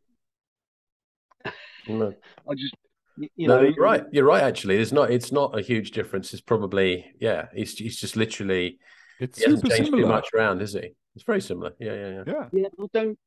No. 1.87 2.13
I 2.49 2.53
just, 2.55 2.75
Y- 3.19 3.29
You 3.35 3.47
no, 3.47 3.61
know, 3.61 3.67
you're 3.69 3.83
right. 3.83 4.03
You're 4.11 4.25
right. 4.25 4.43
Actually, 4.43 4.75
there's 4.75 4.93
not. 4.93 5.09
It's 5.09 5.31
not 5.31 5.57
a 5.57 5.61
huge 5.61 5.91
difference. 5.91 6.33
It's 6.33 6.41
probably 6.41 7.11
yeah. 7.19 7.47
He's 7.55 7.75
he's 7.77 7.97
just 7.97 8.15
literally. 8.15 8.77
It's 9.19 9.39
He 9.39 9.45
hasn't 9.45 9.63
super 9.63 9.75
changed 9.75 9.91
too 9.91 10.05
much 10.05 10.27
around, 10.35 10.61
is 10.61 10.73
he? 10.73 10.91
It's 11.15 11.23
very 11.25 11.41
similar. 11.41 11.71
Yeah, 11.79 11.93
yeah, 11.95 12.09
yeah. 12.09 12.23
Yeah. 12.27 12.45
Yeah, 12.53 12.67
I 12.79 12.85
don't. 12.93 13.19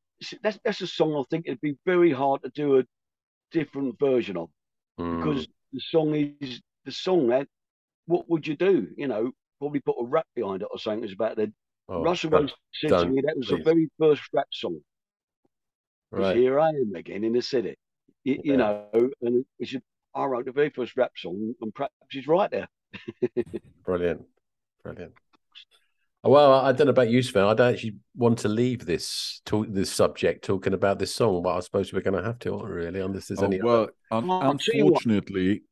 That's 0.42 0.58
that's 0.64 0.80
a 0.82 0.86
song 0.86 1.16
I 1.16 1.24
think 1.28 1.46
it'd 1.46 1.60
be 1.60 1.76
very 1.84 2.12
hard 2.12 2.42
to 2.44 2.50
do 2.50 2.78
a 2.78 2.84
different 3.50 3.98
version 3.98 4.36
of 4.36 4.48
Mm. 5.00 5.24
because 5.24 5.48
the 5.72 5.80
song 5.80 6.14
is 6.40 6.60
the 6.84 6.92
song. 6.92 7.26
That 7.28 7.48
what 8.06 8.28
would 8.28 8.46
you 8.46 8.54
do? 8.56 8.86
You 8.96 9.08
know, 9.08 9.32
probably 9.58 9.80
put 9.80 9.96
a 10.00 10.04
rap 10.04 10.26
behind 10.36 10.62
it 10.62 10.68
or 10.70 10.78
something. 10.78 11.02
It's 11.02 11.14
about 11.14 11.36
the 11.36 11.52
Oh, 11.88 12.02
Russell 12.04 12.30
don't- 12.30 12.42
once 12.42 12.52
said 12.74 12.90
to 12.90 13.06
me 13.06 13.22
that 13.26 13.36
was 13.36 13.48
the 13.48 13.56
very 13.64 13.90
first 13.98 14.22
rap 14.32 14.46
song. 14.52 14.78
Right. 16.12 16.36
here 16.36 16.60
I 16.60 16.68
am 16.68 16.94
again 16.94 17.24
in 17.24 17.32
the 17.32 17.42
city. 17.42 17.76
You, 18.24 18.40
you 18.44 18.56
know, 18.56 18.86
and 19.22 19.44
it's 19.58 19.74
a, 19.74 19.82
I 20.14 20.24
wrote 20.26 20.44
the 20.44 20.52
very 20.52 20.70
first 20.70 20.96
rap 20.96 21.12
song, 21.16 21.54
and 21.60 21.74
perhaps 21.74 21.94
he's 22.10 22.26
right 22.28 22.50
there. 22.50 22.68
Brilliant, 23.84 24.22
brilliant. 24.84 25.12
Well, 26.22 26.52
I 26.52 26.72
don't 26.72 26.86
know 26.86 26.90
about 26.90 27.08
you, 27.08 27.22
Sven. 27.22 27.44
I 27.44 27.54
don't 27.54 27.72
actually 27.72 27.94
want 28.14 28.40
to 28.40 28.48
leave 28.48 28.84
this 28.84 29.40
talk, 29.46 29.66
this 29.70 29.90
subject 29.90 30.44
talking 30.44 30.74
about 30.74 30.98
this 30.98 31.14
song, 31.14 31.42
but 31.42 31.56
I 31.56 31.60
suppose 31.60 31.92
we're 31.94 32.02
going 32.02 32.20
to 32.20 32.22
have 32.22 32.38
to, 32.40 32.52
aren't 32.52 32.66
we, 32.66 32.72
really, 32.72 33.00
unless 33.00 33.28
there's 33.28 33.40
Oh, 33.40 33.46
any. 33.46 33.62
well, 33.62 33.88
other... 34.10 34.26
un- 34.26 34.30
I'll 34.30 34.58
tell 34.58 34.74
you 34.74 34.84
what. 34.84 35.04
unfortunately, 35.04 35.62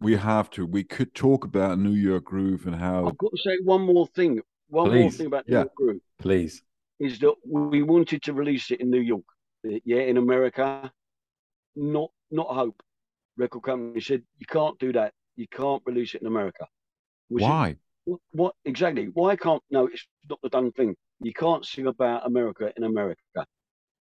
we 0.00 0.16
have 0.16 0.48
to. 0.50 0.64
We 0.64 0.84
could 0.84 1.12
talk 1.14 1.44
about 1.44 1.78
New 1.78 1.92
York 1.92 2.24
Groove 2.24 2.66
and 2.66 2.74
how. 2.76 3.06
I've 3.06 3.18
got 3.18 3.32
to 3.32 3.38
say 3.42 3.58
one 3.64 3.82
more 3.82 4.06
thing. 4.06 4.40
One 4.68 4.94
more 4.94 5.10
thing 5.10 5.26
about 5.26 5.44
Yeah. 5.46 5.64
the 5.64 5.70
group 5.76 6.02
Please. 6.18 6.62
is 7.00 7.18
that 7.18 7.34
we 7.46 7.82
wanted 7.82 8.22
to 8.22 8.32
release 8.32 8.70
it 8.70 8.80
in 8.80 8.90
New 8.90 9.00
York. 9.00 9.24
Yeah, 9.84 10.00
in 10.02 10.16
America, 10.16 10.90
not 11.78 12.10
not 12.30 12.48
Hope. 12.48 12.82
Record 13.36 13.62
company 13.62 14.00
said 14.00 14.22
you 14.38 14.46
can't 14.46 14.78
do 14.78 14.92
that. 14.92 15.12
You 15.36 15.46
can't 15.48 15.82
release 15.86 16.14
it 16.14 16.20
in 16.22 16.26
America. 16.26 16.66
We 17.30 17.40
said, 17.42 17.48
Why? 17.48 17.76
What, 18.04 18.20
what 18.32 18.54
exactly? 18.64 19.08
Why 19.12 19.36
can't? 19.36 19.62
No, 19.70 19.86
it's 19.86 20.06
not 20.28 20.40
the 20.42 20.48
done 20.48 20.72
thing. 20.72 20.96
You 21.20 21.32
can't 21.32 21.64
sing 21.64 21.86
about 21.86 22.26
America 22.26 22.72
in 22.76 22.84
America. 22.84 23.20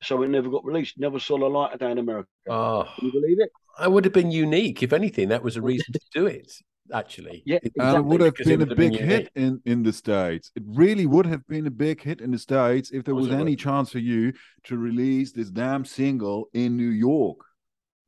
So 0.02 0.22
it 0.22 0.28
never 0.30 0.50
got 0.50 0.64
released. 0.64 0.98
Never 0.98 1.18
saw 1.20 1.38
the 1.38 1.46
light 1.46 1.72
of 1.72 1.78
day 1.80 1.90
in 1.90 1.98
America. 1.98 2.28
Oh, 2.50 2.88
Can 2.98 3.06
you 3.06 3.12
believe 3.12 3.38
it? 3.40 3.50
I 3.78 3.86
would 3.88 4.04
have 4.04 4.12
been 4.12 4.32
unique. 4.32 4.82
If 4.82 4.92
anything, 4.92 5.28
that 5.28 5.42
was 5.44 5.56
a 5.56 5.62
reason 5.62 5.92
to 5.92 6.00
do 6.12 6.26
it. 6.26 6.52
Actually, 6.92 7.42
Yeah, 7.46 7.58
It- 7.62 7.72
And 7.78 7.96
it 7.98 8.04
would 8.04 8.20
have 8.20 8.32
because 8.34 8.46
been 8.48 8.56
a 8.60 8.64
would 8.64 8.68
have 8.70 8.76
been 8.76 8.90
big 8.90 9.00
unique. 9.00 9.18
hit 9.22 9.30
in, 9.36 9.62
in 9.64 9.82
the 9.84 9.92
States. 9.92 10.50
It 10.56 10.64
really 10.66 11.06
would 11.06 11.26
have 11.26 11.46
been 11.46 11.66
a 11.68 11.70
big 11.70 12.02
hit 12.02 12.20
in 12.20 12.32
the 12.32 12.38
States 12.38 12.90
if 12.90 13.04
there 13.04 13.14
course 13.14 13.26
was 13.26 13.32
it 13.32 13.36
would. 13.36 13.42
any 13.42 13.54
chance 13.56 13.90
for 13.92 14.00
you 14.00 14.32
to 14.64 14.76
release 14.76 15.30
this 15.32 15.48
damn 15.50 15.84
single 15.84 16.48
in 16.52 16.76
New 16.76 16.90
York. 16.90 17.38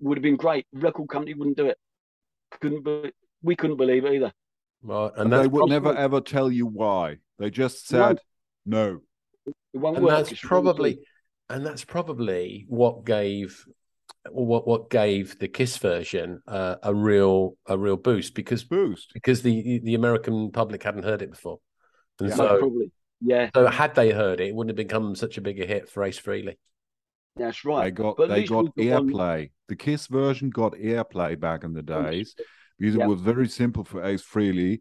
Would 0.05 0.19
have 0.19 0.23
been 0.23 0.37
great. 0.37 0.67
Record 0.73 1.09
company 1.09 1.35
wouldn't 1.35 1.57
do 1.57 1.67
it. 1.67 1.79
Couldn't 2.61 2.85
be, 2.85 3.11
we 3.43 3.57
couldn't 3.57 3.79
believe 3.79 4.05
it 4.05 4.13
either. 4.15 4.33
Right, 4.83 5.11
And 5.17 5.33
and 5.33 5.33
they 5.33 5.49
would 5.49 5.69
never 5.71 5.85
probably- 5.95 6.03
ever 6.03 6.21
tell 6.21 6.51
you 6.53 6.67
why. 6.67 7.17
They 7.39 7.51
just 7.51 7.89
said 7.89 8.19
no. 8.67 9.01
It 9.47 9.79
won't 9.79 9.97
and 9.97 10.05
work. 10.07 10.27
that's 10.29 10.39
probably 10.41 10.99
and 11.49 11.65
that's 11.67 11.85
probably 11.85 12.65
what 12.69 13.05
gave 13.05 13.65
what 14.31 14.67
what 14.67 14.89
gave 14.91 15.39
the 15.39 15.49
Kiss 15.49 15.77
version 15.79 16.43
uh, 16.47 16.77
a 16.83 16.95
real 16.95 17.57
a 17.67 17.77
real 17.77 17.97
boost 17.97 18.35
because 18.35 18.63
Boost. 18.63 19.11
because 19.15 19.43
the 19.43 19.81
the 19.81 19.95
American 19.95 20.51
public 20.53 20.83
hadn't 20.83 21.03
heard 21.05 21.23
it 21.23 21.31
before, 21.31 21.59
and 22.21 22.29
Yeah. 22.29 22.37
So 22.37 22.59
probably. 22.59 22.93
Yeah, 23.21 23.49
so 23.55 23.67
had 23.67 23.95
they 23.95 24.11
heard 24.11 24.41
it, 24.41 24.49
it 24.49 24.55
wouldn't 24.55 24.77
have 24.79 24.87
become 24.89 25.15
such 25.15 25.39
a 25.39 25.41
bigger 25.41 25.65
hit 25.65 25.89
for 25.89 26.05
Ace 26.05 26.21
Frehley. 26.21 26.57
That's 27.37 27.63
They 27.63 27.69
right. 27.71 27.95
got 27.95 28.17
But 28.17 28.29
they 28.29 28.45
got 28.45 28.65
got 28.67 28.77
one- 28.77 28.87
airplay. 28.87 29.51
The 29.69 29.77
Kiss 29.77 30.07
version 30.07 30.51
got 30.51 30.73
airplay 30.75 31.39
back 31.39 31.65
in 31.65 31.73
the 31.73 31.83
days 31.83 32.35
because 32.79 32.95
Yeah. 32.97 33.05
it 33.05 33.09
was 33.09 33.21
very 33.21 33.49
simple 33.49 33.85
for 33.85 34.05
Ace 34.05 34.23
Frehley 34.23 34.81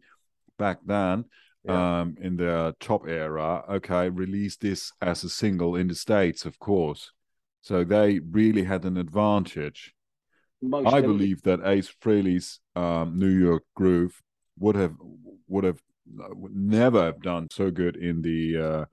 back 0.58 0.78
then. 0.84 1.24
Yeah. 1.64 2.00
Um, 2.00 2.16
in 2.20 2.36
the 2.36 2.76
top 2.78 3.08
era, 3.08 3.64
okay, 3.70 4.10
release 4.10 4.56
this 4.58 4.92
as 5.00 5.24
a 5.24 5.30
single 5.30 5.76
in 5.76 5.88
the 5.88 5.94
states, 5.94 6.44
of 6.44 6.58
course. 6.58 7.10
So 7.62 7.84
they 7.84 8.18
really 8.18 8.64
had 8.64 8.84
an 8.84 8.98
advantage. 8.98 9.94
Most 10.60 10.86
I 10.86 10.90
definitely. 11.00 11.16
believe 11.16 11.42
that 11.44 11.60
Ace 11.64 11.90
Frehley's 12.02 12.60
um, 12.76 13.18
New 13.18 13.30
York 13.30 13.62
Groove 13.74 14.20
would 14.58 14.76
have 14.76 14.94
would 15.48 15.64
have 15.64 15.80
never 16.52 17.02
have 17.02 17.22
done 17.22 17.48
so 17.50 17.70
good 17.70 17.96
in 17.96 18.20
the 18.20 18.58
uh, 18.58 18.84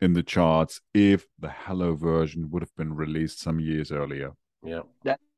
in 0.00 0.12
the 0.12 0.22
charts 0.22 0.80
if 0.94 1.26
the 1.38 1.48
Hello 1.50 1.94
version 1.94 2.50
would 2.50 2.62
have 2.62 2.74
been 2.76 2.94
released 2.94 3.40
some 3.40 3.60
years 3.60 3.90
earlier. 3.90 4.32
Yeah, 4.62 4.82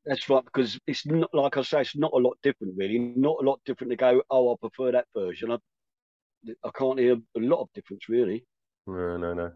That's 0.05 0.29
right, 0.29 0.43
because 0.43 0.79
it's 0.87 1.05
not 1.05 1.29
like 1.33 1.57
I 1.57 1.61
say, 1.61 1.81
it's 1.81 1.95
not 1.95 2.11
a 2.13 2.17
lot 2.17 2.37
different, 2.41 2.73
really. 2.75 2.99
Not 2.99 3.37
a 3.41 3.45
lot 3.45 3.59
different 3.65 3.91
to 3.91 3.97
go. 3.97 4.21
Oh, 4.29 4.53
I 4.53 4.55
prefer 4.59 4.91
that 4.91 5.07
version. 5.15 5.51
I, 5.51 5.57
I 6.63 6.69
can't 6.75 6.99
hear 6.99 7.13
a 7.13 7.39
lot 7.39 7.61
of 7.61 7.69
difference, 7.73 8.09
really. 8.09 8.45
no, 8.87 9.17
no, 9.17 9.33
no. 9.33 9.51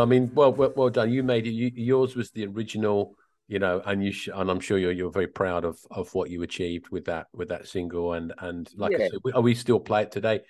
I 0.00 0.04
mean, 0.04 0.30
well, 0.34 0.52
well, 0.52 0.72
well 0.76 0.90
done. 0.90 1.10
You 1.12 1.22
made 1.22 1.46
it. 1.46 1.50
You, 1.50 1.70
yours 1.74 2.16
was 2.16 2.30
the 2.30 2.46
original, 2.46 3.14
you 3.48 3.58
know, 3.58 3.82
and 3.84 4.04
you 4.04 4.12
sh- 4.12 4.28
and 4.34 4.50
I'm 4.50 4.60
sure 4.60 4.78
you're 4.78 4.92
you're 4.92 5.10
very 5.10 5.26
proud 5.26 5.64
of 5.64 5.78
of 5.90 6.14
what 6.14 6.30
you 6.30 6.42
achieved 6.42 6.88
with 6.90 7.04
that 7.06 7.26
with 7.32 7.48
that 7.48 7.68
single. 7.68 8.12
And 8.14 8.32
and 8.38 8.68
like 8.76 8.92
I 8.94 8.98
Yeah. 9.00 9.08
said, 9.08 9.20
we, 9.24 9.32
we 9.40 9.54
still 9.54 9.80
play 9.80 10.02
it 10.02 10.12
today. 10.12 10.40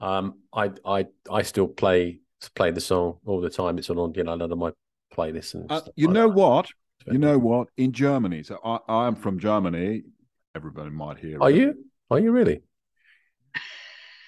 Um, 0.00 0.40
I 0.52 0.72
I 0.84 1.06
I 1.30 1.42
still 1.42 1.68
play 1.68 2.20
play 2.54 2.70
the 2.70 2.80
song 2.80 3.18
all 3.26 3.40
the 3.40 3.50
time. 3.50 3.78
It's 3.78 3.90
on 3.90 4.12
you 4.14 4.24
know 4.24 4.34
a 4.34 4.36
lot 4.36 4.52
of 4.52 4.58
my 4.58 4.72
playlists 5.14 5.54
and 5.54 5.70
Uh, 5.70 5.80
you 5.96 6.06
like 6.06 6.14
know 6.14 6.28
that. 6.28 6.34
what? 6.34 6.68
You 7.06 7.18
know 7.18 7.38
what? 7.38 7.68
In 7.76 7.92
Germany, 7.92 8.42
so 8.42 8.58
I, 8.64 8.78
I 8.88 9.06
am 9.06 9.14
from 9.14 9.38
Germany. 9.38 10.02
Everybody 10.54 10.90
might 10.90 11.18
hear. 11.18 11.40
Are 11.40 11.50
it. 11.50 11.56
you? 11.56 11.84
Are 12.10 12.18
you 12.18 12.32
really? 12.32 12.62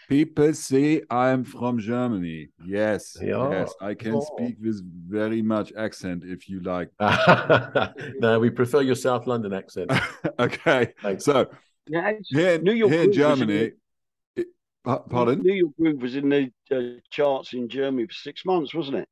People 0.08 0.54
say 0.54 1.02
I 1.10 1.28
am 1.28 1.44
from 1.44 1.78
Germany. 1.78 2.48
Yes, 2.64 3.16
Yeah. 3.20 3.50
yes, 3.50 3.74
I 3.80 3.92
can 3.94 4.14
Oh. 4.14 4.20
speak 4.20 4.56
with 4.58 4.82
very 5.06 5.42
much 5.42 5.72
accent 5.76 6.24
if 6.24 6.48
you 6.48 6.60
like. 6.60 6.88
no, 8.18 8.40
we 8.40 8.48
prefer 8.48 8.80
your 8.80 8.94
South 8.94 9.26
London 9.26 9.52
accent. 9.52 9.92
okay, 10.38 10.94
Thanks. 11.02 11.24
so 11.24 11.50
Yeah, 11.86 12.12
here, 12.30 12.58
New 12.58 12.72
York 12.72 12.90
here 12.90 13.02
in 13.02 13.10
Groove 13.10 13.28
was 13.28 13.40
in 13.42 13.48
Germany, 13.48 13.72
it, 14.36 14.46
pardon, 14.84 15.42
New 15.42 15.54
York 15.54 15.72
Groove 15.78 16.00
was 16.00 16.16
in 16.16 16.28
the 16.30 16.50
uh, 16.70 17.00
charts 17.10 17.52
in 17.52 17.68
Germany 17.68 18.06
for 18.06 18.14
six 18.14 18.46
months, 18.46 18.72
wasn't 18.74 18.96
it? 18.98 19.08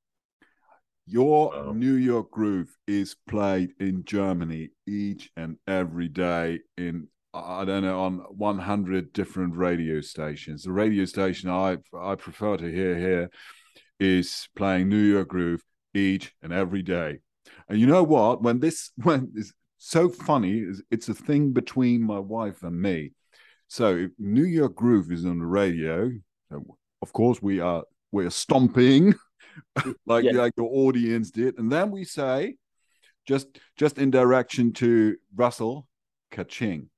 your 1.08 1.50
Wow. 1.50 1.72
New 1.72 1.94
York 1.94 2.30
groove 2.32 2.74
is 2.88 3.14
played 3.28 3.74
in 3.78 4.02
Germany 4.04 4.70
each 4.88 5.30
and 5.36 5.56
every 5.68 6.08
day 6.08 6.60
in 6.76 7.06
I 7.44 7.64
don't 7.64 7.82
know 7.82 8.00
on 8.00 8.18
100 8.36 9.12
different 9.12 9.56
radio 9.56 10.00
stations. 10.00 10.62
The 10.64 10.72
radio 10.72 11.04
station 11.04 11.50
I 11.50 11.78
I 11.98 12.14
prefer 12.14 12.56
to 12.56 12.70
hear 12.70 12.98
here 12.98 13.30
is 14.00 14.48
playing 14.56 14.88
New 14.88 14.98
York 15.02 15.28
groove 15.28 15.62
each 15.94 16.32
and 16.42 16.52
every 16.52 16.82
day. 16.82 17.18
And 17.68 17.80
you 17.80 17.86
know 17.86 18.02
what? 18.02 18.42
When 18.42 18.60
this 18.60 18.90
when 19.02 19.32
it's 19.34 19.52
so 19.78 20.08
funny, 20.08 20.64
it's 20.90 21.08
a 21.08 21.14
thing 21.14 21.52
between 21.52 22.02
my 22.02 22.18
wife 22.18 22.62
and 22.62 22.80
me. 22.80 23.12
So 23.68 23.96
if 23.96 24.10
New 24.18 24.44
York 24.44 24.74
groove 24.76 25.10
is 25.10 25.24
on 25.26 25.38
the 25.38 25.46
radio, 25.46 26.10
of 27.02 27.12
course 27.12 27.42
we 27.42 27.60
are 27.60 27.82
we 28.12 28.24
are 28.26 28.30
stomping 28.30 29.14
like 30.06 30.24
Yeah. 30.24 30.32
like 30.32 30.54
the 30.56 30.62
audience 30.64 31.30
did, 31.30 31.58
and 31.58 31.70
then 31.70 31.90
we 31.90 32.04
say, 32.04 32.56
just 33.26 33.48
just 33.76 33.98
in 33.98 34.10
direction 34.10 34.72
to 34.74 35.16
Russell, 35.34 35.88
ka-ching. 36.30 36.88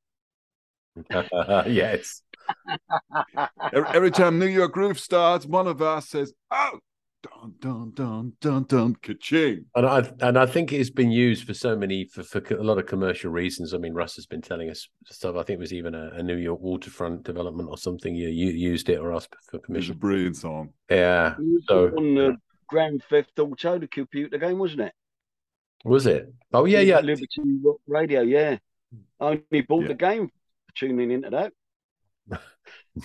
yes. 1.66 2.22
Every, 3.72 3.88
every 3.90 4.10
time 4.10 4.38
New 4.38 4.46
York 4.46 4.72
Groove 4.72 4.98
starts, 4.98 5.44
one 5.44 5.66
of 5.66 5.82
us 5.82 6.08
says, 6.08 6.32
"Oh, 6.50 6.78
dun 7.22 7.54
dun 7.60 7.92
dun 7.94 8.32
dun 8.40 8.62
dun, 8.64 8.94
ka-ching." 9.02 9.66
And 9.74 9.86
I 9.86 10.10
and 10.20 10.38
I 10.38 10.46
think 10.46 10.72
it's 10.72 10.88
been 10.88 11.10
used 11.10 11.44
for 11.46 11.52
so 11.52 11.76
many 11.76 12.06
for, 12.06 12.22
for 12.22 12.38
a 12.54 12.62
lot 12.62 12.78
of 12.78 12.86
commercial 12.86 13.30
reasons. 13.30 13.74
I 13.74 13.78
mean, 13.78 13.92
Russ 13.92 14.16
has 14.16 14.24
been 14.24 14.40
telling 14.40 14.70
us 14.70 14.88
stuff. 15.04 15.36
I 15.36 15.42
think 15.42 15.58
it 15.58 15.60
was 15.60 15.74
even 15.74 15.94
a, 15.94 16.10
a 16.14 16.22
New 16.22 16.36
York 16.36 16.60
waterfront 16.60 17.24
development 17.24 17.68
or 17.68 17.76
something. 17.76 18.14
You, 18.14 18.28
you 18.28 18.50
used 18.52 18.88
it 18.88 18.96
or 18.98 19.12
asked 19.14 19.34
for 19.50 19.56
It's 19.58 19.64
a 19.64 19.66
permission. 19.66 19.96
brilliant 19.98 20.36
song. 20.38 20.70
Yeah. 20.88 21.34
It 21.38 21.62
So 21.68 21.88
on 21.88 22.14
the 22.14 22.36
Grand 22.68 23.02
Theft 23.10 23.38
Auto, 23.38 23.78
the 23.78 23.88
computer 23.88 24.38
game, 24.38 24.58
wasn't 24.58 24.80
it? 24.82 24.92
was 25.84 26.06
it? 26.06 26.32
Oh 26.54 26.64
yeah, 26.64 26.80
yeah. 26.80 27.00
Liberty 27.00 27.42
Rock 27.62 27.76
Radio, 27.86 28.22
yeah. 28.22 28.56
I 29.20 29.26
only 29.50 29.60
bought 29.60 29.82
Yeah. 29.82 29.88
the 29.88 29.94
game 29.94 30.28
for 30.28 30.34
tuning 30.78 31.10
into 31.10 31.30
that. 31.30 31.52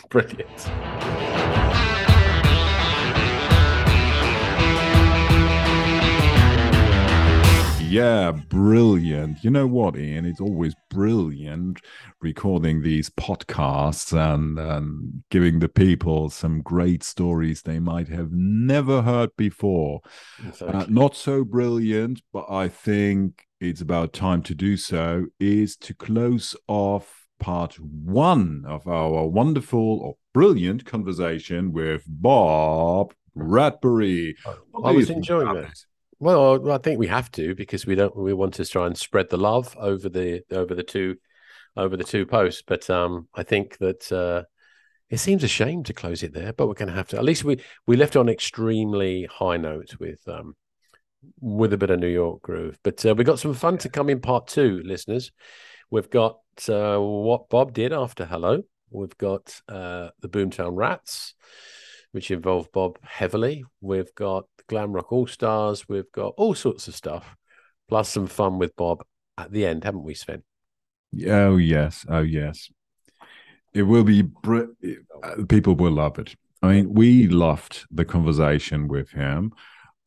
Brilliant. 0.09 0.69
Yeah, 7.93 8.31
brilliant. 8.31 9.43
You 9.43 9.51
know 9.51 9.67
what, 9.67 9.95
Ian? 9.95 10.25
It's 10.25 10.41
always 10.41 10.73
brilliant 10.89 11.79
recording 12.21 12.81
these 12.81 13.11
podcasts 13.11 14.11
and, 14.17 14.57
and 14.57 15.23
giving 15.29 15.59
the 15.59 15.69
people 15.69 16.31
some 16.31 16.63
great 16.63 17.03
stories 17.03 17.61
they 17.61 17.77
might 17.77 18.07
have 18.07 18.31
never 18.31 19.03
heard 19.03 19.29
before. 19.37 20.01
Uh, 20.59 20.87
not 20.89 21.15
so 21.15 21.43
brilliant, 21.43 22.23
but 22.31 22.49
I 22.49 22.67
think 22.67 23.45
it's 23.61 23.81
about 23.81 24.11
time 24.11 24.41
to 24.43 24.55
do 24.55 24.75
so, 24.75 25.27
is 25.39 25.75
to 25.77 25.93
close 25.93 26.55
off 26.67 27.22
part 27.43 27.75
one 27.75 28.63
of 28.65 28.87
our 28.87 29.27
wonderful 29.27 29.99
or 29.99 30.15
brilliant 30.33 30.85
conversation 30.85 31.73
with 31.73 32.03
Bob 32.07 33.13
Bradbury. 33.35 34.37
What 34.71 34.89
I 34.89 34.91
was 34.93 35.09
enjoying 35.09 35.53
it? 35.57 35.85
Well, 36.19 36.71
I 36.71 36.77
think 36.77 36.99
we 36.99 37.07
have 37.07 37.29
to 37.31 37.53
because 37.53 37.85
we 37.85 37.95
don't. 37.95 38.15
We 38.15 38.33
want 38.33 38.53
to 38.55 38.65
try 38.65 38.87
and 38.87 38.97
spread 38.97 39.29
the 39.29 39.37
love 39.37 39.75
over 39.77 40.07
the 40.07 40.43
over 40.51 40.73
the 40.73 40.83
two 40.83 41.17
over 41.75 41.97
the 41.97 42.05
two 42.05 42.25
posts. 42.25 42.63
But 42.65 42.89
um, 42.89 43.27
I 43.35 43.43
think 43.43 43.77
that 43.79 44.09
uh, 44.09 44.43
it 45.09 45.17
seems 45.17 45.43
a 45.43 45.49
shame 45.49 45.83
to 45.83 45.93
close 45.93 46.23
it 46.23 46.33
there. 46.33 46.53
But 46.53 46.67
we're 46.67 46.75
going 46.75 46.87
to 46.87 46.95
have 46.95 47.09
to. 47.09 47.17
At 47.17 47.25
least 47.25 47.43
we 47.43 47.59
we 47.85 47.97
left 47.97 48.15
on 48.15 48.29
extremely 48.29 49.27
high 49.29 49.57
note 49.57 49.99
with 49.99 50.25
um 50.29 50.55
with 51.41 51.73
a 51.73 51.77
bit 51.77 51.89
of 51.89 51.99
New 51.99 52.07
York 52.07 52.41
groove. 52.41 52.79
But 52.83 53.05
uh, 53.05 53.15
we 53.15 53.25
got 53.25 53.39
some 53.39 53.53
fun 53.53 53.77
to 53.79 53.89
come 53.89 54.09
in 54.09 54.21
part 54.21 54.47
two, 54.47 54.81
listeners. 54.85 55.29
We've 55.93 56.09
got 56.09 56.39
uh, 56.69 56.97
what 56.97 57.49
Bob 57.49 57.71
did 57.71 57.93
after 57.93 58.25
Hello. 58.25 58.63
We've 58.89 59.15
got 59.19 59.61
uh, 59.69 60.09
the 60.21 60.27
Boomtown 60.27 60.71
Rats, 60.75 61.35
which 62.13 62.31
involved 62.31 62.71
Bob 62.71 62.97
heavily. 63.03 63.63
We've 63.79 64.11
got 64.15 64.45
Glam 64.67 64.93
Rock 64.93 65.13
All 65.13 65.27
Stars. 65.27 65.87
We've 65.87 66.11
got 66.11 66.33
all 66.35 66.55
sorts 66.55 66.87
of 66.87 66.95
stuff, 66.95 67.35
plus 67.87 68.09
some 68.09 68.25
fun 68.25 68.57
with 68.57 68.75
Bob 68.75 69.05
at 69.37 69.51
the 69.51 69.67
end, 69.67 69.83
haven't 69.83 70.01
we, 70.01 70.15
Sven? 70.15 70.41
Oh 71.27 71.57
yes, 71.57 72.07
oh 72.09 72.21
yes. 72.21 72.71
It 73.75 73.83
will 73.83 74.03
be. 74.03 74.23
Br- 74.23 74.71
uh, 75.21 75.45
people 75.47 75.75
will 75.75 75.91
love 75.91 76.17
it. 76.17 76.35
I 76.63 76.69
mean, 76.69 76.95
we 76.95 77.27
loved 77.27 77.85
the 77.91 78.03
conversation 78.03 78.87
with 78.87 79.11
him, 79.11 79.53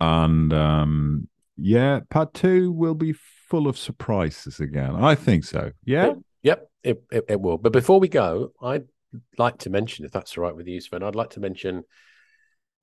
and 0.00 0.52
um, 0.52 1.28
yeah, 1.56 2.00
part 2.10 2.34
two 2.34 2.72
will 2.72 2.94
be 2.96 3.14
full 3.46 3.66
of 3.68 3.78
surprises 3.78 4.60
again. 4.60 4.94
I 4.96 5.14
think 5.14 5.44
so. 5.44 5.72
Yeah. 5.84 6.14
Yep, 6.42 6.70
it, 6.84 7.02
it, 7.10 7.24
it 7.28 7.40
will. 7.40 7.58
But 7.58 7.72
before 7.72 7.98
we 7.98 8.08
go, 8.08 8.52
I'd 8.62 8.86
like 9.38 9.58
to 9.58 9.70
mention, 9.70 10.04
if 10.04 10.12
that's 10.12 10.36
all 10.36 10.44
right 10.44 10.54
with 10.54 10.68
you, 10.68 10.80
Sven, 10.80 11.02
I'd 11.02 11.14
like 11.14 11.30
to 11.30 11.40
mention 11.40 11.82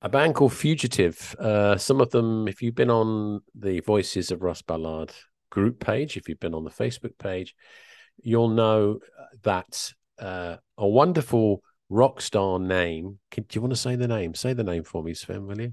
a 0.02 0.08
band 0.08 0.34
called 0.34 0.52
Fugitive. 0.52 1.34
Uh, 1.38 1.76
some 1.78 2.00
of 2.00 2.10
them, 2.10 2.46
if 2.46 2.60
you've 2.60 2.74
been 2.74 2.90
on 2.90 3.40
the 3.54 3.80
Voices 3.80 4.30
of 4.30 4.42
Russ 4.42 4.60
Ballard 4.60 5.12
group 5.50 5.80
page, 5.80 6.16
if 6.16 6.28
you've 6.28 6.40
been 6.40 6.54
on 6.54 6.64
the 6.64 6.70
Facebook 6.70 7.16
page, 7.18 7.54
you'll 8.22 8.48
know 8.48 8.98
that 9.42 9.92
uh, 10.18 10.56
a 10.76 10.86
wonderful 10.86 11.62
rock 11.88 12.20
star 12.20 12.58
name. 12.58 13.18
Can, 13.30 13.44
do 13.44 13.56
you 13.56 13.60
want 13.62 13.72
to 13.72 13.80
say 13.80 13.96
the 13.96 14.08
name? 14.08 14.34
Say 14.34 14.52
the 14.52 14.64
name 14.64 14.84
for 14.84 15.02
me, 15.02 15.14
Sven, 15.14 15.46
will 15.46 15.60
you? 15.60 15.72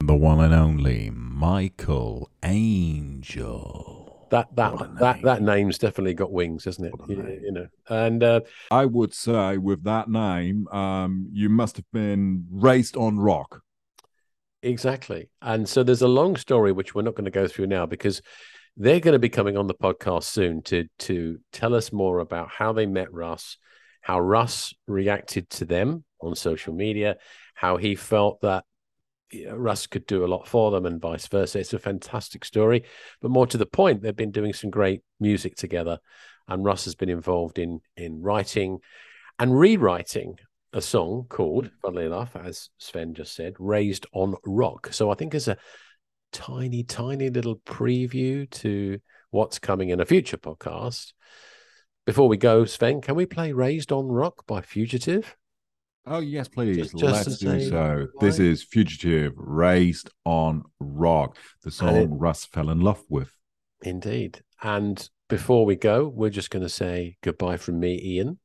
The 0.00 0.14
one 0.14 0.40
and 0.40 0.54
only 0.54 1.10
Michael 1.10 2.30
Angel. 2.44 4.05
That 4.30 4.54
that 4.56 4.72
What 4.72 4.98
that 4.98 5.16
name. 5.16 5.24
that 5.24 5.42
name's 5.42 5.78
definitely 5.78 6.14
got 6.14 6.32
wings, 6.32 6.64
hasn't 6.64 6.88
it? 6.88 6.94
You, 7.08 7.40
you 7.44 7.52
know, 7.52 7.66
and 7.88 8.22
uh, 8.22 8.40
I 8.70 8.84
would 8.86 9.14
say 9.14 9.56
with 9.58 9.84
that 9.84 10.08
name, 10.08 10.66
um, 10.68 11.28
you 11.32 11.48
must 11.48 11.76
have 11.76 11.86
been 11.92 12.46
raised 12.50 12.96
on 12.96 13.18
rock. 13.18 13.62
Exactly. 14.62 15.28
And 15.40 15.68
so 15.68 15.82
there's 15.84 16.02
a 16.02 16.08
long 16.08 16.36
story 16.36 16.72
which 16.72 16.94
we're 16.94 17.02
not 17.02 17.14
going 17.14 17.26
to 17.26 17.30
go 17.30 17.46
through 17.46 17.68
now 17.68 17.86
because 17.86 18.20
they're 18.76 19.00
going 19.00 19.12
to 19.12 19.18
be 19.18 19.28
coming 19.28 19.56
on 19.56 19.68
the 19.68 19.74
podcast 19.74 20.24
soon 20.24 20.62
to 20.62 20.86
to 21.00 21.38
tell 21.52 21.74
us 21.74 21.92
more 21.92 22.18
about 22.18 22.50
how 22.50 22.72
they 22.72 22.86
met 22.86 23.12
Russ, 23.12 23.58
how 24.00 24.18
Russ 24.18 24.74
reacted 24.88 25.48
to 25.50 25.64
them 25.64 26.04
on 26.20 26.34
social 26.34 26.74
media, 26.74 27.16
how 27.54 27.76
he 27.76 27.94
felt 27.94 28.40
that 28.40 28.64
you 28.64 28.64
know, 28.64 28.75
Russ 29.50 29.86
could 29.86 30.06
do 30.06 30.24
a 30.24 30.28
lot 30.28 30.46
for 30.46 30.70
them 30.70 30.86
and 30.86 31.00
vice 31.00 31.26
versa. 31.26 31.58
It's 31.58 31.72
a 31.72 31.78
fantastic 31.78 32.44
story, 32.44 32.84
but 33.20 33.30
more 33.30 33.46
to 33.48 33.58
the 33.58 33.66
point, 33.66 34.02
they've 34.02 34.14
been 34.14 34.30
doing 34.30 34.52
some 34.52 34.70
great 34.70 35.02
music 35.20 35.56
together, 35.56 35.98
and 36.48 36.64
Russ 36.64 36.84
has 36.84 36.94
been 36.94 37.08
involved 37.08 37.58
in 37.58 37.80
in 37.96 38.22
writing 38.22 38.78
and 39.38 39.58
rewriting 39.58 40.38
a 40.72 40.80
song 40.80 41.26
called, 41.28 41.66
mm. 41.66 41.70
funnily 41.82 42.06
enough, 42.06 42.36
as 42.36 42.70
Sven 42.78 43.14
just 43.14 43.34
said, 43.34 43.54
Raised 43.58 44.06
on 44.12 44.34
Rock. 44.44 44.92
So 44.92 45.10
I 45.10 45.14
think 45.14 45.34
as 45.34 45.48
a 45.48 45.56
tiny, 46.32 46.82
tiny 46.82 47.30
little 47.30 47.56
preview 47.56 48.48
to 48.50 48.98
what's 49.30 49.58
coming 49.58 49.88
in 49.90 50.00
a 50.00 50.06
future 50.06 50.36
podcast. 50.36 51.12
Before 52.04 52.28
we 52.28 52.36
go, 52.36 52.64
Sven, 52.64 53.00
can 53.00 53.16
we 53.16 53.26
play 53.26 53.52
Raised 53.52 53.90
on 53.90 54.06
Rock 54.06 54.46
by 54.46 54.60
Fugitive? 54.60 55.36
Oh 56.06 56.20
yes, 56.20 56.48
please. 56.48 56.76
Just- 56.76 56.96
just 56.98 57.26
Let's 57.26 57.38
do 57.38 57.46
say 57.60 57.68
so. 57.68 58.06
This 58.20 58.38
is 58.38 58.62
Fugitive, 58.62 59.32
raised 59.36 60.10
on 60.24 60.62
rock, 60.78 61.36
the 61.62 61.70
song 61.70 61.96
it- 61.96 62.08
Russ 62.12 62.44
fell 62.44 62.70
in 62.70 62.80
love 62.80 63.02
with. 63.08 63.32
Indeed. 63.82 64.42
And 64.62 65.08
before 65.28 65.66
we 65.66 65.76
go, 65.76 66.06
we're 66.08 66.30
just 66.30 66.50
going 66.50 66.62
to 66.62 66.68
say 66.68 67.16
goodbye 67.22 67.56
from 67.56 67.80
me, 67.80 68.00
Ian. 68.02 68.38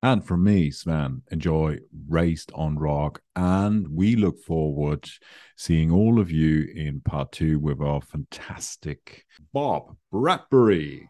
And 0.00 0.24
from 0.24 0.44
me, 0.44 0.70
Sven, 0.70 1.22
enjoy 1.32 1.78
Raised 2.08 2.52
on 2.54 2.78
Rock. 2.78 3.20
And 3.34 3.88
we 3.88 4.14
look 4.14 4.38
forward 4.38 5.08
seeing 5.56 5.90
all 5.90 6.20
of 6.20 6.30
you 6.30 6.68
in 6.72 7.00
part 7.00 7.32
two 7.32 7.58
with 7.58 7.80
our 7.80 8.00
fantastic 8.00 9.24
Bob 9.52 9.96
Bradbury. 10.12 11.08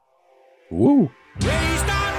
Woo! 0.71 1.11
Raised 1.43 1.85
on 1.91 2.18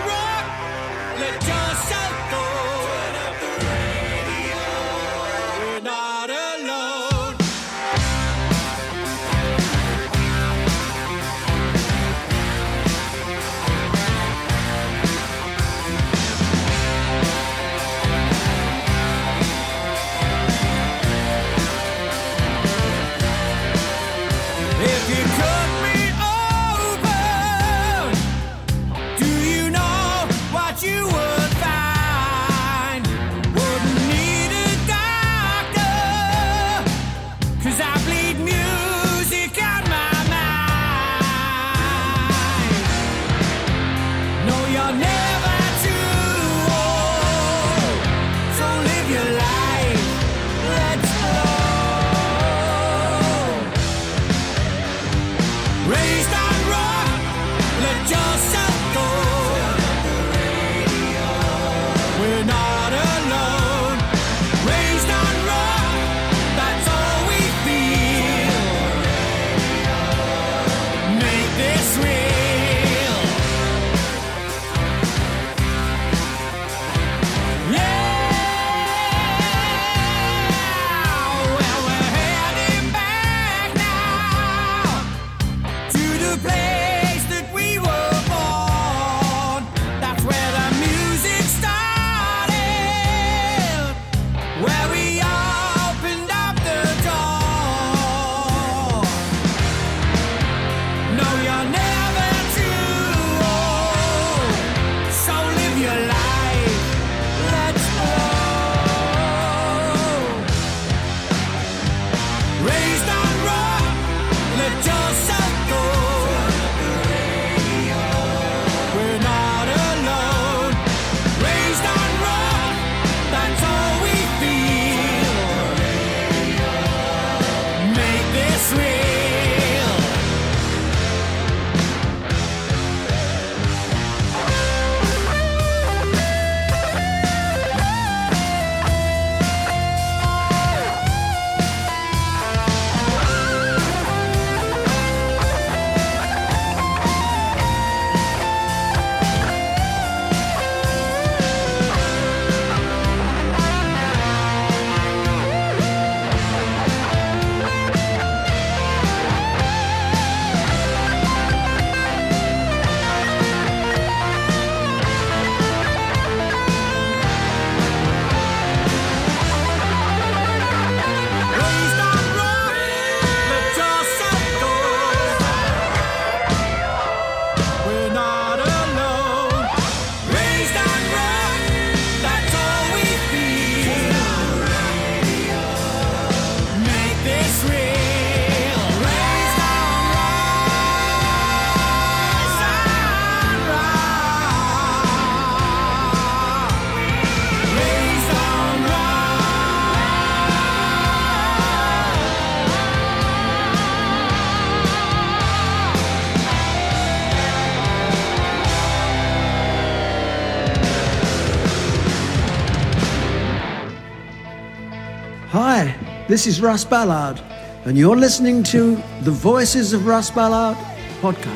this 216.30 216.46
is 216.46 216.62
Russ 216.62 216.86
Ballard, 216.86 217.42
and 217.86 217.98
you're 217.98 218.16
listening 218.16 218.62
to 218.66 218.96
the 219.22 219.32
Voices 219.32 219.94
of 219.94 220.06
Russ 220.06 220.30
Ballard 220.30 220.78
podcast. 221.22 221.49